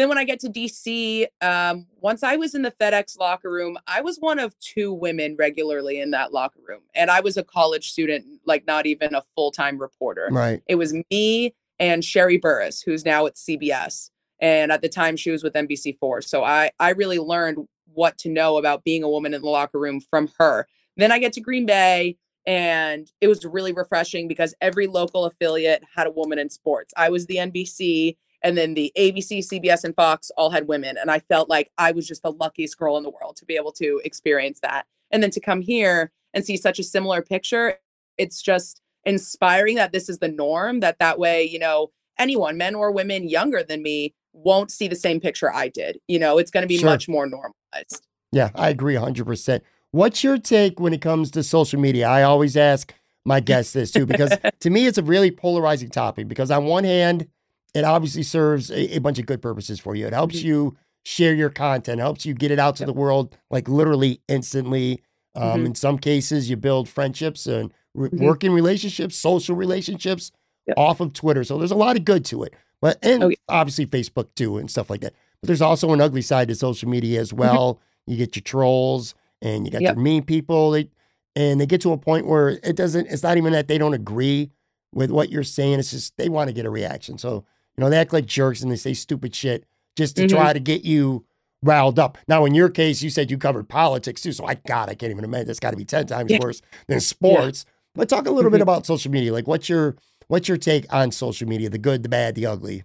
then 0.00 0.08
when 0.08 0.18
I 0.18 0.24
get 0.24 0.40
to 0.40 0.48
DC, 0.48 1.26
um, 1.42 1.86
once 2.00 2.22
I 2.22 2.36
was 2.36 2.54
in 2.54 2.62
the 2.62 2.70
FedEx 2.70 3.18
locker 3.18 3.50
room, 3.50 3.76
I 3.86 4.00
was 4.00 4.16
one 4.18 4.38
of 4.38 4.58
two 4.58 4.92
women 4.92 5.36
regularly 5.38 6.00
in 6.00 6.10
that 6.12 6.32
locker 6.32 6.60
room. 6.66 6.80
And 6.94 7.10
I 7.10 7.20
was 7.20 7.36
a 7.36 7.44
college 7.44 7.90
student, 7.90 8.24
like 8.46 8.66
not 8.66 8.86
even 8.86 9.14
a 9.14 9.22
full 9.34 9.50
time 9.50 9.78
reporter. 9.78 10.28
Right. 10.30 10.62
It 10.66 10.76
was 10.76 10.94
me 11.10 11.54
and 11.78 12.02
Sherree 12.02 12.40
Burruss, 12.40 12.82
who's 12.84 13.04
now 13.04 13.26
at 13.26 13.34
CBS. 13.34 14.10
And 14.40 14.72
at 14.72 14.80
the 14.80 14.88
time 14.88 15.16
she 15.16 15.30
was 15.30 15.42
with 15.42 15.52
NBC4. 15.52 16.24
So 16.24 16.44
I, 16.44 16.70
I 16.80 16.90
really 16.90 17.18
learned 17.18 17.66
what 17.92 18.16
to 18.18 18.30
know 18.30 18.56
about 18.56 18.84
being 18.84 19.02
a 19.02 19.08
woman 19.08 19.34
in 19.34 19.42
the 19.42 19.48
locker 19.48 19.78
room 19.78 20.00
from 20.00 20.30
her. 20.38 20.66
Then 20.96 21.12
I 21.12 21.18
get 21.18 21.34
to 21.34 21.40
Green 21.40 21.66
Bay 21.66 22.16
and 22.46 23.10
it 23.20 23.28
was 23.28 23.44
really 23.44 23.72
refreshing 23.72 24.28
because 24.28 24.54
every 24.62 24.86
local 24.86 25.26
affiliate 25.26 25.82
had 25.94 26.06
a 26.06 26.10
woman 26.10 26.38
in 26.38 26.48
sports. 26.48 26.94
I 26.96 27.10
was 27.10 27.26
the 27.26 27.36
NBC 27.36 28.16
and 28.42 28.56
then 28.56 28.74
the 28.74 28.92
ABC, 28.96 29.38
CBS, 29.38 29.84
and 29.84 29.94
Fox 29.94 30.30
all 30.36 30.50
had 30.50 30.68
women. 30.68 30.96
And 30.98 31.10
I 31.10 31.18
felt 31.20 31.48
like 31.48 31.70
I 31.78 31.92
was 31.92 32.06
just 32.06 32.22
the 32.22 32.32
luckiest 32.32 32.78
girl 32.78 32.96
in 32.96 33.02
the 33.02 33.10
world 33.10 33.36
to 33.36 33.44
be 33.44 33.56
able 33.56 33.72
to 33.72 34.00
experience 34.04 34.60
that. 34.60 34.86
And 35.10 35.22
then 35.22 35.30
to 35.32 35.40
come 35.40 35.60
here 35.60 36.12
and 36.32 36.44
see 36.44 36.56
such 36.56 36.78
a 36.78 36.84
similar 36.84 37.22
picture, 37.22 37.78
it's 38.16 38.40
just 38.40 38.80
inspiring 39.04 39.76
that 39.76 39.92
this 39.92 40.08
is 40.08 40.18
the 40.18 40.28
norm, 40.28 40.80
that 40.80 40.98
that 40.98 41.18
way, 41.18 41.44
you 41.44 41.58
know, 41.58 41.90
anyone, 42.18 42.56
men 42.56 42.74
or 42.74 42.90
women 42.90 43.28
younger 43.28 43.62
than 43.62 43.82
me, 43.82 44.14
won't 44.32 44.70
see 44.70 44.88
the 44.88 44.96
same 44.96 45.20
picture 45.20 45.52
I 45.52 45.68
did. 45.68 45.98
You 46.06 46.18
know, 46.18 46.38
it's 46.38 46.50
going 46.50 46.62
to 46.62 46.68
be 46.68 46.78
sure. 46.78 46.88
much 46.88 47.08
more 47.08 47.26
normalized. 47.26 48.06
Yeah, 48.32 48.50
I 48.54 48.68
agree 48.68 48.94
100%. 48.94 49.60
What's 49.90 50.22
your 50.22 50.38
take 50.38 50.78
when 50.78 50.92
it 50.92 51.00
comes 51.00 51.32
to 51.32 51.42
social 51.42 51.80
media? 51.80 52.08
I 52.08 52.22
always 52.22 52.56
ask 52.56 52.94
my 53.24 53.40
guests 53.40 53.72
this 53.72 53.90
too, 53.90 54.06
because 54.06 54.32
to 54.60 54.70
me, 54.70 54.86
it's 54.86 54.98
a 54.98 55.02
really 55.02 55.30
polarizing 55.30 55.90
topic. 55.90 56.28
Because 56.28 56.50
on 56.50 56.64
one 56.66 56.84
hand, 56.84 57.26
it 57.74 57.84
obviously 57.84 58.22
serves 58.22 58.70
a, 58.70 58.96
a, 58.96 58.98
bunch 58.98 59.18
of 59.18 59.26
good 59.26 59.42
purposes 59.42 59.80
for 59.80 59.94
you. 59.94 60.06
It 60.06 60.12
helps 60.12 60.36
mm-hmm. 60.38 60.48
you 60.48 60.76
share 61.04 61.34
your 61.34 61.50
content, 61.50 62.00
helps 62.00 62.26
you 62.26 62.34
get 62.34 62.50
it 62.50 62.58
out 62.58 62.76
to 62.76 62.82
yep. 62.82 62.86
the 62.88 62.92
world 62.92 63.36
like 63.50 63.68
literally 63.68 64.20
instantly. 64.28 65.02
Um, 65.34 65.42
mm-hmm. 65.42 65.66
In 65.66 65.74
some 65.74 65.98
cases, 65.98 66.50
you 66.50 66.56
build 66.56 66.88
friendships 66.88 67.46
and 67.46 67.72
re- 67.94 68.08
mm-hmm. 68.08 68.24
working 68.24 68.52
relationships, 68.52 69.16
social 69.16 69.54
relationships 69.54 70.32
yep. 70.66 70.76
off 70.76 71.00
of 71.00 71.12
Twitter. 71.12 71.44
So 71.44 71.58
there's 71.58 71.70
a 71.70 71.76
lot 71.76 71.96
of 71.96 72.04
good 72.04 72.24
to 72.26 72.42
it, 72.42 72.54
but 72.80 72.98
and 73.02 73.24
oh, 73.24 73.28
yeah. 73.28 73.36
obviously 73.48 73.86
Facebook 73.86 74.28
too 74.34 74.58
and 74.58 74.70
stuff 74.70 74.90
like 74.90 75.00
that. 75.02 75.14
But 75.40 75.46
there's 75.46 75.62
also 75.62 75.92
an 75.92 76.00
ugly 76.00 76.22
side 76.22 76.48
to 76.48 76.54
social 76.54 76.88
media 76.88 77.20
as 77.20 77.30
mm-hmm. 77.30 77.40
well. 77.40 77.80
You 78.06 78.16
get 78.16 78.34
your 78.34 78.42
trolls 78.42 79.14
and 79.40 79.64
you 79.64 79.70
got 79.70 79.82
yep. 79.82 79.94
your 79.94 80.02
mean 80.02 80.24
people. 80.24 80.72
They, 80.72 80.88
and 81.36 81.60
they 81.60 81.66
get 81.66 81.80
to 81.82 81.92
a 81.92 81.98
point 81.98 82.26
where 82.26 82.48
it 82.48 82.76
doesn't. 82.76 83.06
It's 83.06 83.22
not 83.22 83.36
even 83.36 83.52
that 83.52 83.68
they 83.68 83.78
don't 83.78 83.94
agree 83.94 84.50
with 84.92 85.10
what 85.10 85.30
you're 85.30 85.44
saying. 85.44 85.78
It's 85.78 85.92
just 85.92 86.16
they 86.16 86.28
want 86.28 86.48
to 86.48 86.54
get 86.54 86.66
a 86.66 86.70
reaction. 86.70 87.18
So 87.18 87.44
you 87.80 87.86
know, 87.86 87.90
they 87.90 87.96
act 87.96 88.12
like 88.12 88.26
jerks 88.26 88.60
and 88.60 88.70
they 88.70 88.76
say 88.76 88.92
stupid 88.92 89.34
shit 89.34 89.64
just 89.96 90.14
to 90.16 90.26
mm-hmm. 90.26 90.36
try 90.36 90.52
to 90.52 90.60
get 90.60 90.84
you 90.84 91.24
riled 91.62 91.98
up. 91.98 92.18
Now, 92.28 92.44
in 92.44 92.52
your 92.52 92.68
case, 92.68 93.02
you 93.02 93.08
said 93.08 93.30
you 93.30 93.38
covered 93.38 93.70
politics 93.70 94.20
too. 94.20 94.32
So 94.32 94.44
I 94.44 94.56
God, 94.56 94.90
I 94.90 94.94
can't 94.94 95.10
even 95.10 95.24
imagine. 95.24 95.46
That's 95.46 95.60
got 95.60 95.70
to 95.70 95.78
be 95.78 95.86
ten 95.86 96.06
times 96.06 96.30
yeah. 96.30 96.40
worse 96.42 96.60
than 96.88 97.00
sports. 97.00 97.64
Yeah. 97.66 97.72
But 97.94 98.10
talk 98.10 98.26
a 98.26 98.30
little 98.30 98.50
mm-hmm. 98.50 98.56
bit 98.56 98.60
about 98.60 98.84
social 98.84 99.10
media. 99.10 99.32
Like, 99.32 99.46
what's 99.46 99.70
your 99.70 99.96
what's 100.28 100.46
your 100.46 100.58
take 100.58 100.92
on 100.92 101.10
social 101.10 101.48
media? 101.48 101.70
The 101.70 101.78
good, 101.78 102.02
the 102.02 102.10
bad, 102.10 102.34
the 102.34 102.44
ugly. 102.44 102.84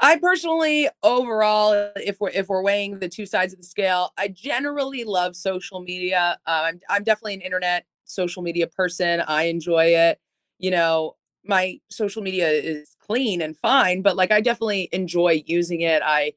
I 0.00 0.16
personally, 0.16 0.88
overall, 1.04 1.92
if 1.94 2.18
we're 2.18 2.30
if 2.30 2.48
we're 2.48 2.64
weighing 2.64 2.98
the 2.98 3.08
two 3.08 3.24
sides 3.24 3.52
of 3.52 3.60
the 3.60 3.64
scale, 3.64 4.10
I 4.18 4.26
generally 4.26 5.04
love 5.04 5.36
social 5.36 5.80
media. 5.80 6.40
Uh, 6.44 6.62
I'm 6.64 6.80
I'm 6.88 7.04
definitely 7.04 7.34
an 7.34 7.42
internet 7.42 7.86
social 8.04 8.42
media 8.42 8.66
person. 8.66 9.20
I 9.20 9.44
enjoy 9.44 9.94
it. 9.94 10.18
You 10.58 10.72
know, 10.72 11.14
my 11.44 11.80
social 11.90 12.22
media 12.22 12.48
is 12.48 12.96
clean 13.00 13.42
and 13.42 13.56
fine, 13.56 14.02
but 14.02 14.16
like 14.16 14.30
I 14.30 14.40
definitely 14.40 14.88
enjoy 14.92 15.42
using 15.46 15.80
it. 15.80 16.02
I 16.04 16.32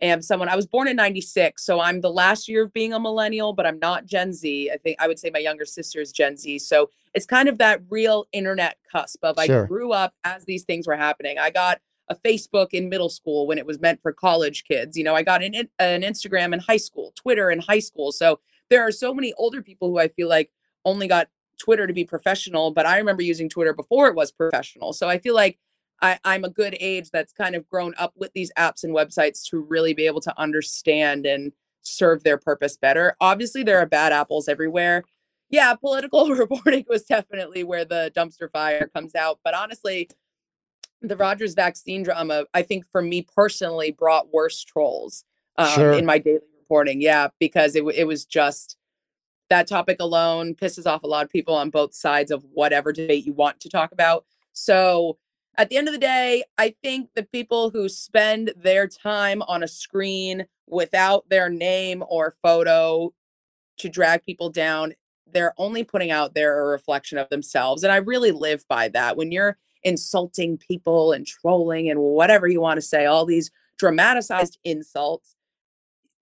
am 0.00 0.22
someone 0.22 0.48
I 0.48 0.56
was 0.56 0.66
born 0.66 0.88
in 0.88 0.96
96, 0.96 1.64
so 1.64 1.80
I'm 1.80 2.00
the 2.00 2.10
last 2.10 2.48
year 2.48 2.64
of 2.64 2.72
being 2.72 2.92
a 2.92 3.00
millennial, 3.00 3.52
but 3.52 3.66
I'm 3.66 3.78
not 3.78 4.06
Gen 4.06 4.32
Z. 4.32 4.70
I 4.72 4.76
think 4.78 4.96
I 5.00 5.08
would 5.08 5.18
say 5.18 5.30
my 5.30 5.38
younger 5.38 5.64
sister 5.64 6.00
is 6.00 6.12
Gen 6.12 6.36
Z. 6.36 6.58
So 6.60 6.90
it's 7.14 7.26
kind 7.26 7.48
of 7.48 7.58
that 7.58 7.80
real 7.90 8.26
internet 8.32 8.76
cusp 8.90 9.22
of 9.24 9.36
sure. 9.44 9.64
I 9.64 9.66
grew 9.66 9.92
up 9.92 10.14
as 10.24 10.44
these 10.44 10.64
things 10.64 10.86
were 10.86 10.96
happening. 10.96 11.38
I 11.38 11.50
got 11.50 11.80
a 12.08 12.14
Facebook 12.14 12.68
in 12.72 12.88
middle 12.88 13.08
school 13.08 13.46
when 13.46 13.58
it 13.58 13.66
was 13.66 13.80
meant 13.80 14.00
for 14.02 14.12
college 14.12 14.64
kids. 14.64 14.96
You 14.96 15.04
know, 15.04 15.14
I 15.14 15.22
got 15.22 15.42
an, 15.42 15.54
an 15.78 16.02
Instagram 16.02 16.52
in 16.52 16.60
high 16.60 16.76
school, 16.76 17.12
Twitter 17.16 17.50
in 17.50 17.60
high 17.60 17.80
school. 17.80 18.12
So 18.12 18.40
there 18.70 18.86
are 18.86 18.92
so 18.92 19.12
many 19.12 19.32
older 19.34 19.62
people 19.62 19.88
who 19.88 19.98
I 19.98 20.08
feel 20.08 20.28
like 20.28 20.50
only 20.84 21.08
got 21.08 21.28
Twitter 21.58 21.86
to 21.86 21.92
be 21.92 22.04
professional, 22.04 22.70
but 22.70 22.86
I 22.86 22.98
remember 22.98 23.22
using 23.22 23.48
Twitter 23.48 23.72
before 23.72 24.08
it 24.08 24.14
was 24.14 24.32
professional. 24.32 24.92
So 24.92 25.08
I 25.08 25.18
feel 25.18 25.34
like 25.34 25.58
I, 26.02 26.18
I'm 26.24 26.44
a 26.44 26.50
good 26.50 26.76
age 26.78 27.10
that's 27.10 27.32
kind 27.32 27.54
of 27.54 27.68
grown 27.68 27.94
up 27.98 28.12
with 28.16 28.32
these 28.34 28.52
apps 28.58 28.84
and 28.84 28.94
websites 28.94 29.42
to 29.50 29.60
really 29.60 29.94
be 29.94 30.06
able 30.06 30.20
to 30.20 30.40
understand 30.40 31.26
and 31.26 31.52
serve 31.82 32.22
their 32.24 32.36
purpose 32.36 32.76
better. 32.76 33.16
Obviously, 33.20 33.62
there 33.62 33.78
are 33.78 33.86
bad 33.86 34.12
apples 34.12 34.48
everywhere. 34.48 35.04
Yeah, 35.48 35.74
political 35.74 36.28
reporting 36.34 36.84
was 36.88 37.04
definitely 37.04 37.64
where 37.64 37.84
the 37.84 38.12
dumpster 38.14 38.50
fire 38.50 38.90
comes 38.94 39.14
out. 39.14 39.40
But 39.44 39.54
honestly, 39.54 40.08
the 41.00 41.16
Rodgers 41.16 41.54
vaccine 41.54 42.02
drama, 42.02 42.44
I 42.52 42.62
think 42.62 42.84
for 42.90 43.00
me 43.00 43.26
personally, 43.34 43.92
brought 43.92 44.32
worse 44.32 44.62
trolls 44.62 45.24
um, 45.56 45.68
sure. 45.68 45.92
in 45.92 46.04
my 46.04 46.18
daily 46.18 46.40
reporting. 46.60 47.00
Yeah, 47.00 47.28
because 47.38 47.76
it, 47.76 47.84
it 47.94 48.06
was 48.06 48.24
just 48.24 48.75
that 49.48 49.68
topic 49.68 49.98
alone 50.00 50.54
pisses 50.54 50.86
off 50.86 51.02
a 51.02 51.06
lot 51.06 51.24
of 51.24 51.30
people 51.30 51.54
on 51.54 51.70
both 51.70 51.94
sides 51.94 52.30
of 52.30 52.44
whatever 52.52 52.92
debate 52.92 53.24
you 53.24 53.32
want 53.32 53.60
to 53.60 53.68
talk 53.68 53.92
about. 53.92 54.24
So 54.52 55.18
at 55.56 55.68
the 55.68 55.76
end 55.76 55.88
of 55.88 55.94
the 55.94 56.00
day, 56.00 56.44
I 56.58 56.74
think 56.82 57.10
the 57.14 57.22
people 57.22 57.70
who 57.70 57.88
spend 57.88 58.52
their 58.56 58.86
time 58.86 59.42
on 59.42 59.62
a 59.62 59.68
screen 59.68 60.46
without 60.66 61.28
their 61.28 61.48
name 61.48 62.02
or 62.08 62.34
photo 62.42 63.12
to 63.78 63.88
drag 63.88 64.24
people 64.24 64.50
down, 64.50 64.94
they're 65.32 65.54
only 65.58 65.84
putting 65.84 66.10
out 66.10 66.34
there 66.34 66.60
a 66.60 66.66
reflection 66.66 67.18
of 67.18 67.28
themselves. 67.28 67.84
And 67.84 67.92
I 67.92 67.96
really 67.96 68.32
live 68.32 68.66
by 68.68 68.88
that. 68.88 69.16
When 69.16 69.32
you're 69.32 69.56
insulting 69.82 70.58
people 70.58 71.12
and 71.12 71.26
trolling 71.26 71.88
and 71.88 72.00
whatever 72.00 72.48
you 72.48 72.60
want 72.60 72.78
to 72.78 72.82
say, 72.82 73.06
all 73.06 73.24
these 73.24 73.50
dramatized 73.78 74.58
insults, 74.64 75.35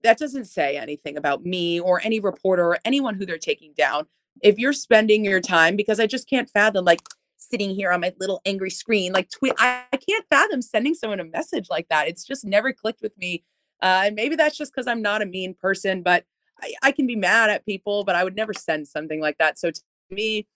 that 0.04 0.18
doesn't 0.18 0.44
say 0.44 0.76
anything 0.76 1.16
about 1.16 1.44
me 1.44 1.80
or 1.80 2.00
any 2.04 2.20
reporter 2.20 2.66
or 2.66 2.78
anyone 2.84 3.14
who 3.14 3.26
they're 3.26 3.38
taking 3.38 3.72
down. 3.76 4.06
If 4.42 4.58
you're 4.58 4.72
spending 4.72 5.24
your 5.24 5.40
time, 5.40 5.76
because 5.76 5.98
I 5.98 6.06
just 6.06 6.28
can't 6.28 6.48
fathom 6.48 6.84
like 6.84 7.00
sitting 7.38 7.74
here 7.74 7.90
on 7.90 8.00
my 8.00 8.12
little 8.20 8.40
angry 8.44 8.70
screen, 8.70 9.12
like 9.12 9.30
tweet, 9.30 9.54
I, 9.58 9.84
I 9.92 9.96
can't 9.96 10.24
fathom 10.30 10.62
sending 10.62 10.94
someone 10.94 11.20
a 11.20 11.24
message 11.24 11.66
like 11.70 11.88
that. 11.88 12.06
It's 12.06 12.24
just 12.24 12.44
never 12.44 12.72
clicked 12.72 13.02
with 13.02 13.16
me. 13.18 13.44
Uh, 13.82 14.04
and 14.06 14.14
maybe 14.14 14.36
that's 14.36 14.56
just 14.56 14.72
because 14.72 14.86
I'm 14.86 15.02
not 15.02 15.22
a 15.22 15.26
mean 15.26 15.54
person, 15.54 16.02
but 16.02 16.24
I, 16.60 16.74
I 16.82 16.92
can 16.92 17.06
be 17.06 17.16
mad 17.16 17.50
at 17.50 17.66
people, 17.66 18.04
but 18.04 18.14
I 18.14 18.24
would 18.24 18.36
never 18.36 18.52
send 18.52 18.86
something 18.86 19.20
like 19.20 19.38
that. 19.38 19.58
So 19.58 19.70
to 19.70 19.80
me, 20.10 20.46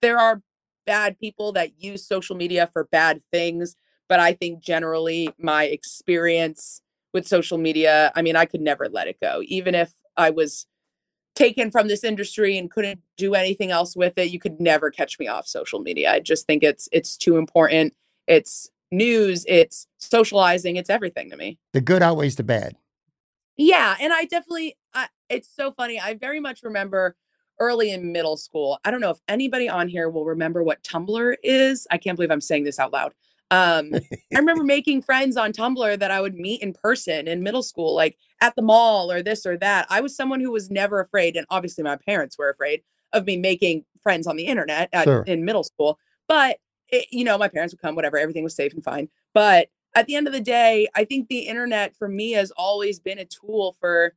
there 0.00 0.18
are 0.18 0.42
bad 0.86 1.18
people 1.18 1.52
that 1.52 1.82
use 1.82 2.06
social 2.06 2.36
media 2.36 2.68
for 2.72 2.84
bad 2.84 3.20
things. 3.32 3.76
But 4.08 4.20
I 4.20 4.34
think 4.34 4.62
generally 4.62 5.30
my 5.38 5.64
experience 5.64 6.80
with 7.16 7.26
social 7.26 7.56
media, 7.56 8.12
I 8.14 8.20
mean, 8.20 8.36
I 8.36 8.44
could 8.44 8.60
never 8.60 8.90
let 8.90 9.08
it 9.08 9.16
go. 9.22 9.40
Even 9.46 9.74
if 9.74 9.90
I 10.18 10.28
was 10.28 10.66
taken 11.34 11.70
from 11.70 11.88
this 11.88 12.04
industry 12.04 12.58
and 12.58 12.70
couldn't 12.70 13.00
do 13.16 13.34
anything 13.34 13.70
else 13.70 13.96
with 13.96 14.18
it, 14.18 14.28
you 14.28 14.38
could 14.38 14.60
never 14.60 14.90
catch 14.90 15.18
me 15.18 15.26
off 15.26 15.46
social 15.46 15.80
media. 15.80 16.12
I 16.12 16.20
just 16.20 16.46
think 16.46 16.62
it's 16.62 16.90
it's 16.92 17.16
too 17.16 17.38
important. 17.38 17.94
It's 18.26 18.68
news, 18.90 19.46
it's 19.48 19.86
socializing, 19.96 20.76
it's 20.76 20.90
everything 20.90 21.30
to 21.30 21.38
me. 21.38 21.58
The 21.72 21.80
good 21.80 22.02
outweighs 22.02 22.36
the 22.36 22.42
bad. 22.42 22.76
Yeah, 23.56 23.96
and 23.98 24.12
I 24.12 24.26
definitely 24.26 24.76
I, 24.92 25.08
it's 25.30 25.48
so 25.48 25.72
funny. 25.72 25.98
I 25.98 26.12
very 26.12 26.38
much 26.38 26.62
remember 26.62 27.16
early 27.58 27.92
in 27.92 28.12
middle 28.12 28.36
school. 28.36 28.78
I 28.84 28.90
don't 28.90 29.00
know 29.00 29.08
if 29.08 29.20
anybody 29.26 29.70
on 29.70 29.88
here 29.88 30.10
will 30.10 30.26
remember 30.26 30.62
what 30.62 30.82
Tumblr 30.82 31.36
is. 31.42 31.86
I 31.90 31.96
can't 31.96 32.14
believe 32.14 32.30
I'm 32.30 32.42
saying 32.42 32.64
this 32.64 32.78
out 32.78 32.92
loud. 32.92 33.14
Um, 33.50 33.92
I 34.34 34.38
remember 34.38 34.64
making 34.76 35.02
friends 35.02 35.36
on 35.36 35.52
Tumblr 35.52 35.98
that 35.98 36.10
I 36.10 36.20
would 36.20 36.34
meet 36.34 36.62
in 36.62 36.72
person 36.72 37.28
in 37.28 37.42
middle 37.42 37.62
school, 37.62 37.94
like 37.94 38.16
at 38.40 38.56
the 38.56 38.62
mall 38.62 39.10
or 39.10 39.22
this 39.22 39.46
or 39.46 39.56
that. 39.58 39.86
I 39.88 40.00
was 40.00 40.16
someone 40.16 40.40
who 40.40 40.50
was 40.50 40.70
never 40.70 41.00
afraid, 41.00 41.36
and 41.36 41.46
obviously 41.50 41.84
my 41.84 41.96
parents 41.96 42.36
were 42.38 42.50
afraid 42.50 42.82
of 43.12 43.24
me 43.26 43.36
making 43.36 43.84
friends 44.02 44.26
on 44.26 44.36
the 44.36 44.46
internet 44.46 44.88
at, 44.92 45.04
Sure. 45.04 45.22
in 45.22 45.44
middle 45.44 45.64
school. 45.64 45.98
But 46.28 46.58
it, 46.88 47.06
you 47.10 47.24
know, 47.24 47.38
my 47.38 47.48
parents 47.48 47.72
would 47.72 47.80
come, 47.80 47.94
whatever, 47.94 48.18
everything 48.18 48.44
was 48.44 48.54
safe 48.54 48.72
and 48.72 48.82
fine. 48.82 49.08
But 49.34 49.68
at 49.94 50.06
the 50.06 50.14
end 50.14 50.26
of 50.26 50.32
the 50.32 50.40
day, 50.40 50.88
I 50.94 51.04
think 51.04 51.28
the 51.28 51.40
internet 51.40 51.96
for 51.96 52.08
me 52.08 52.32
has 52.32 52.50
always 52.52 52.98
been 53.00 53.18
a 53.18 53.24
tool 53.24 53.76
for 53.80 54.14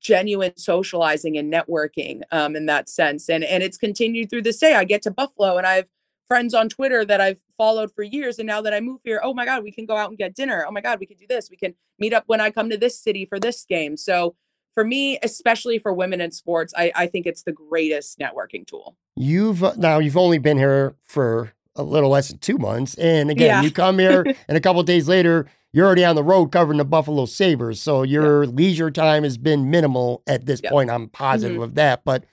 genuine 0.00 0.56
socializing 0.56 1.38
and 1.38 1.52
networking 1.52 2.22
um, 2.30 2.56
in 2.56 2.66
that 2.66 2.88
sense. 2.88 3.28
And 3.28 3.44
and 3.44 3.62
it's 3.62 3.78
continued 3.78 4.30
through 4.30 4.42
this 4.42 4.58
day. 4.58 4.74
I 4.74 4.84
get 4.84 5.02
to 5.02 5.10
Buffalo 5.10 5.56
and 5.56 5.66
I 5.66 5.74
have 5.76 5.88
friends 6.26 6.54
on 6.54 6.68
Twitter 6.68 7.04
that 7.04 7.20
I've 7.20 7.40
followed 7.56 7.92
for 7.94 8.02
years. 8.02 8.38
And 8.38 8.46
now 8.46 8.60
that 8.62 8.72
I 8.74 8.80
move 8.80 9.00
here, 9.04 9.20
oh 9.22 9.34
my 9.34 9.44
God, 9.44 9.62
we 9.62 9.70
can 9.72 9.86
go 9.86 9.96
out 9.96 10.08
and 10.08 10.18
get 10.18 10.34
dinner. 10.34 10.64
Oh 10.66 10.70
my 10.70 10.80
God, 10.80 10.98
we 11.00 11.06
can 11.06 11.16
do 11.16 11.26
this. 11.28 11.50
We 11.50 11.56
can 11.56 11.74
meet 11.98 12.12
up 12.12 12.24
when 12.26 12.40
I 12.40 12.50
come 12.50 12.70
to 12.70 12.76
this 12.78 12.98
city 13.00 13.24
for 13.24 13.38
this 13.38 13.64
game. 13.64 13.96
So 13.96 14.34
for 14.72 14.84
me, 14.84 15.18
especially 15.22 15.78
for 15.78 15.92
women 15.92 16.20
in 16.20 16.30
sports, 16.32 16.72
I, 16.76 16.90
I 16.94 17.06
think 17.06 17.26
it's 17.26 17.42
the 17.42 17.52
greatest 17.52 18.18
networking 18.18 18.66
tool. 18.66 18.96
You've 19.16 19.62
uh, 19.62 19.74
now 19.76 19.98
you've 20.00 20.16
only 20.16 20.38
been 20.38 20.58
here 20.58 20.96
for 21.04 21.52
a 21.76 21.82
little 21.82 22.10
less 22.10 22.28
than 22.28 22.38
two 22.38 22.56
months, 22.58 22.94
and 22.96 23.30
again, 23.30 23.46
Yeah. 23.46 23.62
you 23.62 23.70
come 23.70 23.98
here, 23.98 24.24
and 24.48 24.56
a 24.56 24.60
couple 24.60 24.80
of 24.80 24.86
days 24.86 25.06
later, 25.08 25.46
you're 25.72 25.86
already 25.86 26.04
on 26.04 26.16
the 26.16 26.22
road 26.24 26.50
covering 26.52 26.78
the 26.78 26.84
Buffalo 26.84 27.26
Sabres. 27.26 27.80
So 27.80 28.02
your 28.02 28.46
leisure 28.46 28.90
time 28.90 29.22
has 29.24 29.36
been 29.38 29.70
minimal 29.70 30.22
at 30.26 30.46
this 30.46 30.60
Yeah. 30.62 30.70
point. 30.70 30.90
I'm 30.90 31.08
positive 31.08 31.58
Mhm. 31.58 31.64
of 31.64 31.74
that. 31.76 32.04
But 32.04 32.24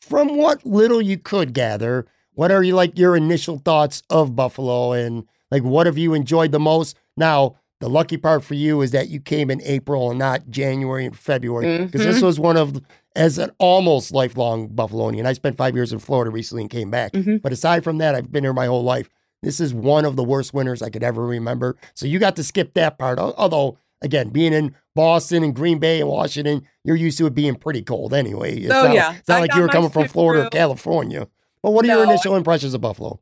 from 0.00 0.36
what 0.38 0.64
little 0.64 1.00
you 1.02 1.18
could 1.18 1.52
gather, 1.54 2.06
what 2.40 2.50
are 2.50 2.62
you 2.62 2.74
like 2.74 2.98
your 2.98 3.14
initial 3.16 3.58
thoughts 3.58 4.02
of 4.08 4.34
Buffalo, 4.34 4.92
and 4.92 5.24
like 5.50 5.62
what 5.62 5.84
have 5.84 5.98
you 5.98 6.14
enjoyed 6.14 6.52
the 6.52 6.58
most? 6.58 6.96
Now, 7.14 7.56
the 7.80 7.90
lucky 7.90 8.16
part 8.16 8.42
for 8.42 8.54
you 8.54 8.80
is 8.80 8.92
that 8.92 9.10
you 9.10 9.20
came 9.20 9.50
in 9.50 9.60
April 9.62 10.08
and 10.08 10.18
not 10.18 10.48
January 10.48 11.04
and 11.04 11.14
February, 11.14 11.84
because 11.84 12.02
this 12.02 12.20
Mhm. 12.20 12.22
was 12.22 12.40
one 12.40 12.56
of 12.56 12.80
as 13.14 13.36
an 13.36 13.50
almost 13.58 14.10
lifelong 14.12 14.68
Buffalonian. 14.70 15.26
I 15.26 15.34
spent 15.34 15.58
five 15.58 15.74
years 15.74 15.92
in 15.92 15.98
Florida 15.98 16.30
recently 16.30 16.62
and 16.62 16.70
came 16.70 16.90
back. 16.90 17.12
Mhm. 17.12 17.42
But 17.42 17.52
aside 17.52 17.84
from 17.84 17.98
that, 17.98 18.14
I've 18.14 18.32
been 18.32 18.44
here 18.44 18.54
my 18.54 18.66
whole 18.66 18.84
life. 18.84 19.10
This 19.42 19.60
is 19.60 19.74
one 19.74 20.06
of 20.06 20.16
the 20.16 20.24
worst 20.24 20.54
winters 20.54 20.80
I 20.80 20.88
could 20.88 21.02
ever 21.02 21.26
remember. 21.26 21.76
So 21.92 22.06
you 22.06 22.18
got 22.18 22.36
to 22.36 22.42
skip 22.44 22.72
that 22.72 22.96
part. 22.98 23.18
Although, 23.18 23.76
again, 24.00 24.30
being 24.30 24.54
in 24.54 24.74
Boston 24.94 25.42
and 25.44 25.54
Green 25.54 25.78
Bay 25.78 26.00
and 26.00 26.08
Washington, 26.08 26.62
you're 26.84 26.96
used 26.96 27.18
to 27.18 27.26
it 27.26 27.34
being 27.34 27.54
pretty 27.56 27.82
cold 27.82 28.14
anyway. 28.14 28.56
It's 28.60 28.72
Oh, 28.72 28.84
not, 28.84 28.94
yeah. 28.94 29.14
It's 29.18 29.28
not 29.28 29.38
I 29.38 29.40
like 29.40 29.54
you 29.54 29.60
were 29.60 29.68
coming 29.68 29.90
from 29.90 30.08
Florida 30.08 30.46
or. 30.46 30.50
California. 30.50 31.26
But 31.62 31.72
what 31.72 31.84
are 31.84 31.88
your 31.88 32.04
No, 32.04 32.10
initial 32.12 32.36
impressions 32.36 32.74
of 32.74 32.80
Buffalo? 32.80 33.20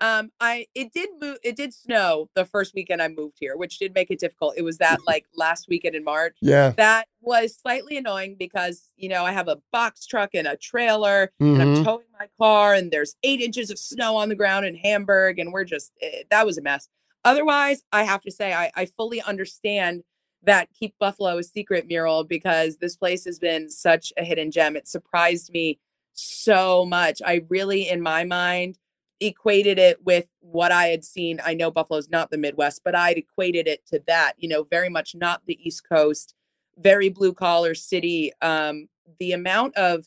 Um, 0.00 0.32
I 0.40 0.66
it 0.74 0.92
did 0.92 1.10
move. 1.20 1.36
It 1.44 1.54
did 1.54 1.72
snow 1.72 2.28
the 2.34 2.44
first 2.44 2.74
weekend 2.74 3.00
I 3.00 3.06
moved 3.06 3.36
here, 3.38 3.56
which 3.56 3.78
did 3.78 3.94
make 3.94 4.10
it 4.10 4.18
difficult. 4.18 4.54
It 4.56 4.62
was 4.62 4.78
that 4.78 4.98
like 5.06 5.26
last 5.36 5.66
weekend 5.68 5.94
in 5.94 6.02
March. 6.02 6.36
Yeah. 6.40 6.72
That 6.76 7.06
was 7.20 7.56
slightly 7.56 7.96
annoying 7.96 8.34
because 8.36 8.88
you 8.96 9.08
know 9.08 9.24
I 9.24 9.30
have 9.30 9.46
a 9.46 9.58
box 9.70 10.04
truck 10.04 10.30
and 10.34 10.48
a 10.48 10.56
trailer, 10.56 11.30
and 11.38 11.56
Mhm. 11.56 11.60
I'm 11.78 11.84
towing 11.84 12.06
my 12.18 12.26
car, 12.40 12.74
and 12.74 12.90
there's 12.90 13.14
eight 13.22 13.40
inches 13.40 13.70
of 13.70 13.78
snow 13.78 14.16
on 14.16 14.28
the 14.28 14.34
ground 14.34 14.66
in 14.66 14.74
Hamburg, 14.74 15.38
and 15.38 15.52
we're 15.52 15.62
just 15.64 15.92
eh, 16.00 16.24
that 16.30 16.46
was 16.46 16.58
a 16.58 16.62
mess. 16.62 16.88
Otherwise, 17.24 17.84
I 17.92 18.02
have 18.02 18.22
to 18.22 18.32
say 18.32 18.52
I, 18.52 18.72
I 18.74 18.86
fully 18.86 19.22
understand 19.22 20.02
that 20.42 20.68
Keep 20.76 20.96
Buffalo 20.98 21.38
a 21.38 21.44
Secret 21.44 21.86
mural 21.86 22.24
because 22.24 22.78
this 22.78 22.96
place 22.96 23.24
has 23.24 23.38
been 23.38 23.70
such 23.70 24.12
a 24.16 24.24
hidden 24.24 24.50
gem. 24.50 24.74
It 24.74 24.88
surprised 24.88 25.52
me 25.52 25.78
so 26.14 26.84
much. 26.84 27.20
I 27.24 27.44
really, 27.48 27.88
in 27.88 28.00
my 28.00 28.24
mind, 28.24 28.78
equated 29.20 29.78
it 29.78 30.04
with 30.04 30.28
what 30.40 30.72
I 30.72 30.86
had 30.86 31.04
seen. 31.04 31.40
I 31.44 31.54
know 31.54 31.70
Buffalo's 31.70 32.10
not 32.10 32.30
the 32.30 32.38
Midwest, 32.38 32.82
but 32.84 32.94
I'd 32.94 33.18
equated 33.18 33.68
it 33.68 33.86
to 33.86 34.02
that, 34.06 34.34
you 34.36 34.48
know, 34.48 34.64
very 34.64 34.88
much 34.88 35.14
not 35.14 35.42
the 35.46 35.58
East 35.66 35.88
Coast, 35.88 36.34
very 36.78 37.08
blue 37.08 37.32
collar 37.32 37.74
city. 37.74 38.32
Um, 38.42 38.88
the 39.18 39.32
amount 39.32 39.76
of 39.76 40.06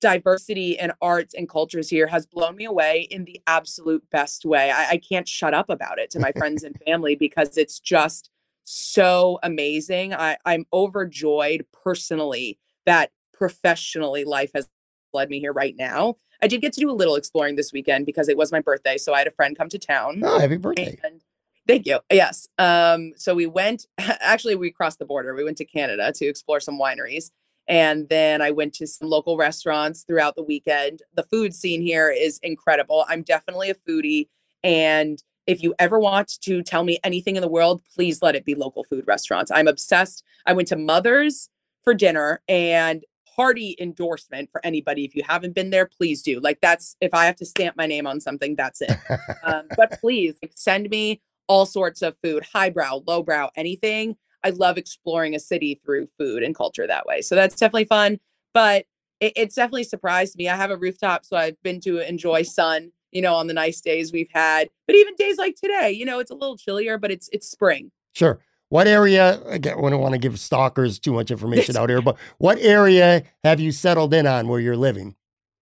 diversity 0.00 0.78
and 0.78 0.92
arts 1.00 1.34
and 1.34 1.48
cultures 1.48 1.88
here 1.88 2.06
has 2.06 2.26
blown 2.26 2.56
me 2.56 2.64
away 2.64 3.08
in 3.10 3.24
the 3.24 3.40
absolute 3.46 4.04
best 4.10 4.44
way. 4.44 4.70
I, 4.70 4.90
I 4.90 4.96
can't 4.98 5.28
shut 5.28 5.54
up 5.54 5.70
about 5.70 5.98
it 5.98 6.10
to 6.10 6.20
my 6.20 6.32
friends 6.32 6.62
and 6.62 6.78
family 6.86 7.14
because 7.14 7.56
it's 7.56 7.80
just 7.80 8.30
so 8.64 9.38
amazing. 9.42 10.14
I, 10.14 10.36
I'm 10.44 10.66
overjoyed 10.72 11.66
personally 11.72 12.58
that 12.86 13.12
professionally 13.32 14.24
life 14.24 14.50
has 14.54 14.68
led 15.14 15.30
me 15.30 15.40
here 15.40 15.52
right 15.52 15.76
now. 15.76 16.16
I 16.42 16.46
did 16.46 16.60
get 16.60 16.72
to 16.74 16.80
do 16.80 16.90
a 16.90 16.92
little 16.92 17.16
exploring 17.16 17.56
this 17.56 17.72
weekend 17.72 18.06
because 18.06 18.28
it 18.28 18.36
was 18.36 18.52
my 18.52 18.60
birthday. 18.60 18.98
So 18.98 19.14
I 19.14 19.18
had 19.18 19.26
a 19.26 19.32
friend 19.32 19.56
come 19.56 19.68
to 19.70 19.78
town. 19.78 20.22
Oh, 20.24 20.38
happy 20.38 20.56
birthday. 20.56 20.98
And 21.02 21.22
thank 21.66 21.86
you. 21.86 22.00
Yes. 22.10 22.48
Um, 22.58 23.12
so 23.16 23.34
we 23.34 23.46
went, 23.46 23.86
actually, 23.98 24.54
we 24.54 24.70
crossed 24.70 24.98
the 24.98 25.06
border. 25.06 25.34
We 25.34 25.44
went 25.44 25.56
to 25.58 25.64
Canada 25.64 26.12
to 26.12 26.26
explore 26.26 26.60
some 26.60 26.78
wineries. 26.78 27.30
And 27.66 28.08
then 28.10 28.42
I 28.42 28.50
went 28.50 28.74
to 28.74 28.86
some 28.86 29.08
local 29.08 29.36
restaurants 29.36 30.02
throughout 30.02 30.36
the 30.36 30.42
weekend. 30.42 31.02
The 31.14 31.22
food 31.22 31.54
scene 31.54 31.80
here 31.80 32.10
is 32.10 32.38
incredible. 32.42 33.06
I'm 33.08 33.22
definitely 33.22 33.70
a 33.70 33.74
foodie. 33.74 34.28
And 34.62 35.22
if 35.46 35.62
you 35.62 35.74
ever 35.78 35.98
want 35.98 36.40
to 36.42 36.62
tell 36.62 36.84
me 36.84 36.98
anything 37.04 37.36
in 37.36 37.42
the 37.42 37.48
world, 37.48 37.82
please 37.94 38.22
let 38.22 38.34
it 38.34 38.44
be 38.44 38.54
local 38.54 38.84
food 38.84 39.04
restaurants. 39.06 39.50
I'm 39.50 39.68
obsessed. 39.68 40.24
I 40.46 40.52
went 40.52 40.68
to 40.68 40.76
Mother's 40.76 41.48
for 41.82 41.94
dinner 41.94 42.40
and 42.48 43.04
hearty 43.36 43.76
endorsement 43.80 44.50
for 44.50 44.64
anybody. 44.64 45.04
If 45.04 45.14
you 45.14 45.22
haven't 45.26 45.54
been 45.54 45.70
there, 45.70 45.86
please 45.86 46.22
do. 46.22 46.40
Like 46.40 46.60
that's 46.60 46.96
if 47.00 47.14
I 47.14 47.26
have 47.26 47.36
to 47.36 47.46
stamp 47.46 47.76
my 47.76 47.86
name 47.86 48.06
on 48.06 48.20
something, 48.20 48.56
that's 48.56 48.80
it. 48.80 48.96
um, 49.44 49.66
but 49.76 49.92
please 50.00 50.36
like, 50.42 50.52
send 50.54 50.90
me 50.90 51.20
all 51.46 51.66
sorts 51.66 52.02
of 52.02 52.16
food, 52.22 52.44
highbrow, 52.52 53.02
lowbrow, 53.06 53.50
anything. 53.56 54.16
I 54.42 54.50
love 54.50 54.76
exploring 54.76 55.34
a 55.34 55.40
city 55.40 55.80
through 55.84 56.08
food 56.18 56.42
and 56.42 56.54
culture 56.54 56.86
that 56.86 57.06
way. 57.06 57.22
So 57.22 57.34
that's 57.34 57.56
definitely 57.56 57.86
fun. 57.86 58.20
But 58.52 58.86
it, 59.20 59.32
it's 59.36 59.54
definitely 59.54 59.84
surprised 59.84 60.36
me. 60.36 60.48
I 60.48 60.56
have 60.56 60.70
a 60.70 60.76
rooftop, 60.76 61.24
so 61.24 61.36
I've 61.36 61.60
been 61.62 61.80
to 61.80 62.06
enjoy 62.06 62.42
sun, 62.42 62.92
you 63.10 63.22
know, 63.22 63.34
on 63.34 63.46
the 63.46 63.54
nice 63.54 63.80
days 63.80 64.12
we've 64.12 64.30
had. 64.32 64.68
But 64.86 64.96
even 64.96 65.14
days 65.16 65.38
like 65.38 65.56
today, 65.56 65.92
you 65.92 66.04
know, 66.04 66.18
it's 66.18 66.30
a 66.30 66.34
little 66.34 66.56
chillier, 66.56 66.98
but 66.98 67.10
it's 67.10 67.28
it's 67.32 67.48
spring. 67.48 67.90
Sure. 68.12 68.40
What 68.74 68.88
area, 68.88 69.40
again, 69.46 69.78
I 69.78 69.88
don't 69.88 70.00
want 70.00 70.14
to 70.14 70.18
give 70.18 70.36
stalkers 70.40 70.98
too 70.98 71.12
much 71.12 71.30
information 71.30 71.76
out 71.76 71.90
here, 71.90 72.02
but 72.02 72.16
what 72.38 72.58
area 72.58 73.22
have 73.44 73.60
you 73.60 73.70
settled 73.70 74.12
in 74.12 74.26
on 74.26 74.48
where 74.48 74.58
you're 74.58 74.76
living? 74.76 75.14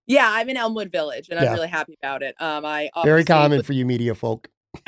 Yeah, 0.07 0.27
I'm 0.27 0.49
in 0.49 0.57
Elmwood 0.57 0.91
Village, 0.91 1.29
and 1.29 1.39
Yeah. 1.39 1.49
I'm 1.49 1.53
really 1.53 1.69
happy 1.69 1.95
about 2.03 2.23
it. 2.23 2.41
Um, 2.41 2.65
I 2.65 2.89
Very 3.05 3.23
common 3.23 3.59
was- 3.59 3.67
for 3.67 3.75
you 3.75 3.85
media 3.85 4.15
folk. 4.15 4.49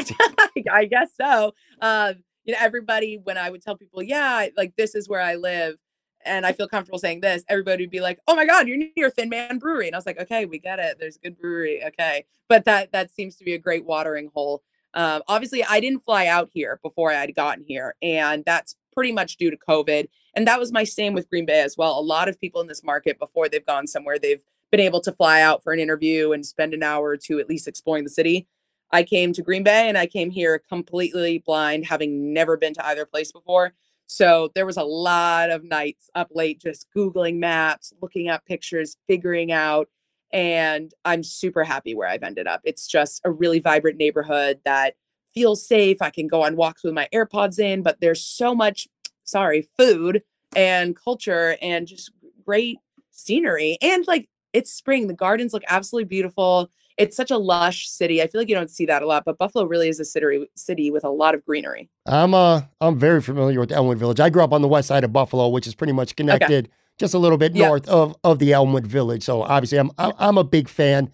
I 0.72 0.86
guess 0.86 1.10
so. 1.20 1.52
Um, 1.82 2.24
you 2.44 2.54
know, 2.54 2.58
everybody 2.62 3.20
when 3.22 3.36
I 3.36 3.50
would 3.50 3.60
tell 3.60 3.76
people, 3.76 4.02
yeah, 4.02 4.46
like 4.56 4.72
this 4.78 4.94
is 4.94 5.06
where 5.06 5.20
I 5.20 5.34
live, 5.34 5.76
and 6.24 6.46
I 6.46 6.52
feel 6.52 6.66
comfortable 6.66 6.98
saying 6.98 7.20
this, 7.20 7.44
everybody 7.50 7.82
would 7.82 7.90
be 7.90 8.00
like, 8.00 8.20
"Oh 8.26 8.34
my 8.34 8.46
God, 8.46 8.66
you're 8.68 8.78
near 8.96 9.10
Thin 9.10 9.28
Man 9.28 9.58
Brewery," 9.58 9.88
and 9.88 9.94
I 9.94 9.98
was 9.98 10.06
like, 10.06 10.18
"Okay, 10.18 10.46
we 10.46 10.58
get 10.58 10.78
it. 10.78 10.96
There's 10.98 11.16
a 11.16 11.18
good 11.18 11.36
brewery, 11.36 11.84
okay." 11.88 12.24
But 12.48 12.64
that 12.64 12.92
that 12.92 13.10
seems 13.10 13.36
to 13.36 13.44
be 13.44 13.52
a 13.52 13.58
great 13.58 13.84
watering 13.84 14.30
hole. 14.32 14.62
Um, 14.94 15.22
obviously, 15.28 15.64
I 15.64 15.80
didn't 15.80 16.04
fly 16.04 16.26
out 16.26 16.50
here 16.52 16.78
before 16.82 17.10
I 17.10 17.14
had 17.14 17.34
gotten 17.34 17.64
here, 17.66 17.94
and 18.00 18.44
that's 18.44 18.76
pretty 18.92 19.12
much 19.12 19.36
due 19.36 19.50
to 19.50 19.56
COVID. 19.56 20.08
And 20.34 20.46
that 20.46 20.60
was 20.60 20.72
my 20.72 20.84
same 20.84 21.14
with 21.14 21.28
Green 21.28 21.46
Bay 21.46 21.60
as 21.60 21.76
well. 21.76 21.98
A 21.98 22.00
lot 22.00 22.28
of 22.28 22.40
people 22.40 22.60
in 22.60 22.68
this 22.68 22.84
market 22.84 23.18
before 23.18 23.48
they've 23.48 23.66
gone 23.66 23.86
somewhere, 23.86 24.18
they've 24.18 24.42
been 24.70 24.80
able 24.80 25.00
to 25.02 25.12
fly 25.12 25.40
out 25.40 25.62
for 25.62 25.72
an 25.72 25.78
interview 25.78 26.32
and 26.32 26.46
spend 26.46 26.74
an 26.74 26.82
hour 26.82 27.08
or 27.08 27.16
two 27.16 27.38
at 27.38 27.48
least 27.48 27.68
exploring 27.68 28.04
the 28.04 28.10
city. 28.10 28.46
I 28.90 29.02
came 29.02 29.32
to 29.32 29.42
Green 29.42 29.64
Bay 29.64 29.88
and 29.88 29.98
I 29.98 30.06
came 30.06 30.30
here 30.30 30.60
completely 30.68 31.38
blind, 31.38 31.86
having 31.86 32.32
never 32.32 32.56
been 32.56 32.74
to 32.74 32.86
either 32.86 33.04
place 33.04 33.32
before. 33.32 33.74
So 34.06 34.50
there 34.54 34.66
was 34.66 34.76
a 34.76 34.84
lot 34.84 35.50
of 35.50 35.64
nights 35.64 36.10
up 36.14 36.28
late 36.32 36.60
just 36.60 36.86
Googling 36.96 37.38
maps, 37.38 37.92
looking 38.00 38.28
at 38.28 38.44
pictures, 38.44 38.96
figuring 39.08 39.50
out. 39.50 39.88
And 40.34 40.92
I'm 41.04 41.22
super 41.22 41.64
happy 41.64 41.94
where 41.94 42.08
I've 42.08 42.22
ended 42.22 42.46
up. 42.46 42.60
It's 42.64 42.86
just 42.86 43.22
a 43.24 43.30
really 43.30 43.60
vibrant 43.60 43.96
neighborhood 43.96 44.60
that 44.64 44.96
feels 45.32 45.66
safe. 45.66 46.02
I 46.02 46.10
can 46.10 46.26
go 46.26 46.42
on 46.42 46.56
walks 46.56 46.84
with 46.84 46.92
my 46.92 47.08
AirPods 47.14 47.58
in, 47.58 47.82
but 47.82 48.00
there's 48.00 48.22
so 48.22 48.54
much, 48.54 48.88
sorry, 49.22 49.68
food 49.78 50.22
and 50.56 50.96
culture 50.96 51.56
and 51.62 51.86
just 51.86 52.10
great 52.44 52.78
scenery. 53.12 53.78
And 53.80 54.06
like 54.06 54.28
it's 54.52 54.72
spring, 54.72 55.06
the 55.06 55.14
gardens 55.14 55.52
look 55.54 55.62
absolutely 55.68 56.08
beautiful 56.08 56.70
it's 56.96 57.16
such 57.16 57.30
a 57.30 57.38
lush 57.38 57.88
city. 57.88 58.22
I 58.22 58.26
feel 58.26 58.40
like 58.40 58.48
you 58.48 58.54
don't 58.54 58.70
see 58.70 58.86
that 58.86 59.02
a 59.02 59.06
lot, 59.06 59.24
but 59.24 59.38
Buffalo 59.38 59.64
really 59.64 59.88
is 59.88 59.98
a 60.00 60.04
city 60.04 60.46
city 60.54 60.90
with 60.90 61.04
a 61.04 61.08
lot 61.10 61.34
of 61.34 61.44
greenery. 61.44 61.88
I'm 62.06 62.34
uh 62.34 62.62
I'm 62.80 62.98
very 62.98 63.20
familiar 63.20 63.60
with 63.60 63.72
Elmwood 63.72 63.98
Village. 63.98 64.20
I 64.20 64.30
grew 64.30 64.42
up 64.42 64.52
on 64.52 64.62
the 64.62 64.68
west 64.68 64.88
side 64.88 65.04
of 65.04 65.12
Buffalo, 65.12 65.48
which 65.48 65.66
is 65.66 65.74
pretty 65.74 65.92
much 65.92 66.16
connected 66.16 66.68
just 66.98 67.14
a 67.14 67.18
little 67.18 67.38
bit 67.38 67.54
north 67.54 67.88
of 67.88 68.16
of 68.24 68.38
the 68.38 68.52
Elmwood 68.52 68.86
Village. 68.86 69.22
So 69.24 69.42
obviously 69.42 69.78
I'm 69.78 69.90
I'm, 69.98 70.38
a 70.38 70.44
big 70.44 70.68
fan. 70.68 71.12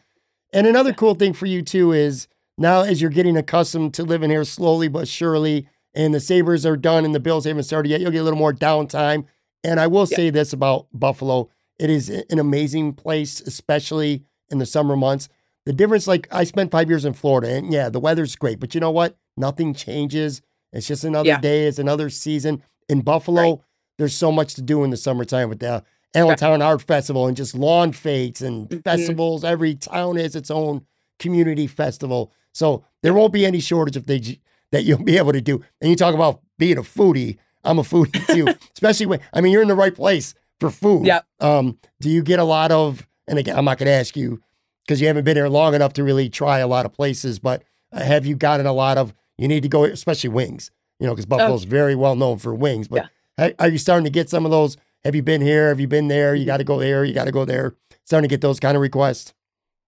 And 0.53 0.67
another 0.67 0.93
cool 0.93 1.15
thing 1.15 1.33
for 1.33 1.47
you 1.47 1.63
too 1.63 1.93
is 1.93 2.27
now 2.59 2.83
as 2.83 3.01
you're 3.01 3.11
getting 3.11 3.37
accustomed 3.37 3.95
to 3.95 4.03
living 4.05 4.31
here 4.31 4.45
slowly 4.45 4.89
but 4.89 5.09
surely, 5.09 5.67
and 5.95 6.13
the 6.15 6.21
Sabres 6.21 6.67
are 6.67 6.77
done 6.77 7.05
and 7.05 7.15
the 7.15 7.21
Bills 7.21 7.45
haven't 7.45 7.63
started 7.65 7.89
yet, 7.89 8.01
you'll 8.01 8.11
get 8.11 8.21
a 8.21 8.25
little 8.25 8.39
more 8.39 8.53
downtime. 8.53 9.25
And 9.65 9.79
I 9.81 9.87
will 9.87 10.07
say 10.07 10.31
this 10.31 10.53
about 10.53 10.87
Buffalo: 10.93 11.49
it 11.79 11.91
is 11.91 12.09
an 12.09 12.39
amazing 12.39 12.95
place, 12.95 13.41
especially 13.41 14.25
in 14.51 14.59
the 14.59 14.67
summer 14.67 14.97
months. 14.97 15.29
The 15.67 15.73
difference, 15.75 16.07
like 16.07 16.27
I 16.33 16.45
spent 16.45 16.71
five 16.71 16.89
years 16.89 17.05
in 17.05 17.13
Florida, 17.13 17.49
and 17.55 17.73
yeah, 17.73 17.89
the 17.91 18.01
weather's 18.01 18.35
great, 18.37 18.59
but 18.61 18.75
you 18.75 18.81
know 18.81 18.91
what? 18.91 19.17
Nothing 19.37 19.75
changes. 19.75 20.41
It's 20.73 20.87
just 20.87 21.05
another 21.05 21.29
Yeah. 21.29 21.41
day. 21.41 21.67
It's 21.67 21.79
another 21.79 22.09
season. 22.11 22.63
In 22.89 23.03
Buffalo, 23.03 23.43
Right. 23.43 23.59
There's 24.01 24.17
so 24.17 24.33
much 24.33 24.55
to 24.55 24.63
do 24.63 24.83
in 24.83 24.89
the 24.91 24.97
summertime 24.97 25.51
with 25.51 25.61
the 25.61 25.85
Allentown 26.15 26.63
Art 26.63 26.81
Festival 26.83 27.27
and 27.27 27.37
just 27.37 27.55
lawn 27.55 27.93
fates 27.93 28.41
and 28.41 28.69
Mhm. 28.69 28.83
festivals. 28.83 29.45
Every 29.45 29.75
town 29.75 30.17
has 30.17 30.35
its 30.35 30.51
own 30.51 30.87
community 31.19 31.67
festival. 31.67 32.33
So 32.53 32.83
there 33.03 33.13
won't 33.13 33.33
be 33.33 33.45
any 33.45 33.61
shortage 33.61 33.97
of 33.97 34.05
things 34.07 34.37
that 34.73 34.85
you'll 34.85 35.03
be 35.05 35.19
able 35.19 35.33
to 35.33 35.41
do. 35.43 35.63
And 35.81 35.91
you 35.91 35.97
talk 35.97 36.15
about 36.15 36.41
being 36.59 36.79
a 36.79 36.83
foodie. 36.83 37.37
I'm 37.63 37.79
a 37.79 37.83
foodie 37.83 38.27
too, 38.35 38.47
especially 38.75 39.05
when, 39.07 39.21
I 39.35 39.43
mean, 39.43 39.53
you're 39.53 39.61
in 39.63 39.69
the 39.69 39.75
right 39.75 39.95
place 39.95 40.35
for 40.59 40.71
food. 40.71 41.05
Yep. 41.07 41.27
Um, 41.41 41.79
do 42.01 42.09
you 42.09 42.23
get 42.23 42.39
a 42.39 42.45
lot 42.45 42.73
of, 42.73 43.07
and 43.29 43.39
again, 43.39 43.57
I'm 43.57 43.67
not 43.67 43.77
going 43.79 43.87
to 43.87 43.93
ask 43.93 44.17
you 44.17 44.41
because 44.87 45.01
you 45.01 45.07
haven't 45.09 45.25
been 45.25 45.37
here 45.37 45.49
long 45.49 45.75
enough 45.75 45.93
to 45.93 46.03
really 46.05 46.31
try 46.31 46.59
a 46.61 46.67
lot 46.67 46.87
of 46.87 46.93
places, 46.95 47.39
but 47.39 47.63
uh, 47.93 48.03
have 48.03 48.25
you 48.25 48.35
gotten 48.35 48.65
a 48.67 48.73
lot 48.73 48.97
of, 48.99 49.15
you 49.37 49.47
need 49.47 49.63
to 49.63 49.69
go, 49.69 49.85
especially 49.85 50.31
wings, 50.31 50.71
you 50.99 51.07
know, 51.07 51.13
because 51.13 51.27
Buffalo's 51.27 51.65
very 51.65 51.95
well 51.95 52.17
known 52.17 52.39
for 52.39 52.55
wings, 52.55 52.89
but 52.89 53.03
ha- 53.03 53.11
are 53.39 53.69
you 53.69 53.79
starting 53.79 54.05
to 54.05 54.11
get 54.11 54.29
some 54.29 54.45
of 54.45 54.51
those? 54.51 54.77
Have 55.05 55.15
you 55.15 55.23
been 55.23 55.41
here? 55.41 55.69
Have 55.69 55.81
you 55.81 55.89
been 55.89 56.09
there? 56.09 56.35
You 56.35 56.45
got 56.45 56.59
to 56.59 56.65
go 56.65 56.79
there. 56.79 57.05
You 57.05 57.15
got 57.15 57.25
to 57.25 57.33
go 57.33 57.45
there. 57.45 57.75
Starting 58.05 58.29
to 58.29 58.33
get 58.33 58.41
those 58.41 58.61
kind 58.61 58.77
of 58.77 58.83
requests. 58.83 59.33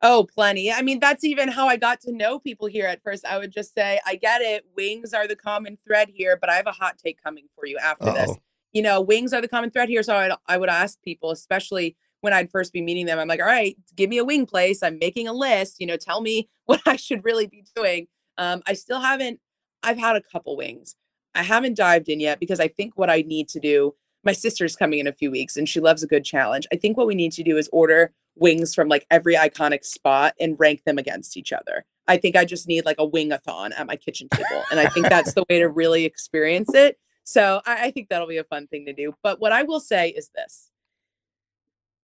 Oh, 0.04 0.26
plenty. 0.34 0.72
I 0.72 0.82
mean, 0.82 0.98
that's 0.98 1.22
even 1.22 1.48
how 1.48 1.68
I 1.68 1.76
got 1.76 2.00
to 2.02 2.12
know 2.12 2.40
people 2.40 2.66
here 2.66 2.86
at 2.86 3.02
first. 3.04 3.24
I 3.24 3.38
would 3.38 3.52
just 3.52 3.72
say, 3.72 4.00
I 4.04 4.16
get 4.16 4.42
it. 4.42 4.64
Wings 4.76 5.14
are 5.14 5.28
the 5.28 5.36
common 5.36 5.78
thread 5.86 6.10
here, 6.12 6.36
but 6.40 6.50
I 6.50 6.56
have 6.56 6.66
a 6.66 6.72
hot 6.72 6.98
take 6.98 7.22
coming 7.22 7.46
for 7.54 7.66
you 7.66 7.78
after 7.78 8.06
this. 8.06 8.30
Uh-oh. 8.30 8.42
You 8.72 8.82
know, 8.82 9.00
wings 9.00 9.32
are 9.32 9.40
the 9.40 9.48
common 9.48 9.70
thread 9.70 9.88
here. 9.88 10.02
So 10.02 10.16
I, 10.16 10.34
I 10.48 10.56
would 10.56 10.68
ask 10.68 11.00
people, 11.02 11.30
especially 11.30 11.96
when 12.20 12.32
I'd 12.32 12.50
first 12.50 12.72
be 12.72 12.80
meeting 12.80 13.06
them, 13.06 13.18
I'm 13.18 13.28
like, 13.28 13.40
all 13.40 13.46
right, 13.46 13.76
give 13.94 14.10
me 14.10 14.18
a 14.18 14.24
wing 14.24 14.44
place. 14.44 14.82
I'm 14.82 14.98
making 14.98 15.28
a 15.28 15.32
list. 15.32 15.76
You 15.78 15.86
know, 15.86 15.96
tell 15.96 16.20
me 16.20 16.48
what 16.64 16.80
I 16.84 16.96
should 16.96 17.24
really 17.24 17.46
be 17.46 17.64
doing. 17.76 18.08
Um, 18.38 18.62
I 18.66 18.72
still 18.72 19.00
haven't, 19.00 19.38
I've 19.84 19.98
had 19.98 20.16
a 20.16 20.22
couple 20.22 20.56
wings. 20.56 20.96
I 21.34 21.42
haven't 21.42 21.76
dived 21.76 22.08
in 22.08 22.20
yet 22.20 22.40
because 22.40 22.60
I 22.60 22.68
think 22.68 22.96
what 22.96 23.10
I 23.10 23.22
need 23.22 23.48
to 23.50 23.60
do, 23.60 23.94
my 24.24 24.32
sister's 24.32 24.76
coming 24.76 24.98
in 24.98 25.06
a 25.06 25.12
few 25.12 25.30
weeks 25.30 25.56
and 25.56 25.68
she 25.68 25.80
loves 25.80 26.02
a 26.02 26.06
good 26.06 26.24
challenge. 26.24 26.66
I 26.72 26.76
think 26.76 26.96
what 26.96 27.06
we 27.06 27.14
need 27.14 27.32
to 27.32 27.42
do 27.42 27.56
is 27.56 27.68
order 27.72 28.12
wings 28.36 28.74
from 28.74 28.88
like 28.88 29.06
every 29.10 29.34
iconic 29.34 29.84
spot 29.84 30.34
and 30.40 30.58
rank 30.58 30.84
them 30.84 30.98
against 30.98 31.36
each 31.36 31.52
other. 31.52 31.84
I 32.08 32.16
think 32.16 32.36
I 32.36 32.44
just 32.44 32.66
need 32.66 32.84
like 32.84 32.98
a 32.98 33.08
wingathon 33.08 33.72
at 33.76 33.86
my 33.86 33.96
kitchen 33.96 34.28
table. 34.28 34.64
And 34.70 34.80
I 34.80 34.88
think 34.88 35.08
that's 35.08 35.34
the 35.34 35.44
way 35.48 35.58
to 35.58 35.68
really 35.68 36.04
experience 36.04 36.74
it. 36.74 36.98
So 37.24 37.60
I, 37.66 37.86
I 37.86 37.90
think 37.90 38.08
that'll 38.08 38.26
be 38.26 38.38
a 38.38 38.44
fun 38.44 38.66
thing 38.66 38.86
to 38.86 38.92
do. 38.92 39.14
But 39.22 39.40
what 39.40 39.52
I 39.52 39.62
will 39.62 39.80
say 39.80 40.08
is 40.10 40.30
this 40.34 40.70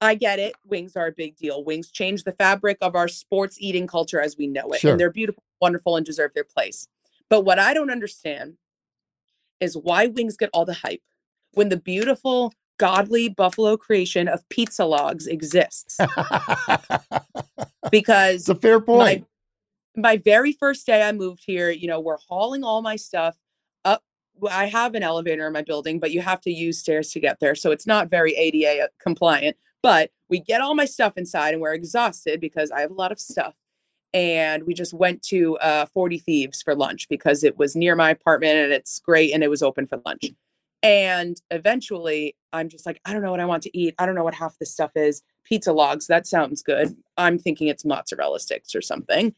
I 0.01 0.15
get 0.15 0.39
it. 0.39 0.55
Wings 0.65 0.97
are 0.97 1.07
a 1.07 1.13
big 1.13 1.37
deal. 1.37 1.65
Wings 1.65 1.91
change 1.91 2.25
the 2.25 2.33
fabric 2.33 2.79
of 2.81 2.95
our 2.95 3.09
sports 3.09 3.57
eating 3.61 3.87
culture 3.87 4.21
as 4.21 4.37
we 4.37 4.47
know 4.47 4.69
it. 4.69 4.81
Sure. 4.81 4.93
And 4.93 5.01
they're 5.01 5.11
beautiful, 5.11 5.43
wonderful, 5.61 5.97
and 5.97 6.07
deserve 6.07 6.35
their 6.35 6.45
place. 6.45 6.87
But 7.29 7.45
what 7.45 7.59
I 7.59 7.75
don't 7.75 7.91
understand 7.91 8.57
is 9.61 9.77
why 9.77 10.07
wings 10.07 10.37
get 10.37 10.51
all 10.53 10.65
the 10.65 10.75
hype 10.75 11.03
when 11.53 11.69
the 11.69 11.77
beautiful, 11.77 12.53
godly 12.79 13.29
buffalo 13.29 13.77
creation 13.77 14.29
of 14.29 14.49
pizza 14.49 14.85
logs 14.85 15.27
exists. 15.27 15.99
Because 17.91 18.43
it's 18.43 18.49
a 18.49 18.55
fair 18.55 18.81
point. 18.81 18.99
my 18.99 19.25
my 19.97 20.17
very 20.19 20.53
first 20.53 20.87
day 20.87 21.03
I 21.03 21.13
moved 21.13 21.43
here, 21.45 21.71
you 21.71 21.89
know, 21.89 21.99
we're 22.01 22.19
hauling 22.29 22.63
all 22.63 22.83
my 22.83 22.97
stuff 22.97 23.37
up. 23.85 24.03
I 24.49 24.67
have 24.67 24.95
an 24.95 25.03
elevator 25.03 25.47
in 25.47 25.53
my 25.53 25.63
building, 25.63 25.99
but 25.99 26.13
you 26.13 26.21
have 26.21 26.41
to 26.43 26.53
use 26.53 26.79
stairs 26.79 27.11
to 27.13 27.21
get 27.21 27.41
there. 27.41 27.55
So 27.55 27.73
it's 27.73 27.87
not 27.87 28.09
very 28.09 28.35
ADA 28.37 28.85
uh, 28.85 28.89
compliant. 29.01 29.57
But 29.83 30.11
we 30.29 30.41
get 30.41 30.61
all 30.61 30.75
my 30.75 30.85
stuff 30.85 31.15
inside 31.17 31.55
and 31.55 31.63
we're 31.63 31.75
exhausted 31.75 32.41
because 32.41 32.71
I 32.71 32.81
have 32.81 32.91
a 32.91 32.95
lot 32.95 33.13
of 33.13 33.21
stuff. 33.21 33.55
And 34.15 34.65
we 34.65 34.75
just 34.75 34.95
went 34.95 35.23
to 35.25 35.59
uh, 35.59 35.87
40 35.87 36.19
Thieves 36.19 36.63
for 36.63 36.75
lunch 36.75 37.09
because 37.09 37.45
it 37.45 37.59
was 37.59 37.77
near 37.77 37.95
my 37.95 38.11
apartment 38.11 38.57
and 38.57 38.73
it's 38.73 39.01
great 39.01 39.35
and 39.35 39.43
it 39.43 39.51
was 39.51 39.63
open 39.63 39.87
for 39.87 40.01
lunch. 40.05 40.25
And 40.83 41.41
eventually 41.51 42.37
I'm 42.53 42.69
just 42.69 42.87
like, 42.87 43.01
I 43.05 43.13
don't 43.13 43.23
know 43.23 43.31
what 43.31 43.41
I 43.41 43.45
want 43.47 43.65
to 43.65 43.79
eat. 43.79 43.95
I 43.99 44.07
don't 44.07 44.15
know 44.15 44.25
what 44.25 44.35
half 44.35 44.59
this 44.59 44.73
stuff 44.73 44.93
is. 44.95 45.23
Pizza 45.45 45.73
logs, 45.73 46.07
that 46.07 46.27
sounds 46.27 46.63
good. 46.63 46.97
I'm 47.17 47.39
thinking 47.39 47.69
it's 47.69 47.85
mozzarella 47.85 48.41
sticks 48.41 48.75
or 48.75 48.81
something. 48.81 49.35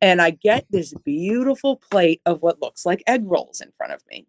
And 0.00 0.20
I 0.20 0.30
get 0.30 0.66
this 0.70 0.94
beautiful 1.04 1.76
plate 1.76 2.20
of 2.26 2.42
what 2.42 2.60
looks 2.60 2.84
like 2.86 3.02
egg 3.06 3.22
rolls 3.24 3.60
in 3.60 3.72
front 3.72 3.92
of 3.92 4.02
me. 4.10 4.26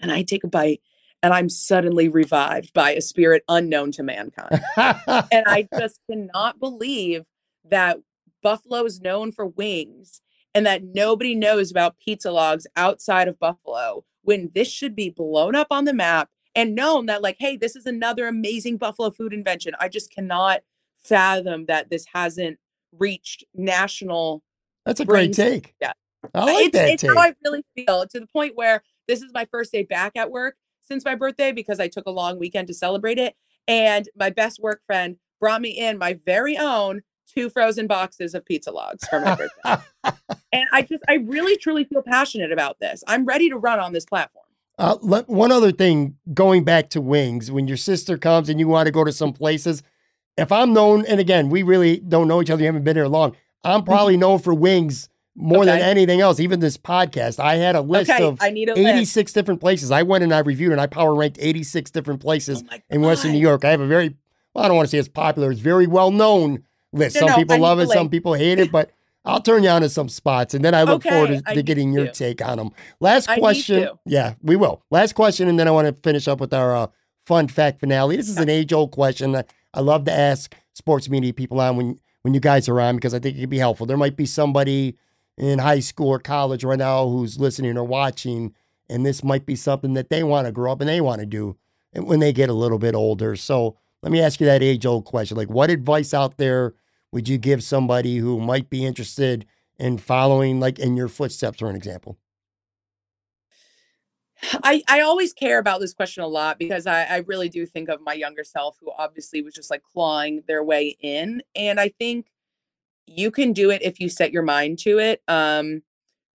And 0.00 0.10
I 0.10 0.22
take 0.22 0.44
a 0.44 0.48
bite 0.48 0.80
and 1.22 1.32
I'm 1.32 1.48
suddenly 1.48 2.08
revived 2.08 2.72
by 2.72 2.92
a 2.92 3.00
spirit 3.00 3.44
unknown 3.48 3.92
to 3.92 4.02
mankind. 4.02 4.60
and 4.76 5.44
I 5.46 5.68
just 5.78 6.00
cannot 6.10 6.58
believe 6.58 7.26
that 7.70 7.98
Buffalo 8.42 8.84
is 8.84 9.00
known 9.00 9.32
for 9.32 9.46
wings 9.46 10.20
and 10.54 10.66
that 10.66 10.82
nobody 10.82 11.34
knows 11.34 11.70
about 11.70 11.98
pizza 11.98 12.30
logs 12.30 12.66
outside 12.76 13.28
of 13.28 13.38
Buffalo 13.38 14.04
when 14.22 14.50
this 14.54 14.70
should 14.70 14.94
be 14.94 15.10
blown 15.10 15.54
up 15.54 15.68
on 15.70 15.84
the 15.84 15.94
map 15.94 16.28
and 16.54 16.74
known 16.74 17.06
that, 17.06 17.22
like, 17.22 17.36
hey, 17.38 17.56
this 17.56 17.74
is 17.74 17.86
another 17.86 18.26
amazing 18.26 18.76
Buffalo 18.76 19.10
food 19.10 19.32
invention. 19.32 19.74
I 19.80 19.88
just 19.88 20.12
cannot 20.12 20.60
fathom 21.02 21.66
that 21.66 21.90
this 21.90 22.06
hasn't 22.12 22.58
reached 22.98 23.44
national. 23.54 24.42
That's 24.84 25.00
a 25.00 25.04
great 25.04 25.32
take. 25.32 25.74
yeah. 25.80 25.92
I 26.34 26.44
like 26.44 26.66
it's 26.66 26.72
that 26.78 26.88
it's 26.90 27.02
take. 27.02 27.10
how 27.10 27.18
I 27.18 27.34
really 27.44 27.64
feel 27.74 28.06
to 28.06 28.20
the 28.20 28.26
point 28.26 28.54
where 28.54 28.82
this 29.08 29.22
is 29.22 29.32
my 29.32 29.46
first 29.50 29.72
day 29.72 29.82
back 29.82 30.12
at 30.14 30.30
work 30.30 30.56
since 30.82 31.04
my 31.04 31.14
birthday 31.14 31.52
because 31.52 31.80
I 31.80 31.88
took 31.88 32.06
a 32.06 32.10
long 32.10 32.38
weekend 32.38 32.68
to 32.68 32.74
celebrate 32.74 33.18
it. 33.18 33.34
And 33.66 34.08
my 34.16 34.30
best 34.30 34.60
work 34.60 34.82
friend 34.86 35.16
brought 35.40 35.60
me 35.60 35.70
in 35.70 35.98
my 35.98 36.18
very 36.24 36.56
own 36.56 37.02
two 37.34 37.50
frozen 37.50 37.86
boxes 37.86 38.34
of 38.34 38.44
pizza 38.44 38.70
logs 38.70 39.06
for 39.08 39.20
my 39.20 39.34
birthday. 39.34 39.82
and 40.52 40.64
I 40.72 40.82
just, 40.82 41.02
I 41.08 41.14
really 41.14 41.56
truly 41.56 41.84
feel 41.84 42.02
passionate 42.02 42.52
about 42.52 42.78
this. 42.80 43.02
I'm 43.06 43.24
ready 43.24 43.48
to 43.50 43.56
run 43.56 43.78
on 43.78 43.92
this 43.92 44.04
platform. 44.04 44.44
Uh, 44.78 44.96
let, 45.02 45.28
one 45.28 45.52
other 45.52 45.70
thing, 45.70 46.16
going 46.32 46.64
back 46.64 46.90
to 46.90 47.00
wings, 47.00 47.50
when 47.50 47.68
your 47.68 47.76
sister 47.76 48.16
comes 48.16 48.48
and 48.48 48.58
you 48.58 48.66
want 48.66 48.86
to 48.86 48.92
go 48.92 49.04
to 49.04 49.12
some 49.12 49.32
places, 49.32 49.82
if 50.36 50.50
I'm 50.50 50.72
known, 50.72 51.04
and 51.06 51.20
again, 51.20 51.50
we 51.50 51.62
really 51.62 51.98
don't 51.98 52.26
know 52.26 52.40
each 52.40 52.50
other, 52.50 52.62
you 52.62 52.66
haven't 52.66 52.84
been 52.84 52.96
here 52.96 53.06
long. 53.06 53.36
I'm 53.64 53.84
probably 53.84 54.16
known 54.16 54.38
for 54.38 54.54
wings 54.54 55.08
more 55.34 55.64
than 55.64 55.78
Mm-hmm. 55.78 55.88
Anything 55.88 56.20
else. 56.20 56.40
Even 56.40 56.60
this 56.60 56.76
podcast, 56.76 57.38
I 57.38 57.56
had 57.56 57.76
a 57.76 57.80
list 57.80 58.10
okay, 58.10 58.24
of 58.24 58.38
I 58.40 58.50
need 58.50 58.68
a 58.68 58.74
list. 58.74 58.86
86 58.86 59.32
different 59.32 59.60
places. 59.60 59.90
I 59.90 60.02
went 60.02 60.24
and 60.24 60.34
I 60.34 60.40
reviewed 60.40 60.72
and 60.72 60.80
I 60.80 60.86
power 60.86 61.14
ranked 61.14 61.38
86 61.40 61.90
different 61.90 62.20
places 62.20 62.62
Oh 62.70 62.76
in 62.90 63.00
Western 63.02 63.32
New 63.32 63.38
York. 63.38 63.64
I 63.64 63.70
have 63.70 63.80
a 63.80 63.86
very, 63.86 64.16
well, 64.54 64.64
I 64.64 64.68
don't 64.68 64.76
want 64.76 64.86
to 64.86 64.90
say 64.90 64.98
it's 64.98 65.08
popular, 65.08 65.50
it's 65.50 65.60
very 65.60 65.86
well 65.86 66.10
known 66.10 66.64
list. 66.92 67.16
No, 67.16 67.20
some 67.20 67.30
no, 67.30 67.36
people 67.36 67.56
I 67.56 67.58
love 67.58 67.80
it, 67.80 67.88
some 67.88 68.08
people 68.08 68.34
hate 68.34 68.58
it, 68.58 68.70
but 68.72 68.90
I'll 69.24 69.40
turn 69.40 69.62
you 69.62 69.68
on 69.68 69.82
to 69.82 69.88
some 69.88 70.08
spots 70.08 70.54
and 70.54 70.64
then 70.64 70.74
I 70.74 70.82
look 70.82 71.02
forward 71.02 71.42
to, 71.46 71.54
to 71.54 71.62
getting 71.62 71.92
your 71.92 72.06
to. 72.06 72.12
take 72.12 72.44
on 72.44 72.58
them. 72.58 72.70
Last 73.00 73.28
question. 73.28 73.88
Yeah, 74.04 74.34
we 74.42 74.56
will. 74.56 74.82
Last 74.90 75.14
question, 75.14 75.48
and 75.48 75.58
then 75.58 75.68
I 75.68 75.70
want 75.70 75.86
to 75.86 75.94
finish 76.02 76.26
up 76.26 76.40
with 76.40 76.52
our 76.52 76.74
uh, 76.76 76.86
fun 77.26 77.48
fact 77.48 77.80
finale. 77.80 78.16
This 78.16 78.28
is 78.28 78.38
an 78.38 78.48
age 78.48 78.72
old 78.72 78.90
question 78.90 79.32
that 79.32 79.52
I 79.74 79.80
love 79.80 80.04
to 80.06 80.12
ask 80.12 80.54
sports 80.74 81.08
media 81.08 81.32
people 81.32 81.60
on 81.60 81.76
when, 81.76 82.00
when 82.22 82.34
you 82.34 82.40
guys 82.40 82.68
are 82.68 82.80
on 82.80 82.96
because 82.96 83.14
I 83.14 83.18
think 83.18 83.36
it 83.36 83.40
could 83.40 83.50
be 83.50 83.58
helpful. 83.58 83.86
There 83.86 83.96
might 83.96 84.16
be 84.16 84.26
somebody 84.26 84.96
in 85.38 85.58
high 85.58 85.80
school 85.80 86.08
or 86.08 86.18
college 86.18 86.64
right 86.64 86.78
now 86.78 87.08
who's 87.08 87.38
listening 87.38 87.76
or 87.78 87.84
watching, 87.84 88.54
and 88.88 89.06
this 89.06 89.22
might 89.22 89.46
be 89.46 89.56
something 89.56 89.94
that 89.94 90.10
they 90.10 90.22
want 90.22 90.46
to 90.46 90.52
grow 90.52 90.72
up 90.72 90.80
and 90.80 90.88
they 90.88 91.00
want 91.00 91.20
to 91.20 91.26
do 91.26 91.56
when 91.94 92.20
they 92.20 92.32
get 92.32 92.48
a 92.48 92.54
little 92.54 92.78
bit 92.78 92.94
older. 92.94 93.36
So 93.36 93.76
let 94.02 94.10
me 94.10 94.20
ask 94.20 94.40
you 94.40 94.46
that 94.46 94.62
age 94.62 94.84
old 94.84 95.04
question. 95.04 95.36
Like, 95.36 95.48
what 95.50 95.70
advice 95.70 96.12
out 96.12 96.38
there 96.38 96.74
would 97.12 97.28
you 97.28 97.38
give 97.38 97.62
somebody 97.62 98.16
who 98.16 98.40
might 98.40 98.68
be 98.70 98.84
interested 98.84 99.46
in 99.78 99.98
following, 99.98 100.58
like, 100.58 100.78
in 100.78 100.96
your 100.96 101.08
footsteps, 101.08 101.58
for 101.58 101.68
an 101.68 101.76
example? 101.76 102.18
I, 104.64 104.82
I 104.88 105.00
always 105.02 105.32
care 105.32 105.58
about 105.58 105.80
this 105.80 105.94
question 105.94 106.24
a 106.24 106.26
lot 106.26 106.58
because 106.58 106.86
I, 106.86 107.04
I 107.04 107.16
really 107.18 107.48
do 107.48 107.64
think 107.64 107.88
of 107.88 108.00
my 108.00 108.14
younger 108.14 108.42
self 108.42 108.76
who 108.80 108.90
obviously 108.98 109.40
was 109.40 109.54
just 109.54 109.70
like 109.70 109.82
clawing 109.84 110.42
their 110.48 110.64
way 110.64 110.96
in. 111.00 111.42
And 111.54 111.78
I 111.78 111.90
think 111.90 112.26
you 113.06 113.30
can 113.30 113.52
do 113.52 113.70
it 113.70 113.82
if 113.82 114.00
you 114.00 114.08
set 114.08 114.32
your 114.32 114.42
mind 114.42 114.80
to 114.80 114.98
it. 114.98 115.22
Um, 115.28 115.82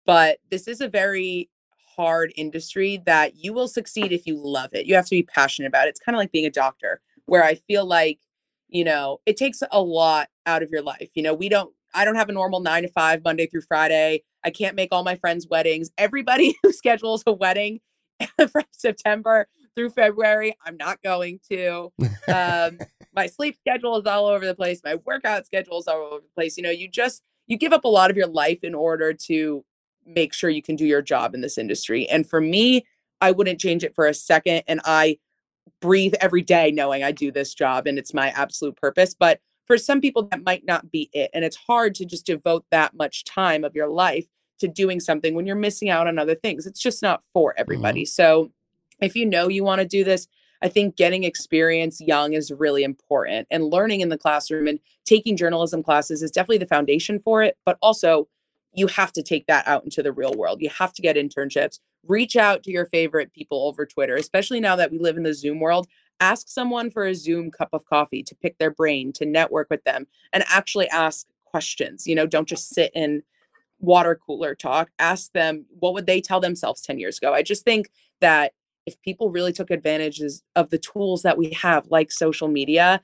but 0.05 0.39
this 0.51 0.67
is 0.67 0.81
a 0.81 0.89
very 0.89 1.49
hard 1.97 2.33
industry 2.37 3.01
that 3.07 3.37
you 3.37 3.53
will 3.53 3.69
succeed 3.69 4.11
if 4.11 4.27
you 4.27 4.37
love 4.37 4.71
it. 4.73 4.87
You 4.87 4.97
have 4.97 5.07
to 5.07 5.11
be 5.11 5.23
passionate 5.23 5.69
about 5.69 5.87
it. 5.87 5.91
It's 5.91 6.01
kind 6.01 6.17
of 6.17 6.19
like 6.19 6.33
being 6.33 6.47
a 6.47 6.51
doctor, 6.51 7.01
where 7.27 7.45
I 7.45 7.55
feel 7.55 7.87
like, 7.87 8.19
you 8.73 8.85
know, 8.85 9.21
it 9.27 9.37
takes 9.37 9.63
a 9.71 9.81
lot 9.81 10.29
out 10.47 10.63
of 10.63 10.71
your 10.71 10.83
life. 10.83 11.11
You 11.15 11.23
know, 11.23 11.35
we 11.35 11.51
don't, 11.51 11.73
I 11.95 12.07
don't 12.07 12.15
have 12.15 12.31
a 12.31 12.33
normal 12.33 12.61
nine 12.61 12.83
to 12.83 12.89
five 12.89 13.23
Monday 13.23 13.47
through 13.47 13.61
Friday. 13.63 14.25
I 14.43 14.51
can't 14.51 14.75
make 14.75 14.89
all 14.93 15.05
my 15.05 15.17
friends' 15.17 15.47
weddings. 15.49 15.91
Everybody 15.99 16.57
who 16.63 16.73
schedules 16.73 17.23
a 17.27 17.33
wedding 17.33 17.81
from 18.51 18.65
September 18.71 19.47
through 19.77 19.91
February, 19.91 20.57
I'm 20.65 20.79
not 20.79 21.03
going 21.03 21.41
to. 21.51 21.93
Um, 22.29 22.79
my 23.15 23.27
sleep 23.27 23.57
schedule 23.61 23.99
is 23.99 24.07
all 24.07 24.27
over 24.27 24.47
the 24.47 24.55
place. 24.55 24.81
My 24.83 24.97
workout 25.05 25.45
schedule 25.45 25.79
is 25.79 25.87
all 25.87 26.01
over 26.01 26.23
the 26.23 26.35
place. 26.35 26.57
You 26.57 26.63
know, 26.63 26.71
you 26.71 26.89
just 26.89 27.23
you 27.47 27.59
give 27.59 27.75
up 27.75 27.85
a 27.85 27.89
lot 27.89 28.11
of 28.11 28.17
your 28.17 28.27
life 28.27 28.61
in 28.63 28.75
order 28.75 29.13
to 29.13 29.65
make 30.07 30.33
sure 30.33 30.49
you 30.49 30.63
can 30.63 30.77
do 30.77 30.87
your 30.87 31.03
job 31.03 31.35
in 31.35 31.43
this 31.43 31.59
industry. 31.59 32.09
And 32.09 32.29
for 32.29 32.41
me, 32.41 32.87
I 33.21 33.33
wouldn't 33.33 33.61
change 33.61 33.85
it 33.85 33.95
for 33.95 34.07
a 34.07 34.15
second. 34.15 34.63
And 34.67 34.81
I 34.85 35.19
breathe 35.81 36.15
every 36.21 36.43
day 36.43 36.71
knowing 36.71 37.03
I 37.03 37.13
do 37.13 37.31
this 37.31 37.55
job 37.55 37.87
and 37.87 37.99
it's 37.99 38.15
my 38.15 38.31
absolute 38.31 38.77
purpose. 38.77 39.15
But 39.15 39.41
for 39.67 39.79
some 39.79 40.01
people, 40.01 40.25
that 40.25 40.45
might 40.45 40.65
not 40.65 40.91
be 40.91 41.09
it. 41.13 41.31
And 41.33 41.45
it's 41.45 41.57
hard 41.57 41.95
to 41.97 42.05
just 42.05 42.27
devote 42.27 42.65
that 42.71 42.95
much 42.95 43.25
time 43.25 43.65
of 43.65 43.75
your 43.75 43.89
life 43.89 44.27
to 44.59 44.69
doing 44.69 45.01
something 45.01 45.35
when 45.35 45.47
you're 45.47 45.57
missing 45.57 45.89
out 45.89 46.07
on 46.07 46.19
other 46.19 46.35
things. 46.35 46.67
It's 46.67 46.81
just 46.81 47.03
not 47.03 47.23
for 47.33 47.51
mm-hmm. 47.51 47.61
everybody. 47.61 48.05
So 48.05 48.53
if 49.01 49.17
you 49.17 49.27
know 49.27 49.49
you 49.49 49.65
want 49.65 49.81
to 49.81 49.87
do 49.87 50.05
this, 50.05 50.29
I 50.63 50.69
think 50.69 50.97
getting 50.97 51.25
experience 51.25 52.01
young 52.01 52.35
is 52.35 52.53
really 52.53 52.85
important 52.85 53.49
and 53.51 53.65
learning 53.65 54.01
in 54.01 54.11
the 54.11 54.19
classroom 54.19 54.69
and 54.69 54.79
taking 55.05 55.37
journalism 55.37 55.83
classes 55.83 56.23
is 56.23 56.31
definitely 56.31 56.59
the 56.59 56.67
foundation 56.67 57.19
for 57.19 57.43
it. 57.43 57.57
But 57.67 57.79
also, 57.83 58.29
you 58.73 58.87
have 58.87 59.13
to 59.13 59.23
take 59.23 59.47
that 59.47 59.67
out 59.67 59.85
into 59.85 60.03
the 60.03 60.13
real 60.13 60.33
world. 60.33 60.63
You 60.63 60.71
have 60.71 60.93
to 60.95 61.03
get 61.03 61.17
internships. 61.17 61.81
Reach 62.07 62.37
out 62.37 62.63
to 62.65 62.71
your 62.71 62.87
favorite 62.87 63.33
people 63.33 63.67
over 63.67 63.87
Twitter, 63.87 64.17
especially 64.17 64.61
now 64.61 64.77
that 64.77 64.91
we 64.91 64.99
live 64.99 65.17
in 65.17 65.23
the 65.23 65.35
Zoom 65.35 65.61
world. 65.61 65.87
Ask 66.21 66.49
someone 66.49 66.91
for 66.91 67.05
a 67.05 67.15
Zoom 67.15 67.51
cup 67.51 67.71
of 67.73 67.85
coffee 67.85 68.23
to 68.25 68.35
pick 68.35 68.59
their 68.59 68.71
brain, 68.71 69.13
to 69.15 69.27
network 69.27 69.69
with 69.71 69.85
them, 69.85 70.07
and 70.33 70.45
actually 70.49 70.89
ask 70.89 71.27
questions. 71.45 72.07
You 72.07 72.15
know, 72.15 72.27
don't 72.27 72.49
just 72.49 72.69
sit 72.69 72.91
in 72.95 73.23
water 73.79 74.19
cooler 74.27 74.55
talk. 74.55 74.91
Ask 74.99 75.33
them 75.33 75.67
what 75.79 75.93
would 75.95 76.07
they 76.07 76.21
tell 76.21 76.41
themselves 76.41 76.83
10 76.83 76.99
years 76.99 77.19
ago. 77.19 77.35
I 77.35 77.43
just 77.43 77.65
think 77.65 77.91
that 78.21 78.53
if 78.87 79.01
people 79.03 79.31
really 79.31 79.53
took 79.53 79.71
advantages 79.71 80.43
of 80.57 80.71
the 80.71 80.79
tools 80.79 81.23
that 81.23 81.39
we 81.39 81.51
have, 81.51 81.87
like 81.89 82.11
social 82.11 82.49
media, 82.49 83.03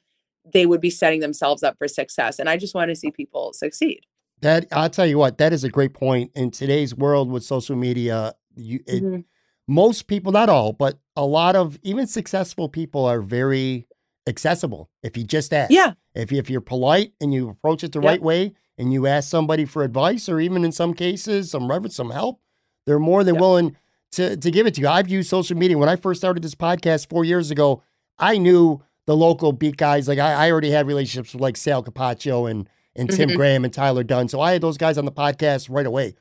they 0.52 0.66
would 0.66 0.80
be 0.80 0.90
setting 0.90 1.20
themselves 1.20 1.62
up 1.62 1.76
for 1.78 1.86
success. 1.86 2.38
And 2.38 2.48
I 2.48 2.56
just 2.56 2.74
want 2.74 2.88
to 2.90 2.96
see 2.96 3.10
people 3.10 3.52
succeed. 3.52 4.00
That 4.40 4.66
I'll 4.72 4.90
tell 4.90 5.06
you 5.06 5.18
what, 5.18 5.38
that 5.38 5.52
is 5.52 5.64
a 5.64 5.68
great 5.68 5.92
point. 5.92 6.30
In 6.34 6.50
today's 6.50 6.94
world 6.94 7.30
with 7.30 7.42
social 7.42 7.76
media, 7.76 8.34
you 8.58 8.80
it, 8.86 9.02
mm-hmm. 9.02 9.20
most 9.66 10.06
people, 10.06 10.32
not 10.32 10.48
all, 10.48 10.72
but 10.72 10.98
a 11.16 11.24
lot 11.24 11.56
of 11.56 11.78
even 11.82 12.06
successful 12.06 12.68
people 12.68 13.04
are 13.04 13.20
very 13.20 13.86
accessible. 14.26 14.90
If 15.02 15.16
you 15.16 15.24
just 15.24 15.52
ask, 15.52 15.70
yeah. 15.70 15.94
If 16.14 16.32
if 16.32 16.50
you're 16.50 16.60
polite 16.60 17.12
and 17.20 17.32
you 17.32 17.48
approach 17.48 17.84
it 17.84 17.92
the 17.92 18.00
yep. 18.00 18.08
right 18.08 18.22
way, 18.22 18.52
and 18.76 18.92
you 18.92 19.06
ask 19.06 19.28
somebody 19.28 19.64
for 19.64 19.82
advice, 19.82 20.28
or 20.28 20.40
even 20.40 20.64
in 20.64 20.72
some 20.72 20.94
cases, 20.94 21.50
some 21.50 21.70
reference, 21.70 21.96
some 21.96 22.10
help, 22.10 22.40
they're 22.86 22.98
more 22.98 23.24
than 23.24 23.34
yep. 23.34 23.40
willing 23.40 23.76
to 24.12 24.36
to 24.36 24.50
give 24.50 24.66
it 24.66 24.74
to 24.74 24.80
you. 24.80 24.88
I've 24.88 25.08
used 25.08 25.28
social 25.28 25.56
media 25.56 25.78
when 25.78 25.88
I 25.88 25.96
first 25.96 26.20
started 26.20 26.42
this 26.42 26.54
podcast 26.54 27.08
four 27.08 27.24
years 27.24 27.50
ago. 27.50 27.82
I 28.18 28.38
knew 28.38 28.82
the 29.06 29.16
local 29.16 29.52
beat 29.52 29.76
guys. 29.76 30.08
Like 30.08 30.18
I, 30.18 30.46
I 30.46 30.50
already 30.50 30.70
had 30.70 30.86
relationships 30.86 31.32
with 31.32 31.42
like 31.42 31.56
Sal 31.56 31.82
Capaccio 31.82 32.50
and 32.50 32.68
and 32.94 33.10
Tim 33.10 33.28
mm-hmm. 33.28 33.36
Graham 33.36 33.64
and 33.64 33.72
Tyler 33.72 34.02
Dunne. 34.02 34.28
So 34.28 34.40
I 34.40 34.52
had 34.52 34.62
those 34.62 34.76
guys 34.76 34.98
on 34.98 35.04
the 35.04 35.12
podcast 35.12 35.68
right 35.70 35.86
away. 35.86 36.14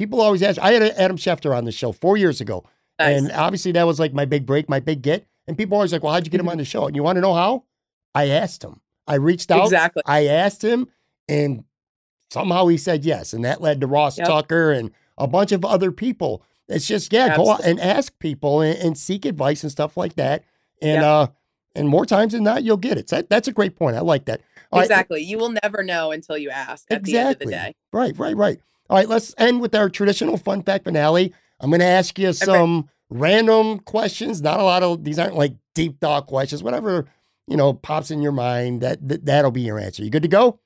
People 0.00 0.22
always 0.22 0.42
ask. 0.42 0.58
I 0.58 0.72
had 0.72 0.82
Adam 0.82 1.18
Schefter 1.18 1.54
on 1.54 1.66
the 1.66 1.72
show 1.72 1.92
four 1.92 2.16
years 2.16 2.40
ago, 2.40 2.64
nice. 2.98 3.18
and 3.18 3.30
obviously 3.32 3.72
that 3.72 3.86
was 3.86 4.00
like 4.00 4.14
my 4.14 4.24
big 4.24 4.46
break, 4.46 4.66
my 4.66 4.80
big 4.80 5.02
get. 5.02 5.26
And 5.46 5.58
people 5.58 5.74
always 5.74 5.92
like, 5.92 6.02
"Well, 6.02 6.10
how'd 6.14 6.24
you 6.24 6.30
get 6.30 6.40
him 6.40 6.48
on 6.48 6.56
the 6.56 6.64
show?" 6.64 6.86
And 6.86 6.96
you 6.96 7.02
want 7.02 7.16
to 7.16 7.20
know 7.20 7.34
how? 7.34 7.64
I 8.14 8.28
asked 8.28 8.64
him. 8.64 8.80
I 9.06 9.16
reached 9.16 9.50
out. 9.50 9.64
Exactly. 9.64 10.02
I 10.06 10.24
asked 10.24 10.64
him, 10.64 10.88
and 11.28 11.64
somehow 12.30 12.66
he 12.68 12.78
said 12.78 13.04
yes, 13.04 13.34
and 13.34 13.44
that 13.44 13.60
led 13.60 13.82
to 13.82 13.86
Ross 13.86 14.16
yep. 14.16 14.26
Tucker 14.26 14.72
and 14.72 14.90
a 15.18 15.26
bunch 15.26 15.52
of 15.52 15.66
other 15.66 15.92
people. 15.92 16.42
It's 16.66 16.88
just 16.88 17.12
yeah, 17.12 17.26
Absolutely. 17.26 17.44
go 17.44 17.52
out 17.52 17.64
and 17.66 17.78
ask 17.78 18.18
people 18.20 18.62
and, 18.62 18.78
and, 18.78 18.96
seek 18.96 19.26
advice 19.26 19.64
and 19.64 19.70
stuff 19.70 19.98
like 19.98 20.14
that. 20.14 20.44
And 20.80 21.02
uh, 21.02 21.26
and 21.74 21.90
more 21.90 22.06
times 22.06 22.32
than 22.32 22.44
not, 22.44 22.62
you'll 22.62 22.78
get 22.78 22.96
it. 22.96 23.08
That, 23.08 23.28
that's 23.28 23.48
a 23.48 23.52
great 23.52 23.76
point. 23.76 23.96
I 23.96 24.00
like 24.00 24.24
that. 24.24 24.40
All 24.72 24.80
exactly. 24.80 25.18
Right. 25.18 25.26
You 25.26 25.36
will 25.36 25.54
never 25.62 25.82
know 25.82 26.10
until 26.10 26.38
you 26.38 26.48
ask. 26.48 26.86
At 26.90 27.00
exactly. 27.00 27.12
the 27.12 27.18
end 27.18 27.30
of 27.32 27.38
the 27.40 27.46
day. 27.50 27.74
Right. 27.92 28.18
Right. 28.18 28.34
Right. 28.34 28.60
All 28.90 28.96
right. 28.96 29.08
Let's 29.08 29.32
end 29.38 29.60
with 29.60 29.72
our 29.76 29.88
traditional 29.88 30.36
fun 30.36 30.64
fact 30.64 30.82
finale. 30.82 31.32
I'm 31.60 31.70
going 31.70 31.78
to 31.78 31.86
ask 31.86 32.18
you 32.18 32.32
some 32.32 32.78
okay. 32.78 32.88
random 33.08 33.78
questions. 33.78 34.42
Not 34.42 34.58
a 34.58 34.64
lot 34.64 34.82
of 34.82 35.04
these 35.04 35.16
aren't 35.16 35.36
like 35.36 35.54
deep 35.76 36.00
thought 36.00 36.26
questions. 36.26 36.60
Whatever 36.60 37.06
you 37.46 37.56
know 37.56 37.72
pops 37.72 38.10
in 38.10 38.20
your 38.20 38.32
mind. 38.32 38.80
That, 38.80 39.06
that 39.06 39.24
that'll 39.24 39.52
be 39.52 39.60
your 39.60 39.78
answer. 39.78 40.02
You 40.02 40.10
good 40.10 40.24
to 40.24 40.28
go? 40.28 40.58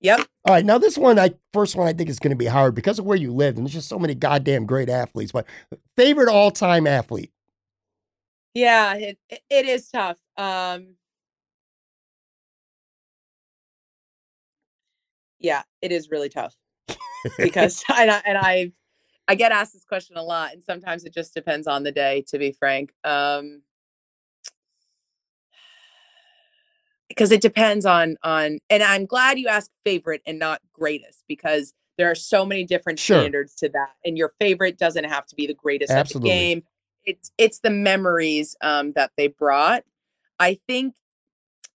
Yep. 0.00 0.20
All 0.46 0.54
right. 0.54 0.64
Now 0.64 0.78
this 0.78 0.96
one, 0.96 1.18
I 1.18 1.32
first 1.52 1.76
one, 1.76 1.86
I 1.86 1.92
think 1.92 2.08
is 2.08 2.18
going 2.18 2.30
to 2.30 2.36
be 2.36 2.46
hard 2.46 2.74
because 2.74 2.98
of 2.98 3.04
where 3.04 3.18
you 3.18 3.32
live, 3.34 3.58
and 3.58 3.66
there's 3.66 3.74
just 3.74 3.88
so 3.88 3.98
many 3.98 4.14
goddamn 4.14 4.64
great 4.64 4.88
athletes. 4.88 5.30
But 5.30 5.46
favorite 5.94 6.30
all 6.30 6.50
time 6.50 6.86
athlete? 6.86 7.32
Yeah, 8.54 8.94
it 8.94 9.18
it 9.28 9.66
is 9.66 9.90
tough. 9.90 10.18
Um. 10.38 10.94
Yeah, 15.38 15.64
it 15.82 15.92
is 15.92 16.08
really 16.08 16.30
tough 16.30 16.56
because 17.38 17.82
and 17.96 18.10
I, 18.10 18.22
and 18.24 18.38
I 18.38 18.72
I 19.28 19.34
get 19.34 19.52
asked 19.52 19.72
this 19.72 19.84
question 19.84 20.16
a 20.16 20.22
lot, 20.22 20.52
and 20.52 20.62
sometimes 20.62 21.04
it 21.04 21.14
just 21.14 21.34
depends 21.34 21.66
on 21.66 21.82
the 21.82 21.92
day. 21.92 22.24
To 22.28 22.38
be 22.38 22.52
frank, 22.52 22.92
um, 23.04 23.62
because 27.14 27.30
it 27.30 27.42
depends 27.42 27.84
on 27.84 28.16
on 28.22 28.58
and 28.70 28.82
i'm 28.82 29.04
glad 29.04 29.38
you 29.38 29.48
asked 29.48 29.70
favorite 29.84 30.22
and 30.26 30.38
not 30.38 30.60
greatest 30.72 31.24
because 31.28 31.74
there 31.98 32.10
are 32.10 32.14
so 32.14 32.44
many 32.44 32.64
different 32.64 32.98
sure. 32.98 33.18
standards 33.18 33.54
to 33.54 33.68
that 33.68 33.92
and 34.04 34.16
your 34.16 34.32
favorite 34.40 34.78
doesn't 34.78 35.04
have 35.04 35.26
to 35.26 35.34
be 35.34 35.46
the 35.46 35.54
greatest 35.54 35.92
Absolutely. 35.92 36.30
at 36.30 36.32
the 36.32 36.38
game 36.38 36.62
it's 37.04 37.30
it's 37.36 37.58
the 37.60 37.70
memories 37.70 38.56
um, 38.62 38.92
that 38.92 39.10
they 39.16 39.26
brought 39.26 39.84
i 40.40 40.58
think 40.66 40.94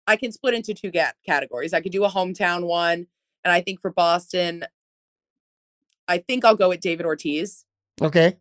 i 0.06 0.16
can 0.16 0.32
split 0.32 0.54
into 0.54 0.74
two 0.74 0.90
ga- 0.90 1.12
categories 1.26 1.72
i 1.72 1.80
could 1.80 1.92
do 1.92 2.04
a 2.04 2.10
hometown 2.10 2.64
one 2.66 3.06
and 3.44 3.52
i 3.52 3.60
think 3.60 3.80
for 3.80 3.90
boston 3.90 4.64
i 6.12 6.18
think 6.18 6.44
i'll 6.44 6.56
go 6.56 6.68
with 6.68 6.80
david 6.80 7.06
ortiz 7.06 7.64
okay 8.00 8.36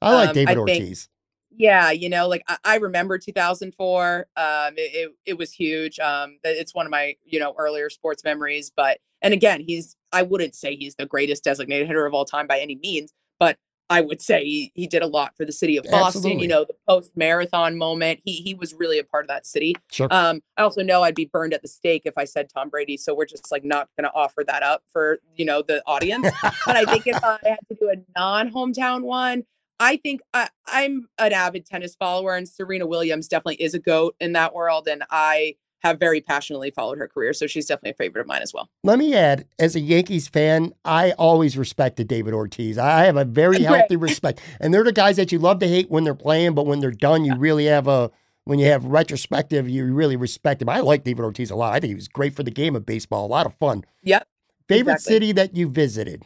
i 0.00 0.14
like 0.14 0.28
um, 0.28 0.34
david 0.34 0.56
I 0.56 0.60
ortiz 0.60 1.04
think, 1.04 1.10
yeah, 1.58 1.90
you 1.90 2.08
know, 2.08 2.28
like 2.28 2.44
I, 2.46 2.56
I 2.64 2.76
remember 2.76 3.18
2004. 3.18 4.26
Um, 4.36 4.74
it, 4.76 4.80
it, 4.80 5.12
it 5.26 5.38
was 5.38 5.52
huge. 5.52 5.98
Um, 5.98 6.38
it's 6.44 6.72
one 6.72 6.86
of 6.86 6.92
my 6.92 7.16
you 7.24 7.40
know 7.40 7.54
earlier 7.58 7.90
sports 7.90 8.22
memories. 8.22 8.70
But 8.74 8.98
and 9.22 9.34
again, 9.34 9.60
he's 9.66 9.96
I 10.12 10.22
wouldn't 10.22 10.54
say 10.54 10.76
he's 10.76 10.94
the 10.94 11.06
greatest 11.06 11.42
designated 11.44 11.88
hitter 11.88 12.06
of 12.06 12.14
all 12.14 12.24
time 12.24 12.46
by 12.46 12.60
any 12.60 12.76
means, 12.76 13.12
but 13.40 13.58
I 13.90 14.02
would 14.02 14.20
say 14.20 14.44
he, 14.44 14.72
he 14.74 14.86
did 14.86 15.02
a 15.02 15.06
lot 15.06 15.34
for 15.36 15.44
the 15.44 15.52
city 15.52 15.76
of 15.76 15.84
Boston. 15.84 16.06
Absolutely. 16.06 16.42
You 16.42 16.48
know, 16.48 16.64
the 16.64 16.74
post 16.86 17.12
marathon 17.16 17.78
moment. 17.78 18.20
He 18.24 18.34
he 18.42 18.54
was 18.54 18.74
really 18.74 18.98
a 18.98 19.04
part 19.04 19.24
of 19.24 19.28
that 19.28 19.46
city. 19.46 19.74
Sure. 19.90 20.08
Um, 20.10 20.42
I 20.56 20.62
also 20.62 20.82
know 20.82 21.02
I'd 21.02 21.14
be 21.14 21.24
burned 21.24 21.54
at 21.54 21.62
the 21.62 21.68
stake 21.68 22.02
if 22.04 22.18
I 22.18 22.24
said 22.24 22.48
Tom 22.52 22.68
Brady. 22.68 22.96
So 22.96 23.14
we're 23.14 23.26
just 23.26 23.50
like 23.50 23.64
not 23.64 23.88
going 23.96 24.04
to 24.04 24.14
offer 24.14 24.44
that 24.46 24.62
up 24.62 24.82
for 24.92 25.18
you 25.36 25.44
know 25.44 25.62
the 25.62 25.82
audience. 25.86 26.28
but 26.42 26.76
I 26.76 26.84
think 26.84 27.06
if 27.06 27.16
I 27.24 27.38
had 27.42 27.58
to 27.70 27.76
do 27.80 27.90
a 27.90 27.96
non 28.18 28.50
hometown 28.50 29.02
one, 29.02 29.44
I 29.80 29.96
think 29.96 30.20
I, 30.34 30.48
I'm 30.66 31.08
an 31.18 31.32
avid 31.32 31.64
tennis 31.64 31.94
follower, 31.94 32.36
and 32.36 32.48
Serena 32.48 32.86
Williams 32.86 33.28
definitely 33.28 33.62
is 33.62 33.74
a 33.74 33.78
goat 33.78 34.16
in 34.20 34.32
that 34.32 34.54
world, 34.54 34.88
and 34.88 35.04
I 35.10 35.54
have 35.80 35.98
very 35.98 36.20
passionately 36.20 36.70
followed 36.70 36.98
her 36.98 37.08
career, 37.08 37.32
so 37.32 37.46
she's 37.46 37.66
definitely 37.66 37.90
a 37.90 37.94
favorite 37.94 38.22
of 38.22 38.26
mine 38.26 38.42
as 38.42 38.52
well. 38.52 38.68
Let 38.82 38.98
me 38.98 39.14
add, 39.14 39.46
as 39.58 39.76
a 39.76 39.80
Yankees 39.80 40.28
fan, 40.28 40.72
I 40.84 41.12
always 41.12 41.56
respected 41.56 42.08
David 42.08 42.34
Ortiz. 42.34 42.78
I 42.78 43.04
have 43.04 43.16
a 43.16 43.24
very 43.24 43.62
healthy 43.62 43.96
respect, 43.96 44.40
and 44.60 44.72
they're 44.72 44.84
the 44.84 44.92
guys 44.92 45.16
that 45.16 45.32
you 45.32 45.38
love 45.38 45.58
to 45.60 45.68
hate 45.68 45.90
when 45.90 46.04
they're 46.04 46.14
playing, 46.14 46.54
but 46.54 46.66
when 46.66 46.80
they're 46.80 46.90
done, 46.90 47.24
you 47.24 47.34
really 47.36 47.66
have 47.66 47.86
a 47.86 48.10
when 48.44 48.58
you 48.58 48.64
have 48.64 48.86
retrospective, 48.86 49.68
you 49.68 49.92
really 49.92 50.16
respect 50.16 50.62
him. 50.62 50.70
I 50.70 50.80
like 50.80 51.04
David 51.04 51.22
Ortiz 51.22 51.50
a 51.50 51.54
lot. 51.54 51.74
I 51.74 51.80
think 51.80 51.90
he 51.90 51.94
was 51.94 52.08
great 52.08 52.34
for 52.34 52.42
the 52.42 52.50
game 52.50 52.74
of 52.74 52.86
baseball. 52.86 53.26
A 53.26 53.28
lot 53.28 53.44
of 53.44 53.52
fun. 53.56 53.84
Yep. 54.04 54.26
Favorite 54.68 54.94
exactly. 54.94 55.14
city 55.14 55.32
that 55.32 55.54
you 55.54 55.68
visited? 55.68 56.24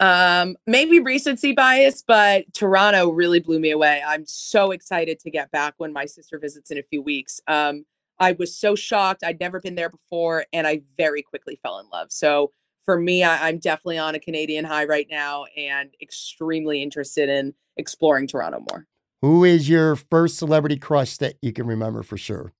Um, 0.00 0.56
maybe 0.66 0.98
recency 0.98 1.52
bias, 1.52 2.02
but 2.04 2.52
Toronto 2.52 3.10
really 3.10 3.38
blew 3.38 3.60
me 3.60 3.70
away. 3.70 4.02
I'm 4.04 4.26
so 4.26 4.72
excited 4.72 5.20
to 5.20 5.30
get 5.30 5.52
back 5.52 5.74
when 5.76 5.92
my 5.92 6.06
sister 6.06 6.40
visits 6.40 6.72
in 6.72 6.78
a 6.78 6.82
few 6.82 7.00
weeks. 7.00 7.40
Um, 7.46 7.84
I 8.22 8.36
was 8.38 8.54
so 8.54 8.76
shocked. 8.76 9.24
I'd 9.24 9.40
never 9.40 9.58
been 9.58 9.74
there 9.74 9.90
before, 9.90 10.46
and 10.52 10.64
I 10.64 10.82
very 10.96 11.22
quickly 11.22 11.58
fell 11.60 11.80
in 11.80 11.88
love. 11.92 12.12
So 12.12 12.52
for 12.84 12.96
me, 12.96 13.24
I, 13.24 13.48
I'm 13.48 13.58
definitely 13.58 13.98
on 13.98 14.14
a 14.14 14.20
Canadian 14.20 14.64
high 14.64 14.84
right 14.84 15.08
now 15.10 15.46
and 15.56 15.90
extremely 16.00 16.84
interested 16.84 17.28
in 17.28 17.52
exploring 17.76 18.28
Toronto 18.28 18.64
more. 18.70 18.86
Who 19.22 19.42
is 19.42 19.68
your 19.68 19.96
first 19.96 20.36
celebrity 20.36 20.76
crush 20.76 21.16
that 21.16 21.34
you 21.42 21.52
can 21.52 21.66
remember 21.66 22.04
for 22.04 22.16
sure? 22.16 22.52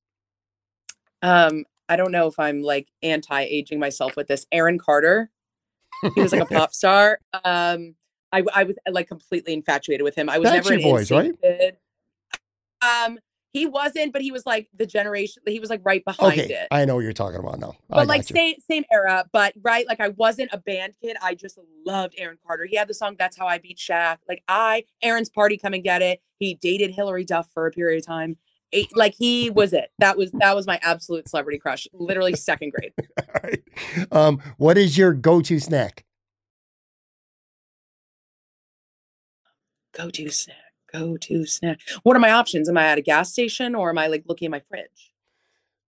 Um, 1.22 1.64
I 1.88 1.94
don't 1.94 2.10
know 2.10 2.26
if 2.26 2.40
I'm 2.40 2.62
like 2.62 2.88
anti 3.00 3.42
aging 3.42 3.78
myself 3.78 4.16
with 4.16 4.26
this. 4.26 4.46
Aaron 4.50 4.80
Carter. 4.80 5.30
He 6.16 6.20
was 6.20 6.32
like 6.32 6.42
a 6.42 6.46
pop 6.46 6.74
star. 6.74 7.20
Um, 7.44 7.94
I, 8.32 8.42
I 8.52 8.64
was 8.64 8.76
like 8.90 9.06
completely 9.06 9.52
infatuated 9.52 10.02
with 10.02 10.16
him. 10.16 10.28
I 10.28 10.38
was 10.38 10.50
That's 10.50 10.68
never 10.68 10.74
an 10.74 10.82
boys, 10.82 11.12
right? 11.12 11.40
Kid. 11.40 11.76
Um, 12.80 13.20
he 13.52 13.66
wasn't, 13.66 14.12
but 14.12 14.22
he 14.22 14.32
was 14.32 14.46
like 14.46 14.68
the 14.74 14.86
generation. 14.86 15.42
He 15.46 15.60
was 15.60 15.70
like 15.70 15.80
right 15.84 16.04
behind 16.04 16.40
okay, 16.40 16.54
it. 16.54 16.68
I 16.70 16.84
know 16.84 16.96
what 16.96 17.04
you're 17.04 17.12
talking 17.12 17.38
about 17.38 17.58
now. 17.60 17.74
But 17.88 18.06
like 18.06 18.24
same 18.24 18.54
same 18.60 18.84
era, 18.90 19.24
but 19.32 19.54
right, 19.62 19.86
like 19.86 20.00
I 20.00 20.08
wasn't 20.08 20.50
a 20.52 20.58
band 20.58 20.94
kid. 21.02 21.16
I 21.22 21.34
just 21.34 21.58
loved 21.86 22.14
Aaron 22.18 22.38
Carter. 22.46 22.64
He 22.64 22.76
had 22.76 22.88
the 22.88 22.94
song 22.94 23.16
"That's 23.18 23.36
How 23.36 23.46
I 23.46 23.58
Beat 23.58 23.78
Shaq." 23.78 24.18
Like 24.28 24.42
I, 24.48 24.84
Aaron's 25.02 25.30
party, 25.30 25.56
come 25.56 25.74
and 25.74 25.84
get 25.84 26.02
it. 26.02 26.20
He 26.38 26.54
dated 26.54 26.92
Hilary 26.92 27.24
Duff 27.24 27.48
for 27.52 27.66
a 27.66 27.70
period 27.70 27.98
of 27.98 28.06
time 28.06 28.36
like 28.94 29.14
he 29.14 29.50
was 29.50 29.72
it. 29.72 29.90
That 29.98 30.16
was 30.16 30.30
that 30.32 30.56
was 30.56 30.66
my 30.66 30.78
absolute 30.82 31.28
celebrity 31.28 31.58
crush. 31.58 31.86
Literally 31.92 32.34
second 32.34 32.72
grade. 32.72 32.92
All 33.18 33.40
right. 33.42 33.62
Um, 34.10 34.42
what 34.56 34.78
is 34.78 34.96
your 34.96 35.12
go-to 35.12 35.58
snack? 35.58 36.04
Go-to 39.92 40.30
snack. 40.30 40.56
Go-to 40.92 41.46
snack. 41.46 41.80
What 42.02 42.16
are 42.16 42.20
my 42.20 42.32
options? 42.32 42.68
Am 42.68 42.76
I 42.78 42.84
at 42.86 42.98
a 42.98 43.02
gas 43.02 43.32
station 43.32 43.74
or 43.74 43.90
am 43.90 43.98
I 43.98 44.06
like 44.08 44.24
looking 44.26 44.46
at 44.46 44.50
my 44.52 44.60
fridge? 44.60 45.12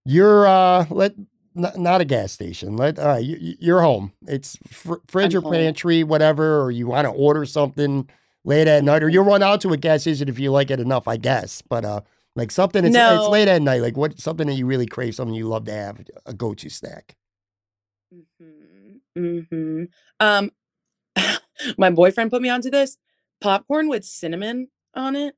You're 0.05 0.47
uh 0.47 0.87
let 0.91 1.15
not, 1.55 1.79
not 1.79 2.01
a 2.01 2.05
gas 2.05 2.33
station. 2.33 2.77
Let 2.77 2.99
all 2.99 3.07
right, 3.09 3.25
you, 3.25 3.57
you're 3.61 3.81
home. 3.83 4.13
It's 4.27 4.59
fr- 4.67 4.97
fridge 5.07 5.35
I'm 5.35 5.39
or 5.39 5.43
home. 5.43 5.53
pantry, 5.53 6.05
whatever, 6.05 6.63
or 6.63 6.71
you 6.71 6.87
want 6.89 7.07
to 7.07 7.11
order 7.13 7.45
something 7.47 8.09
late 8.45 8.69
at 8.69 8.85
night, 8.85 9.03
or 9.03 9.09
you'll 9.09 9.25
run 9.25 9.43
out 9.43 9.61
to 9.63 9.73
a 9.73 9.77
gas 9.77 10.03
station 10.03 10.29
if 10.29 10.39
you 10.39 10.51
like 10.53 10.71
it 10.71 10.81
enough, 10.81 11.09
I 11.09 11.17
guess. 11.17 11.63
But 11.63 11.85
uh, 11.85 12.01
Like 12.37 12.51
something 12.51 12.85
it's, 12.85 12.97
it's 12.97 13.29
late 13.29 13.49
at 13.49 13.63
night. 13.63 13.83
Like 13.83 13.97
what 13.97 14.21
something 14.21 14.47
that 14.49 14.55
you 14.55 14.67
really 14.67 14.87
crave, 14.87 15.15
something 15.15 15.35
you 15.35 15.49
love 15.49 15.65
to 15.67 15.73
have, 15.73 16.05
a 16.27 16.35
go-to 16.35 16.69
snack. 16.71 17.17
hmm 18.39 18.97
hmm 19.17 19.85
Um, 20.21 20.51
my 21.79 21.91
boyfriend 21.91 22.31
put 22.31 22.43
me 22.43 22.49
onto 22.49 22.71
this 22.71 22.99
popcorn 23.41 23.89
with 23.89 24.05
cinnamon 24.05 24.69
on 24.97 25.17
it. 25.17 25.35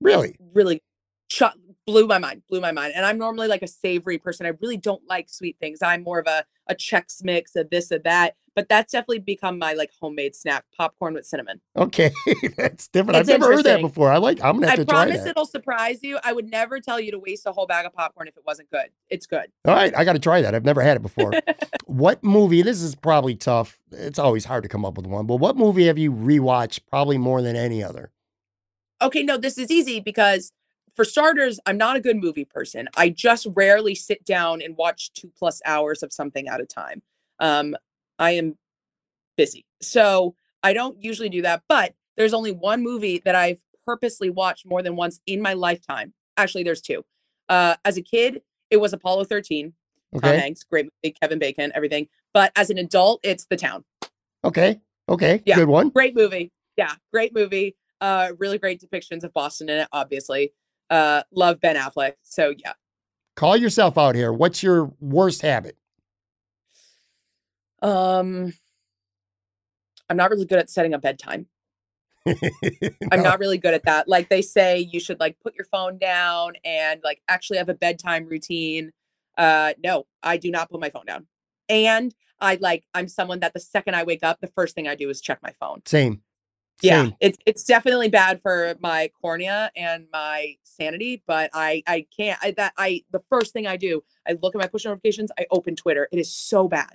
Really? 0.00 0.36
Really, 0.54 0.82
shot 1.28 1.56
blew 1.86 2.06
my 2.06 2.18
mind. 2.18 2.42
Blew 2.48 2.60
my 2.60 2.72
mind. 2.72 2.92
And 2.94 3.04
I'm 3.04 3.18
normally 3.18 3.48
like 3.48 3.62
a 3.62 3.68
savory 3.68 4.18
person. 4.18 4.46
I 4.46 4.52
really 4.60 4.76
don't 4.76 5.02
like 5.08 5.28
sweet 5.28 5.56
things. 5.60 5.82
I'm 5.82 6.02
more 6.02 6.18
of 6.18 6.26
a 6.26 6.44
a 6.68 6.74
Chex 6.74 7.24
Mix, 7.24 7.56
a 7.56 7.64
this, 7.64 7.90
a 7.90 7.98
that. 8.00 8.36
But 8.54 8.68
that's 8.68 8.92
definitely 8.92 9.20
become 9.20 9.58
my 9.58 9.74
like 9.74 9.90
homemade 10.00 10.34
snack: 10.34 10.64
popcorn 10.76 11.14
with 11.14 11.24
cinnamon. 11.24 11.60
Okay. 11.76 12.10
That's 12.56 12.88
different. 12.88 13.16
It's 13.16 13.30
I've 13.30 13.40
never 13.40 13.54
heard 13.54 13.64
that 13.64 13.80
before. 13.80 14.10
I 14.10 14.18
like 14.18 14.42
I'm 14.42 14.54
gonna 14.54 14.70
have 14.70 14.80
I 14.80 14.82
to 14.82 14.84
try 14.84 15.06
promise 15.06 15.24
it'll 15.24 15.46
surprise 15.46 16.00
you. 16.02 16.18
I 16.24 16.32
would 16.32 16.50
never 16.50 16.80
tell 16.80 16.98
you 16.98 17.12
to 17.12 17.18
waste 17.18 17.46
a 17.46 17.52
whole 17.52 17.66
bag 17.66 17.86
of 17.86 17.94
popcorn 17.94 18.26
if 18.26 18.36
it 18.36 18.42
wasn't 18.44 18.68
good. 18.70 18.86
It's 19.08 19.26
good. 19.26 19.52
All 19.64 19.74
right, 19.74 19.96
I 19.96 20.04
gotta 20.04 20.18
try 20.18 20.42
that. 20.42 20.54
I've 20.54 20.64
never 20.64 20.82
had 20.82 20.96
it 20.96 21.00
before. 21.00 21.32
what 21.86 22.22
movie? 22.24 22.62
This 22.62 22.82
is 22.82 22.96
probably 22.96 23.36
tough. 23.36 23.78
It's 23.92 24.18
always 24.18 24.44
hard 24.44 24.64
to 24.64 24.68
come 24.68 24.84
up 24.84 24.96
with 24.96 25.06
one, 25.06 25.26
but 25.26 25.36
what 25.36 25.56
movie 25.56 25.86
have 25.86 25.96
you 25.96 26.12
rewatched 26.12 26.80
probably 26.88 27.18
more 27.18 27.42
than 27.42 27.54
any 27.54 27.84
other? 27.84 28.10
Okay, 29.02 29.22
no, 29.22 29.36
this 29.36 29.58
is 29.58 29.70
easy 29.70 30.00
because 30.00 30.52
for 30.94 31.04
starters, 31.04 31.60
I'm 31.66 31.78
not 31.78 31.96
a 31.96 32.00
good 32.00 32.16
movie 32.16 32.44
person. 32.44 32.88
I 32.96 33.08
just 33.08 33.46
rarely 33.54 33.94
sit 33.94 34.24
down 34.24 34.60
and 34.60 34.76
watch 34.76 35.12
two 35.12 35.30
plus 35.38 35.62
hours 35.64 36.02
of 36.02 36.12
something 36.12 36.48
at 36.48 36.60
a 36.60 36.66
time. 36.66 37.02
Um, 37.38 37.76
I 38.18 38.32
am 38.32 38.58
busy. 39.36 39.64
So 39.80 40.34
I 40.62 40.72
don't 40.72 41.02
usually 41.02 41.30
do 41.30 41.42
that, 41.42 41.62
but 41.68 41.94
there's 42.16 42.34
only 42.34 42.52
one 42.52 42.82
movie 42.82 43.22
that 43.24 43.34
I've 43.34 43.62
purposely 43.86 44.28
watched 44.28 44.66
more 44.66 44.82
than 44.82 44.96
once 44.96 45.20
in 45.26 45.40
my 45.40 45.54
lifetime. 45.54 46.12
Actually, 46.36 46.64
there's 46.64 46.82
two. 46.82 47.04
Uh, 47.48 47.76
as 47.84 47.96
a 47.96 48.02
kid, 48.02 48.42
it 48.68 48.76
was 48.76 48.92
Apollo 48.92 49.24
13, 49.24 49.72
Tom 50.12 50.18
Okay. 50.18 50.38
Hanks, 50.38 50.64
great 50.64 50.86
movie, 50.86 51.14
Kevin 51.20 51.38
Bacon, 51.38 51.72
everything. 51.74 52.08
But 52.34 52.52
as 52.56 52.70
an 52.70 52.78
adult, 52.78 53.20
it's 53.22 53.46
The 53.46 53.56
Town. 53.56 53.84
Okay. 54.44 54.80
Okay. 55.08 55.42
Yeah. 55.46 55.56
Good 55.56 55.68
one. 55.68 55.88
great 55.88 56.14
movie. 56.14 56.52
Yeah, 56.76 56.92
great 57.12 57.34
movie. 57.34 57.76
Uh, 58.00 58.32
really 58.38 58.58
great 58.58 58.80
depictions 58.80 59.24
of 59.24 59.32
Boston 59.32 59.68
in 59.68 59.78
it, 59.80 59.88
obviously. 59.92 60.52
Uh, 60.88 61.22
love 61.32 61.60
Ben 61.60 61.76
Affleck. 61.76 62.14
So 62.22 62.54
yeah. 62.56 62.72
Call 63.36 63.56
yourself 63.56 63.96
out 63.96 64.14
here. 64.14 64.32
What's 64.32 64.62
your 64.62 64.92
worst 65.00 65.42
habit? 65.42 65.76
Um, 67.82 68.52
I'm 70.08 70.16
not 70.16 70.30
really 70.30 70.44
good 70.44 70.58
at 70.58 70.68
setting 70.68 70.92
a 70.92 70.98
bedtime. 70.98 71.46
I'm 72.26 73.22
not 73.22 73.38
really 73.38 73.56
good 73.56 73.72
at 73.72 73.84
that. 73.84 74.08
Like 74.08 74.28
they 74.28 74.42
say, 74.42 74.78
you 74.78 75.00
should 75.00 75.20
like 75.20 75.38
put 75.40 75.54
your 75.54 75.64
phone 75.64 75.96
down 75.96 76.54
and 76.64 77.00
like 77.02 77.22
actually 77.28 77.58
have 77.58 77.68
a 77.68 77.74
bedtime 77.74 78.26
routine. 78.26 78.92
Uh, 79.38 79.72
no, 79.82 80.06
I 80.22 80.36
do 80.36 80.50
not 80.50 80.70
put 80.70 80.80
my 80.80 80.90
phone 80.90 81.06
down. 81.06 81.26
And 81.68 82.14
I 82.40 82.58
like 82.60 82.84
I'm 82.94 83.08
someone 83.08 83.40
that 83.40 83.54
the 83.54 83.60
second 83.60 83.94
I 83.94 84.02
wake 84.02 84.22
up, 84.22 84.40
the 84.40 84.48
first 84.48 84.74
thing 84.74 84.88
I 84.88 84.94
do 84.96 85.08
is 85.08 85.20
check 85.20 85.38
my 85.42 85.52
phone. 85.58 85.82
Same. 85.86 86.22
Yeah, 86.82 87.02
Same. 87.04 87.14
it's 87.20 87.38
it's 87.46 87.64
definitely 87.64 88.08
bad 88.08 88.40
for 88.40 88.74
my 88.80 89.10
cornea 89.20 89.70
and 89.76 90.06
my 90.12 90.56
sanity, 90.62 91.22
but 91.26 91.50
I 91.52 91.82
I 91.86 92.06
can't 92.16 92.38
I 92.42 92.52
that 92.52 92.72
I 92.78 93.02
the 93.10 93.20
first 93.30 93.52
thing 93.52 93.66
I 93.66 93.76
do, 93.76 94.02
I 94.26 94.36
look 94.42 94.54
at 94.54 94.58
my 94.60 94.66
push 94.66 94.84
notifications, 94.84 95.30
I 95.38 95.46
open 95.50 95.76
Twitter. 95.76 96.08
It 96.12 96.18
is 96.18 96.32
so 96.32 96.68
bad. 96.68 96.90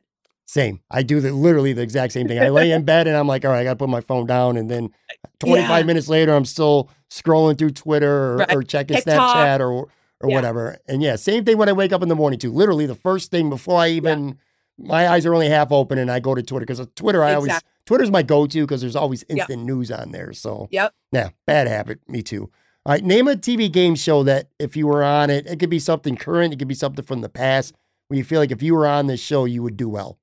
Same. 0.47 0.79
I 0.91 1.03
do 1.03 1.19
the 1.21 1.31
literally 1.31 1.73
the 1.73 1.81
exact 1.81 2.13
same 2.13 2.27
thing. 2.27 2.39
I 2.39 2.49
lay 2.49 2.71
in 2.71 2.83
bed 2.83 3.07
and 3.07 3.15
I'm 3.17 3.27
like, 3.27 3.45
all 3.45 3.51
right, 3.51 3.61
I 3.61 3.63
gotta 3.63 3.75
put 3.77 3.89
my 3.89 4.01
phone 4.01 4.25
down, 4.27 4.57
and 4.57 4.69
then 4.69 4.89
25 5.39 5.69
Yeah. 5.69 5.83
minutes 5.85 6.07
later, 6.07 6.33
I'm 6.35 6.45
still 6.45 6.89
scrolling 7.09 7.57
through 7.57 7.71
Twitter 7.71 8.11
or, 8.11 8.37
Right. 8.37 8.53
or 8.53 8.63
checking 8.63 8.95
TikTok. 8.97 9.27
Snapchat 9.35 9.59
or 9.59 9.87
or 10.21 10.29
Yeah. 10.29 10.35
whatever. 10.35 10.77
And 10.87 11.01
yeah, 11.03 11.15
same 11.17 11.43
thing 11.45 11.57
when 11.57 11.67
I 11.69 11.73
wake 11.73 11.91
up 11.91 12.01
in 12.01 12.09
the 12.09 12.15
morning 12.15 12.39
too. 12.39 12.51
Literally, 12.51 12.85
the 12.85 12.95
first 12.95 13.31
thing 13.31 13.49
before 13.49 13.79
I 13.79 13.89
even 13.89 14.37
my 14.77 15.07
eyes 15.07 15.25
are 15.25 15.33
only 15.33 15.49
half 15.49 15.71
open 15.71 15.97
and 15.97 16.11
I 16.11 16.19
go 16.19 16.35
to 16.35 16.43
Twitter 16.43 16.65
because 16.65 16.79
uh, 16.79 16.85
Twitter 16.95 17.23
I 17.23 17.33
always 17.33 17.49
Exact- 17.51 17.67
Twitter's 17.85 18.09
my 18.11 18.23
go-to 18.23 18.61
because 18.61 18.81
there's 18.81 18.95
always 18.95 19.23
Yep. 19.29 19.37
instant 19.37 19.63
news 19.63 19.91
on 19.91 20.11
there. 20.11 20.33
So 20.33 20.67
Yep. 20.71 20.93
yeah, 21.11 21.29
bad 21.45 21.67
habit. 21.67 21.99
Me 22.07 22.21
too. 22.23 22.49
All 22.85 22.93
right, 22.93 23.03
name 23.03 23.27
a 23.27 23.35
TV 23.35 23.71
game 23.71 23.95
show 23.95 24.23
that 24.23 24.49
if 24.59 24.75
you 24.75 24.87
were 24.87 25.03
on 25.03 25.29
it, 25.29 25.47
it 25.47 25.59
could 25.59 25.69
be 25.69 25.79
something 25.79 26.15
current, 26.15 26.53
it 26.53 26.59
could 26.59 26.67
be 26.67 26.73
something 26.75 27.03
from 27.05 27.21
the 27.21 27.29
past, 27.29 27.73
where 28.07 28.17
you 28.17 28.23
feel 28.23 28.39
like 28.39 28.51
if 28.51 28.61
you 28.61 28.75
were 28.75 28.85
on 28.87 29.07
this 29.07 29.19
show, 29.19 29.45
you 29.45 29.63
would 29.63 29.77
do 29.77 29.89
well. 29.89 30.19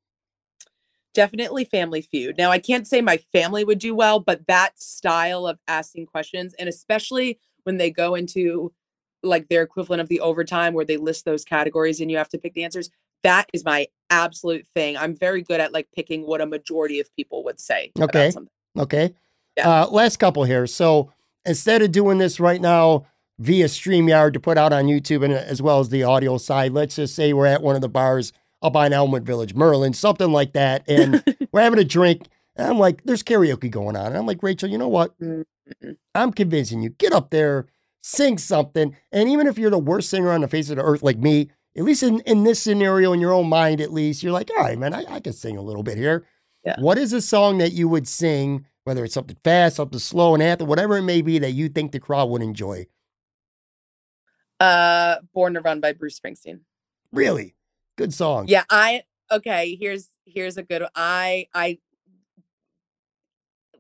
Definitely 1.15 1.65
Family 1.65 2.01
Feud. 2.01 2.39
Now 2.39 2.51
I 2.51 2.59
can't 2.59 2.87
say 2.87 3.01
my 3.03 3.19
family 3.33 3.65
would 3.65 3.79
do 3.79 3.95
well, 3.95 4.19
but 4.19 4.47
that 4.47 4.81
style 4.81 5.47
of 5.47 5.59
asking 5.69 6.07
questions, 6.07 6.55
and 6.59 6.69
especially 6.69 7.39
when 7.65 7.77
they 7.77 7.91
go 7.91 8.15
into 8.15 8.73
like 9.23 9.49
their 9.49 9.63
equivalent 9.63 10.01
of 10.01 10.09
the 10.09 10.21
overtime 10.21 10.73
where 10.75 10.85
they 10.85 10.97
list 10.97 11.25
those 11.25 11.45
categories 11.45 12.01
and 12.01 12.11
you 12.11 12.17
have 12.17 12.29
to 12.31 12.39
pick 12.39 12.55
the 12.55 12.65
answers. 12.65 12.91
That 13.23 13.49
is 13.53 13.65
my 13.65 13.87
absolute 14.11 14.67
thing. 14.67 14.97
I'm 14.97 15.17
very 15.17 15.43
good 15.43 15.61
at 15.61 15.73
like 15.73 15.89
picking 15.95 16.27
what 16.27 16.41
a 16.41 16.47
majority 16.47 17.01
of 17.01 17.15
people 17.17 17.45
would 17.45 17.61
say. 17.61 17.93
Okay. 17.99 18.33
Okay. 18.79 19.15
Yeah. 19.57 19.83
Uh, 19.83 19.87
last 19.89 20.19
couple 20.19 20.45
here. 20.45 20.67
So 20.67 21.13
instead 21.45 21.83
of 21.83 21.93
doing 21.93 22.19
this 22.19 22.41
right 22.41 22.61
now 22.61 23.07
via 23.39 23.67
StreamYard 23.67 24.33
to 24.35 24.41
put 24.41 24.59
out 24.59 24.73
on 24.73 24.85
YouTube 24.85 25.25
and 25.25 25.33
as 25.33 25.61
well 25.61 25.81
as 25.81 25.89
the 25.89 26.03
audio 26.03 26.39
side, 26.39 26.73
let's 26.73 26.97
just 26.97 27.15
say 27.15 27.33
we're 27.33 27.47
at 27.47 27.63
one 27.63 27.75
of 27.75 27.83
the 27.83 27.89
bars 27.89 28.33
up 28.63 28.77
on 28.77 28.93
Elmwood 28.93 29.25
Village, 29.25 29.55
Merlin, 29.55 29.93
something 29.93 30.31
like 30.31 30.53
that. 30.53 30.89
And 30.89 31.23
we're 31.53 31.63
having 31.63 31.81
a 31.81 31.85
drink. 31.85 32.29
And 32.57 32.69
I'm 32.69 32.79
like, 32.79 33.03
there's 33.05 33.23
karaoke 33.23 33.71
going 33.71 33.97
on. 33.97 34.07
And 34.07 34.17
I'm 34.17 34.27
like, 34.27 34.43
Rachel, 34.43 34.69
you 34.69 34.79
know 34.79 34.89
what? 34.89 35.19
Mm, 35.19 35.45
I'm 36.15 36.33
convincing 36.33 36.83
you. 36.83 36.91
Get 36.91 37.13
up 37.13 37.31
there, 37.31 37.67
sing 38.03 38.39
something. 38.39 38.97
And 39.11 39.29
even 39.29 39.47
if 39.47 39.59
you're 39.59 39.71
the 39.71 39.79
worst 39.79 40.11
singer 40.11 40.31
on 40.31 40.43
the 40.43 40.49
face 40.49 40.71
of 40.71 40.77
the 40.77 40.85
earth 40.85 41.03
like 41.03 41.19
me, 41.19 41.51
at 41.77 41.85
least 41.85 42.03
in, 42.03 42.21
in 42.21 42.45
this 42.45 42.63
scenario, 42.63 43.13
in 43.13 43.21
your 43.21 43.33
own 43.33 43.49
mind, 43.49 43.81
at 43.81 43.93
least, 43.93 44.23
you're 44.23 44.33
like, 44.33 44.51
all 44.51 44.63
right, 44.63 44.79
man, 44.79 44.93
I, 44.93 45.05
I 45.09 45.21
can 45.21 45.33
sing 45.33 45.57
a 45.57 45.63
little 45.63 45.83
bit 45.83 45.97
here. 45.97 46.27
Yeah. 46.65 46.77
What 46.79 46.99
is 46.99 47.13
a 47.13 47.21
song 47.21 47.59
that 47.59 47.73
you 47.73 47.89
would 47.89 48.07
sing, 48.07 48.67
whether 48.85 49.05
it's 49.05 49.15
something 49.15 49.37
fast, 49.43 49.77
something 49.77 49.99
slow, 49.99 50.35
an 50.35 50.43
anthem, 50.43 50.69
whatever 50.69 50.97
it 50.97 51.03
may 51.03 51.23
be, 51.23 51.39
that 51.39 51.53
you 51.53 51.69
think 51.69 51.93
the 51.93 52.01
crowd 52.01 52.29
would 52.31 52.43
enjoy? 52.43 52.87
Uh, 54.61 55.17
Born 55.35 55.55
to 55.55 55.61
Run 55.61 55.81
by 55.81 55.93
Bruce 55.93 56.21
Springsteen. 56.21 56.61
Really? 57.11 57.57
Good 57.97 58.15
song. 58.15 58.47
Yeah, 58.49 58.65
I 58.71 59.03
okay, 59.31 59.77
here's 59.79 60.09
here's 60.25 60.57
a 60.57 60.63
good 60.63 60.85
I 60.95 61.49
I 61.53 61.79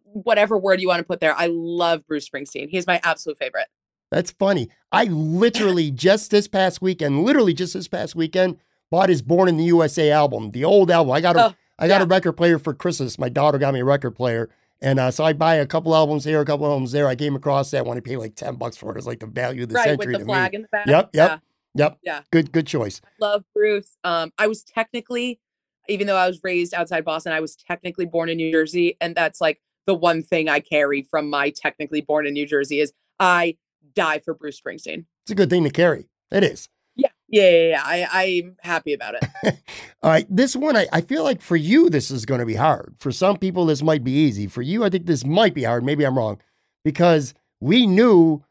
whatever 0.04 0.58
word 0.58 0.80
you 0.80 0.88
want 0.88 0.98
to 0.98 1.04
put 1.04 1.20
there. 1.20 1.34
I 1.34 1.46
love 1.46 2.06
Bruce 2.06 2.28
Springsteen. 2.28 2.68
He's 2.68 2.86
my 2.86 3.00
absolute 3.04 3.38
favorite. 3.38 3.68
That's 4.12 4.30
funny. 4.30 4.68
I 4.92 5.04
literally 5.04 5.90
just 6.08 6.30
this 6.30 6.46
past 6.46 6.82
weekend, 6.82 7.24
literally 7.24 7.54
just 7.54 7.72
this 7.72 7.88
past 7.88 8.14
weekend, 8.14 8.58
bought 8.90 9.08
his 9.08 9.22
Born 9.22 9.48
in 9.48 9.56
the 9.56 9.64
USA 9.64 10.10
album, 10.10 10.50
the 10.50 10.64
old 10.64 10.90
album. 10.90 11.12
I 11.12 11.20
got 11.20 11.36
a 11.36 11.46
Oh, 11.46 11.54
I 11.78 11.88
got 11.88 12.00
yeah. 12.00 12.04
a 12.04 12.06
record 12.06 12.32
player 12.34 12.58
for 12.58 12.74
Christmas. 12.74 13.18
My 13.18 13.30
daughter 13.30 13.58
got 13.58 13.74
me 13.74 13.80
a 13.80 13.84
record 13.84 14.12
player. 14.12 14.50
And 14.82 15.00
uh, 15.00 15.10
so 15.10 15.24
I 15.24 15.32
buy 15.32 15.54
a 15.54 15.66
couple 15.66 15.94
albums 15.94 16.24
here, 16.24 16.40
a 16.40 16.44
couple 16.44 16.66
albums 16.66 16.92
there. 16.92 17.08
I 17.08 17.16
came 17.16 17.34
across 17.34 17.70
that 17.70 17.86
one. 17.86 17.96
I 17.96 18.00
paid 18.00 18.18
like 18.18 18.34
10 18.34 18.56
bucks 18.56 18.76
for 18.76 18.92
it. 18.92 18.98
It's 18.98 19.06
like 19.06 19.20
the 19.20 19.26
value 19.26 19.62
of 19.62 19.70
the 19.70 19.76
right, 19.76 19.84
century 19.88 20.12
with 20.12 20.20
the 20.20 20.26
flag 20.26 20.52
me. 20.52 20.56
in 20.56 20.62
the 20.62 20.68
back. 20.68 20.86
Yep, 20.86 21.10
yep. 21.14 21.30
Yeah, 21.30 21.38
Yep. 21.74 21.98
Yeah. 22.02 22.20
Good, 22.30 22.52
good 22.52 22.66
choice. 22.66 23.00
love 23.18 23.44
Bruce. 23.54 23.96
Um, 24.04 24.32
I 24.38 24.46
was 24.46 24.62
technically, 24.62 25.40
even 25.88 26.06
though 26.06 26.16
I 26.16 26.26
was 26.26 26.40
raised 26.44 26.74
outside 26.74 27.04
Boston, 27.04 27.32
I 27.32 27.40
was 27.40 27.56
technically 27.56 28.04
born 28.04 28.28
in 28.28 28.36
New 28.36 28.52
Jersey, 28.52 28.96
and 29.00 29.14
that's 29.14 29.40
like 29.40 29.62
the 29.86 29.94
one 29.94 30.22
thing 30.22 30.48
I 30.48 30.60
carry 30.60 31.02
from 31.02 31.30
my 31.30 31.50
technically 31.50 32.02
born 32.02 32.26
in 32.26 32.34
New 32.34 32.46
Jersey 32.46 32.80
is 32.80 32.92
I 33.18 33.56
die 33.94 34.18
for 34.18 34.34
Bruce 34.34 34.60
Springsteen. 34.60 35.06
It's 35.24 35.30
a 35.30 35.34
good 35.34 35.50
thing 35.50 35.64
to 35.64 35.70
carry. 35.70 36.08
It 36.30 36.44
is. 36.44 36.68
Yeah, 36.94 37.08
yeah, 37.28 37.50
yeah. 37.50 37.68
yeah. 37.68 38.08
I 38.10 38.24
I'm 38.24 38.56
happy 38.60 38.92
about 38.92 39.14
it. 39.14 39.24
All 40.02 40.10
right. 40.10 40.26
This 40.28 40.56
one, 40.56 40.76
I, 40.76 40.86
I 40.92 41.00
feel 41.00 41.24
like 41.24 41.40
for 41.40 41.56
you, 41.56 41.90
this 41.90 42.10
is 42.10 42.26
going 42.26 42.40
to 42.40 42.46
be 42.46 42.54
hard. 42.54 42.94
For 42.98 43.12
some 43.12 43.36
people, 43.36 43.66
this 43.66 43.82
might 43.82 44.04
be 44.04 44.12
easy. 44.12 44.46
For 44.46 44.62
you, 44.62 44.84
I 44.84 44.90
think 44.90 45.06
this 45.06 45.24
might 45.24 45.54
be 45.54 45.64
hard. 45.64 45.84
Maybe 45.84 46.04
I'm 46.04 46.16
wrong 46.16 46.40
because 46.84 47.34
we 47.60 47.86
knew 47.86 48.42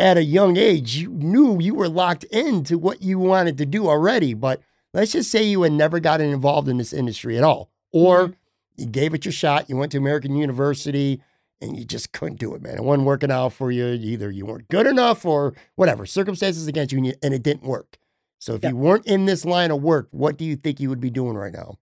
at 0.00 0.16
a 0.16 0.22
young 0.22 0.56
age, 0.56 0.96
you 0.96 1.10
knew 1.10 1.60
you 1.60 1.74
were 1.74 1.88
locked 1.88 2.24
into 2.24 2.78
what 2.78 3.02
you 3.02 3.18
wanted 3.18 3.58
to 3.58 3.66
do 3.66 3.88
already. 3.88 4.34
But 4.34 4.60
let's 4.94 5.12
just 5.12 5.30
say 5.30 5.42
you 5.42 5.62
had 5.62 5.72
never 5.72 6.00
gotten 6.00 6.30
involved 6.30 6.68
in 6.68 6.78
this 6.78 6.92
industry 6.92 7.36
at 7.36 7.44
all, 7.44 7.70
or 7.92 8.28
mm-hmm. 8.28 8.32
you 8.76 8.86
gave 8.86 9.14
it 9.14 9.24
your 9.24 9.32
shot. 9.32 9.68
You 9.68 9.76
went 9.76 9.92
to 9.92 9.98
American 9.98 10.36
University 10.36 11.20
and 11.60 11.76
you 11.76 11.84
just 11.84 12.12
couldn't 12.12 12.38
do 12.38 12.54
it, 12.54 12.62
man. 12.62 12.76
It 12.76 12.84
wasn't 12.84 13.06
working 13.06 13.30
out 13.30 13.52
for 13.52 13.70
you. 13.70 13.86
Either 13.86 14.30
you 14.30 14.46
weren't 14.46 14.68
good 14.68 14.86
enough 14.86 15.24
or 15.24 15.54
whatever, 15.76 16.06
circumstances 16.06 16.66
against 16.66 16.92
you, 16.92 16.98
and, 16.98 17.06
you, 17.06 17.14
and 17.22 17.34
it 17.34 17.42
didn't 17.42 17.64
work. 17.64 17.98
So 18.40 18.54
if 18.54 18.62
Yeah. 18.62 18.70
you 18.70 18.76
weren't 18.76 19.06
in 19.06 19.26
this 19.26 19.44
line 19.44 19.70
of 19.70 19.82
work, 19.82 20.08
what 20.12 20.36
do 20.36 20.44
you 20.44 20.56
think 20.56 20.78
you 20.80 20.88
would 20.88 21.00
be 21.00 21.10
doing 21.10 21.36
right 21.36 21.52
now? 21.52 21.78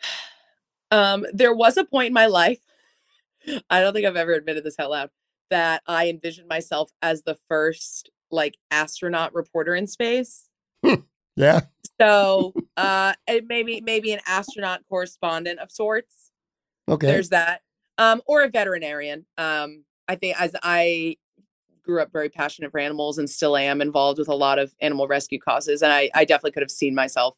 Um, 0.92 1.24
there 1.32 1.54
was 1.54 1.76
a 1.76 1.84
point 1.84 2.08
in 2.08 2.12
my 2.12 2.26
life, 2.26 2.58
I 3.70 3.80
don't 3.80 3.92
think 3.92 4.06
I've 4.06 4.16
ever 4.16 4.32
admitted 4.32 4.64
this 4.64 4.74
out 4.80 4.90
loud, 4.90 5.10
that 5.48 5.82
I 5.86 6.08
envisioned 6.08 6.48
myself 6.48 6.90
as 7.00 7.22
the 7.22 7.38
first 7.48 8.10
like 8.32 8.58
astronaut 8.72 9.32
reporter 9.32 9.76
in 9.76 9.86
space. 9.86 10.48
Yeah. 11.36 11.60
So 12.00 12.54
uh 12.76 13.14
maybe 13.46 13.80
maybe 13.82 14.12
an 14.12 14.18
astronaut 14.26 14.80
correspondent 14.88 15.60
of 15.60 15.70
sorts. 15.70 16.32
Okay. 16.88 17.06
There's 17.06 17.28
that. 17.28 17.62
Um, 18.00 18.22
or 18.26 18.42
a 18.42 18.48
veterinarian. 18.48 19.26
Um, 19.38 19.84
I 20.08 20.16
think 20.16 20.40
as 20.40 20.56
I 20.62 21.16
grew 21.82 22.00
up 22.00 22.12
very 22.12 22.28
passionate 22.28 22.70
for 22.70 22.78
animals 22.78 23.18
and 23.18 23.28
still 23.28 23.56
am 23.56 23.80
involved 23.80 24.18
with 24.18 24.28
a 24.28 24.34
lot 24.34 24.58
of 24.58 24.74
animal 24.80 25.06
rescue 25.06 25.38
causes. 25.38 25.82
And 25.82 25.92
I, 25.92 26.10
I 26.14 26.24
definitely 26.24 26.52
could 26.52 26.62
have 26.62 26.70
seen 26.70 26.94
myself 26.94 27.36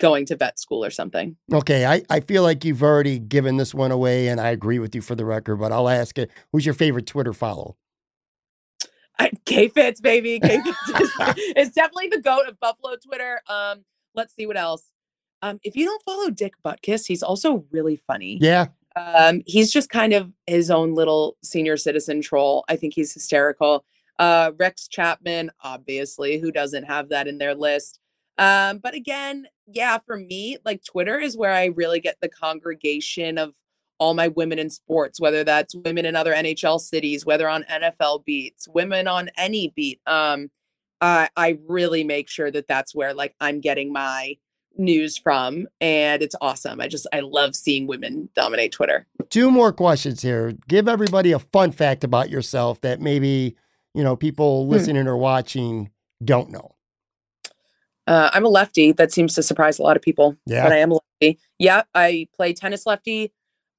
going 0.00 0.26
to 0.26 0.36
vet 0.36 0.58
school 0.58 0.84
or 0.84 0.90
something. 0.90 1.36
Okay, 1.52 1.86
I, 1.86 2.02
I 2.10 2.20
feel 2.20 2.42
like 2.42 2.64
you've 2.64 2.82
already 2.82 3.18
given 3.18 3.56
this 3.56 3.74
one 3.74 3.92
away, 3.92 4.28
and 4.28 4.40
I 4.40 4.48
agree 4.48 4.78
with 4.78 4.94
you 4.94 5.02
for 5.02 5.14
the 5.14 5.24
record, 5.24 5.56
but 5.56 5.72
I'll 5.72 5.88
ask 5.88 6.18
it. 6.18 6.30
Who's 6.52 6.64
your 6.64 6.74
favorite 6.74 7.06
Twitter 7.06 7.32
follow? 7.32 7.76
K 9.44 9.68
Fitz, 9.68 10.00
baby. 10.00 10.40
K 10.40 10.60
Fitz 10.62 10.88
is, 11.00 11.52
is 11.56 11.72
definitely 11.72 12.08
the 12.08 12.22
goat 12.22 12.48
of 12.48 12.58
Buffalo 12.58 12.96
Twitter. 12.96 13.42
Um, 13.46 13.84
let's 14.14 14.34
see 14.34 14.46
what 14.46 14.56
else. 14.56 14.84
Um, 15.42 15.60
if 15.62 15.76
you 15.76 15.84
don't 15.84 16.02
follow 16.02 16.30
Dick 16.30 16.54
Butkus, 16.64 17.06
he's 17.06 17.22
also 17.22 17.64
really 17.70 17.96
funny. 17.96 18.38
Yeah. 18.40 18.68
Um, 18.96 19.42
he's 19.46 19.72
just 19.72 19.90
kind 19.90 20.12
of 20.12 20.32
his 20.46 20.70
own 20.70 20.94
little 20.94 21.36
senior 21.42 21.76
citizen 21.76 22.20
troll. 22.20 22.64
I 22.68 22.76
think 22.76 22.94
he's 22.94 23.12
hysterical. 23.12 23.84
Uh, 24.18 24.52
Rex 24.58 24.88
Chapman, 24.88 25.50
obviously, 25.62 26.38
who 26.38 26.52
doesn't 26.52 26.84
have 26.84 27.08
that 27.08 27.28
in 27.28 27.38
their 27.38 27.54
list? 27.54 28.00
Um, 28.36 28.78
but 28.78 28.94
again, 28.94 29.46
yeah, 29.66 29.98
for 29.98 30.16
me, 30.16 30.58
like 30.64 30.82
Twitter 30.84 31.18
is 31.18 31.36
where 31.36 31.52
I 31.52 31.66
really 31.66 32.00
get 32.00 32.16
the 32.20 32.28
congregation 32.28 33.38
of 33.38 33.54
all 33.98 34.14
my 34.14 34.28
women 34.28 34.58
in 34.58 34.70
sports, 34.70 35.20
whether 35.20 35.44
that's 35.44 35.74
women 35.74 36.06
in 36.06 36.16
other 36.16 36.32
NHL 36.32 36.80
cities, 36.80 37.26
whether 37.26 37.48
on 37.48 37.64
NFL 37.64 38.24
beats, 38.24 38.66
women 38.66 39.06
on 39.06 39.30
any 39.36 39.72
beat. 39.76 40.00
Um, 40.06 40.50
uh, 41.02 41.28
I 41.36 41.58
really 41.66 42.02
make 42.02 42.28
sure 42.28 42.50
that 42.50 42.66
that's 42.66 42.94
where 42.94 43.14
like 43.14 43.34
I'm 43.40 43.60
getting 43.60 43.92
my 43.92 44.36
news 44.80 45.16
from, 45.16 45.68
and 45.80 46.22
it's 46.22 46.34
awesome. 46.40 46.80
I 46.80 46.88
just 46.88 47.06
I 47.12 47.20
love 47.20 47.54
seeing 47.54 47.86
women 47.86 48.28
dominate 48.34 48.72
Twitter. 48.72 49.06
Two 49.28 49.50
more 49.50 49.72
questions 49.72 50.22
here. 50.22 50.54
Give 50.68 50.88
everybody 50.88 51.32
a 51.32 51.38
fun 51.38 51.70
fact 51.72 52.02
about 52.02 52.30
yourself 52.30 52.80
that 52.80 53.00
maybe 53.00 53.56
you 53.94 54.02
know 54.02 54.16
people 54.16 54.64
Hmm. 54.64 54.70
listening 54.72 55.06
or 55.06 55.16
watching 55.16 55.90
don't 56.24 56.50
know. 56.50 56.74
Uh, 58.06 58.30
I'm 58.32 58.44
a 58.44 58.48
lefty. 58.48 58.92
That 58.92 59.12
seems 59.12 59.34
to 59.34 59.42
surprise 59.42 59.78
a 59.78 59.82
lot 59.82 59.96
of 59.96 60.02
people. 60.02 60.36
Yeah. 60.46 60.64
But 60.64 60.72
I 60.72 60.78
am 60.78 60.90
a 60.90 60.94
lefty. 60.94 61.38
Yeah, 61.58 61.82
I 61.94 62.26
play 62.34 62.52
tennis 62.52 62.86
lefty. 62.86 63.32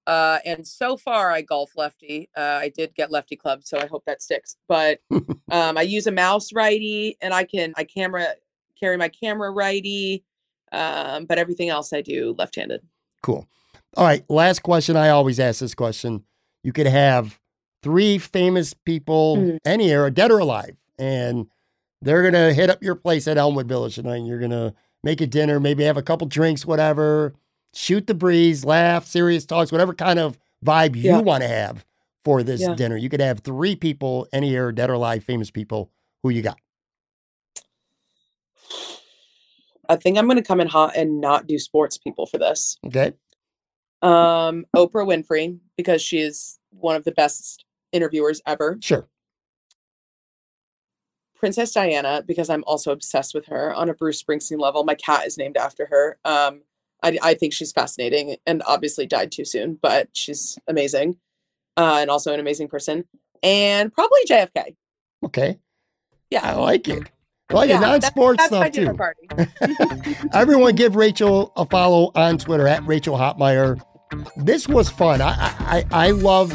Uh, 0.08 0.40
and 0.46 0.66
so 0.66 0.98
far 0.98 1.32
I 1.32 1.42
golf 1.42 1.72
lefty. 1.76 2.30
Uh, 2.36 2.42
I 2.62 2.70
did 2.70 2.96
get 2.96 3.12
lefty 3.12 3.36
club, 3.36 3.62
so 3.64 3.78
I 3.78 3.86
hope 3.88 4.04
that 4.06 4.22
sticks. 4.22 4.56
But 4.68 5.00
um, 5.12 5.78
I 5.78 5.82
use 5.82 6.08
a 6.08 6.12
mouse 6.12 6.54
righty 6.54 7.18
and 7.22 7.34
I 7.34 7.44
can 7.44 7.74
I 7.76 7.84
camera 7.84 8.28
carry 8.80 8.98
my 8.98 9.10
camera 9.10 9.52
righty. 9.52 10.24
Um, 10.72 11.26
but 11.26 11.38
everything 11.38 11.70
else 11.70 11.92
I 11.94 12.02
do 12.02 12.36
left-handed. 12.38 12.82
Cool. 13.22 13.48
All 13.98 14.06
right. 14.06 14.24
Last 14.30 14.60
question. 14.64 14.96
I 14.96 15.10
always 15.10 15.40
ask 15.40 15.60
this 15.60 15.76
question. 15.76 16.24
You 16.64 16.72
could 16.72 16.88
have 16.88 17.40
three 17.84 18.18
famous 18.18 18.74
people, 18.74 19.38
Mhm. 19.38 19.58
any 19.66 19.90
era, 19.92 20.10
dead 20.12 20.32
or 20.32 20.40
alive, 20.40 20.78
and 20.98 21.48
they're 22.02 22.22
going 22.22 22.34
to 22.34 22.54
hit 22.54 22.70
up 22.70 22.82
your 22.84 22.96
place 22.96 23.28
at 23.28 23.38
Elmwood 23.38 23.68
Village 23.68 23.96
tonight. 23.96 24.18
And 24.18 24.28
you're 24.28 24.40
going 24.40 24.52
to 24.52 24.74
make 25.04 25.20
a 25.22 25.28
dinner, 25.28 25.60
maybe 25.60 25.84
have 25.84 25.98
a 25.98 26.02
couple 26.04 26.28
drinks, 26.28 26.66
whatever, 26.66 27.34
shoot 27.74 28.08
the 28.08 28.14
breeze, 28.14 28.64
laugh, 28.64 29.06
serious 29.08 29.46
talks, 29.46 29.72
whatever 29.72 29.94
kind 29.94 30.20
of 30.20 30.38
vibe 30.66 30.96
Yeah. 30.96 31.18
you 31.18 31.24
want 31.24 31.42
to 31.42 31.48
have 31.48 31.86
for 32.24 32.44
this 32.44 32.62
Yeah. 32.62 32.76
dinner. 32.76 32.96
You 32.98 33.10
could 33.10 33.20
have 33.22 33.40
three 33.40 33.76
people, 33.76 34.28
any 34.32 34.52
era, 34.56 34.74
dead 34.74 34.90
or 34.90 34.94
alive, 34.94 35.24
famous 35.24 35.50
people. 35.52 35.90
Who 36.24 36.30
you 36.30 36.44
got? 36.44 36.60
I 39.92 39.98
think 39.98 40.18
I'm 40.18 40.26
gonna 40.26 40.42
come 40.42 40.62
in 40.62 40.68
hot 40.68 40.96
and 40.96 41.20
not 41.20 41.48
do 41.48 41.60
sports 41.60 41.98
people 41.98 42.26
for 42.26 42.38
this. 42.38 42.78
Okay. 42.88 43.12
Um, 44.02 44.66
Oprah 44.74 45.06
Winfrey, 45.06 45.60
because 45.76 46.02
she 46.02 46.20
is 46.20 46.58
one 46.70 46.96
of 46.96 47.04
the 47.04 47.12
best 47.12 47.66
interviewers 47.92 48.42
ever. 48.48 48.78
Sure. 48.82 49.10
Princess 51.36 51.74
Diana 51.74 52.24
because 52.26 52.50
I'm 52.50 52.64
also 52.66 52.94
obsessed 52.94 53.34
with 53.34 53.48
her 53.48 53.74
on 53.74 53.90
a 53.90 53.94
Bruce 53.94 54.24
Springsteen 54.24 54.62
level. 54.62 54.86
My 54.86 54.96
cat 54.96 55.26
is 55.26 55.38
named 55.38 55.58
after 55.58 55.88
her. 55.88 56.18
Um, 56.24 56.62
I, 57.04 57.18
I 57.22 57.34
think 57.34 57.52
she's 57.52 57.74
fascinating 57.74 58.38
and 58.46 58.64
obviously 58.66 59.06
died 59.06 59.32
too 59.32 59.44
soon, 59.44 59.78
but 59.82 60.08
she's 60.14 60.58
amazing 60.68 61.18
uh, 61.76 61.98
and 62.00 62.10
also 62.10 62.32
an 62.34 62.40
amazing 62.40 62.70
person. 62.70 63.04
And 63.44 63.92
probably 63.92 64.22
JFK. 64.30 64.76
Okay. 65.26 65.58
Yeah. 66.30 66.48
I 66.48 66.54
like 66.54 66.88
it. 66.88 67.10
Like 67.54 67.70
Yeah, 67.70 67.80
non 67.80 68.02
sports 68.02 68.44
stuff 68.46 68.72
too. 68.72 68.94
party. 68.94 69.28
Everyone 70.34 70.76
give 70.76 70.96
Rachel 70.96 71.52
a 71.56 71.66
follow 71.66 72.12
on 72.16 72.38
Twitter 72.38 72.68
at 72.68 72.86
Rachel 72.86 73.18
Hotmeyer. 73.18 73.82
This 74.38 74.68
was 74.68 74.90
fun. 74.90 75.22
I, 75.22 75.32
I, 75.60 75.86
I 75.92 76.12
love 76.12 76.52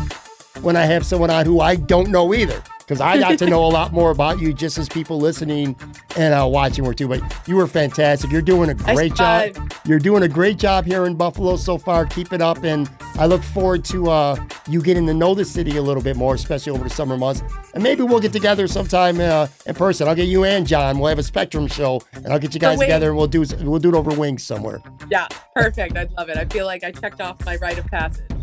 when 0.62 0.76
I 0.76 0.84
have 0.84 1.04
someone 1.06 1.30
on 1.30 1.46
who 1.46 1.60
I 1.60 1.76
don't 1.76 2.10
know 2.10 2.34
either 2.34 2.62
because 2.86 3.00
I 3.00 3.18
got 3.18 3.36
to 3.40 3.46
know 3.46 3.64
a 3.64 3.66
lot 3.66 3.92
more 3.92 4.12
about 4.12 4.40
you 4.40 4.52
just 4.52 4.78
as 4.78 4.88
people 4.88 5.18
listening 5.18 5.74
and 6.16 6.32
uh, 6.32 6.46
watching 6.46 6.84
were 6.84 6.94
too. 6.94 7.08
But 7.08 7.20
you 7.48 7.56
were 7.56 7.66
fantastic. 7.66 8.30
You're 8.30 8.42
doing 8.42 8.70
a 8.70 8.74
great 8.74 9.14
job. 9.14 9.56
You're 9.84 9.98
doing 9.98 10.22
a 10.22 10.28
great 10.28 10.56
job 10.56 10.84
here 10.84 11.04
in 11.04 11.16
Buffalo 11.16 11.56
so 11.56 11.78
far. 11.78 12.06
Keep 12.06 12.32
it 12.32 12.40
up. 12.40 12.62
And 12.62 12.88
I 13.16 13.26
look 13.26 13.42
forward 13.42 13.84
to 13.86 14.08
uh, 14.10 14.36
you 14.68 14.80
getting 14.82 15.04
to 15.06 15.14
know 15.14 15.34
the 15.34 15.44
city 15.44 15.78
a 15.78 15.82
little 15.82 16.02
bit 16.02 16.16
more, 16.16 16.36
especially 16.36 16.72
over 16.72 16.84
the 16.84 16.90
summer 16.90 17.16
months. 17.16 17.42
And 17.74 17.82
maybe 17.82 18.04
we'll 18.04 18.20
get 18.20 18.32
together 18.32 18.68
sometime 18.68 19.20
uh, 19.20 19.48
in 19.66 19.74
person. 19.74 20.06
I'll 20.06 20.14
get 20.14 20.28
you 20.28 20.44
and 20.44 20.64
John. 20.64 21.00
We'll 21.00 21.08
have 21.08 21.18
a 21.18 21.24
Spectrum 21.24 21.66
show, 21.66 22.00
and 22.14 22.28
I'll 22.28 22.38
get 22.38 22.54
you 22.54 22.60
guys 22.60 22.78
together, 22.78 23.08
and 23.08 23.16
we'll 23.16 23.26
do 23.26 23.44
we'll 23.62 23.80
do 23.80 23.88
it 23.88 23.94
over 23.94 24.12
wings 24.12 24.44
somewhere. 24.44 24.80
Yeah, 25.10 25.26
perfect. 25.54 25.96
I'd 25.96 26.12
love 26.12 26.28
it. 26.28 26.36
I 26.36 26.44
feel 26.44 26.66
like 26.66 26.84
I 26.84 26.92
checked 26.92 27.20
off 27.20 27.44
my 27.44 27.56
rite 27.56 27.78
of 27.78 27.86
passage. 27.86 28.35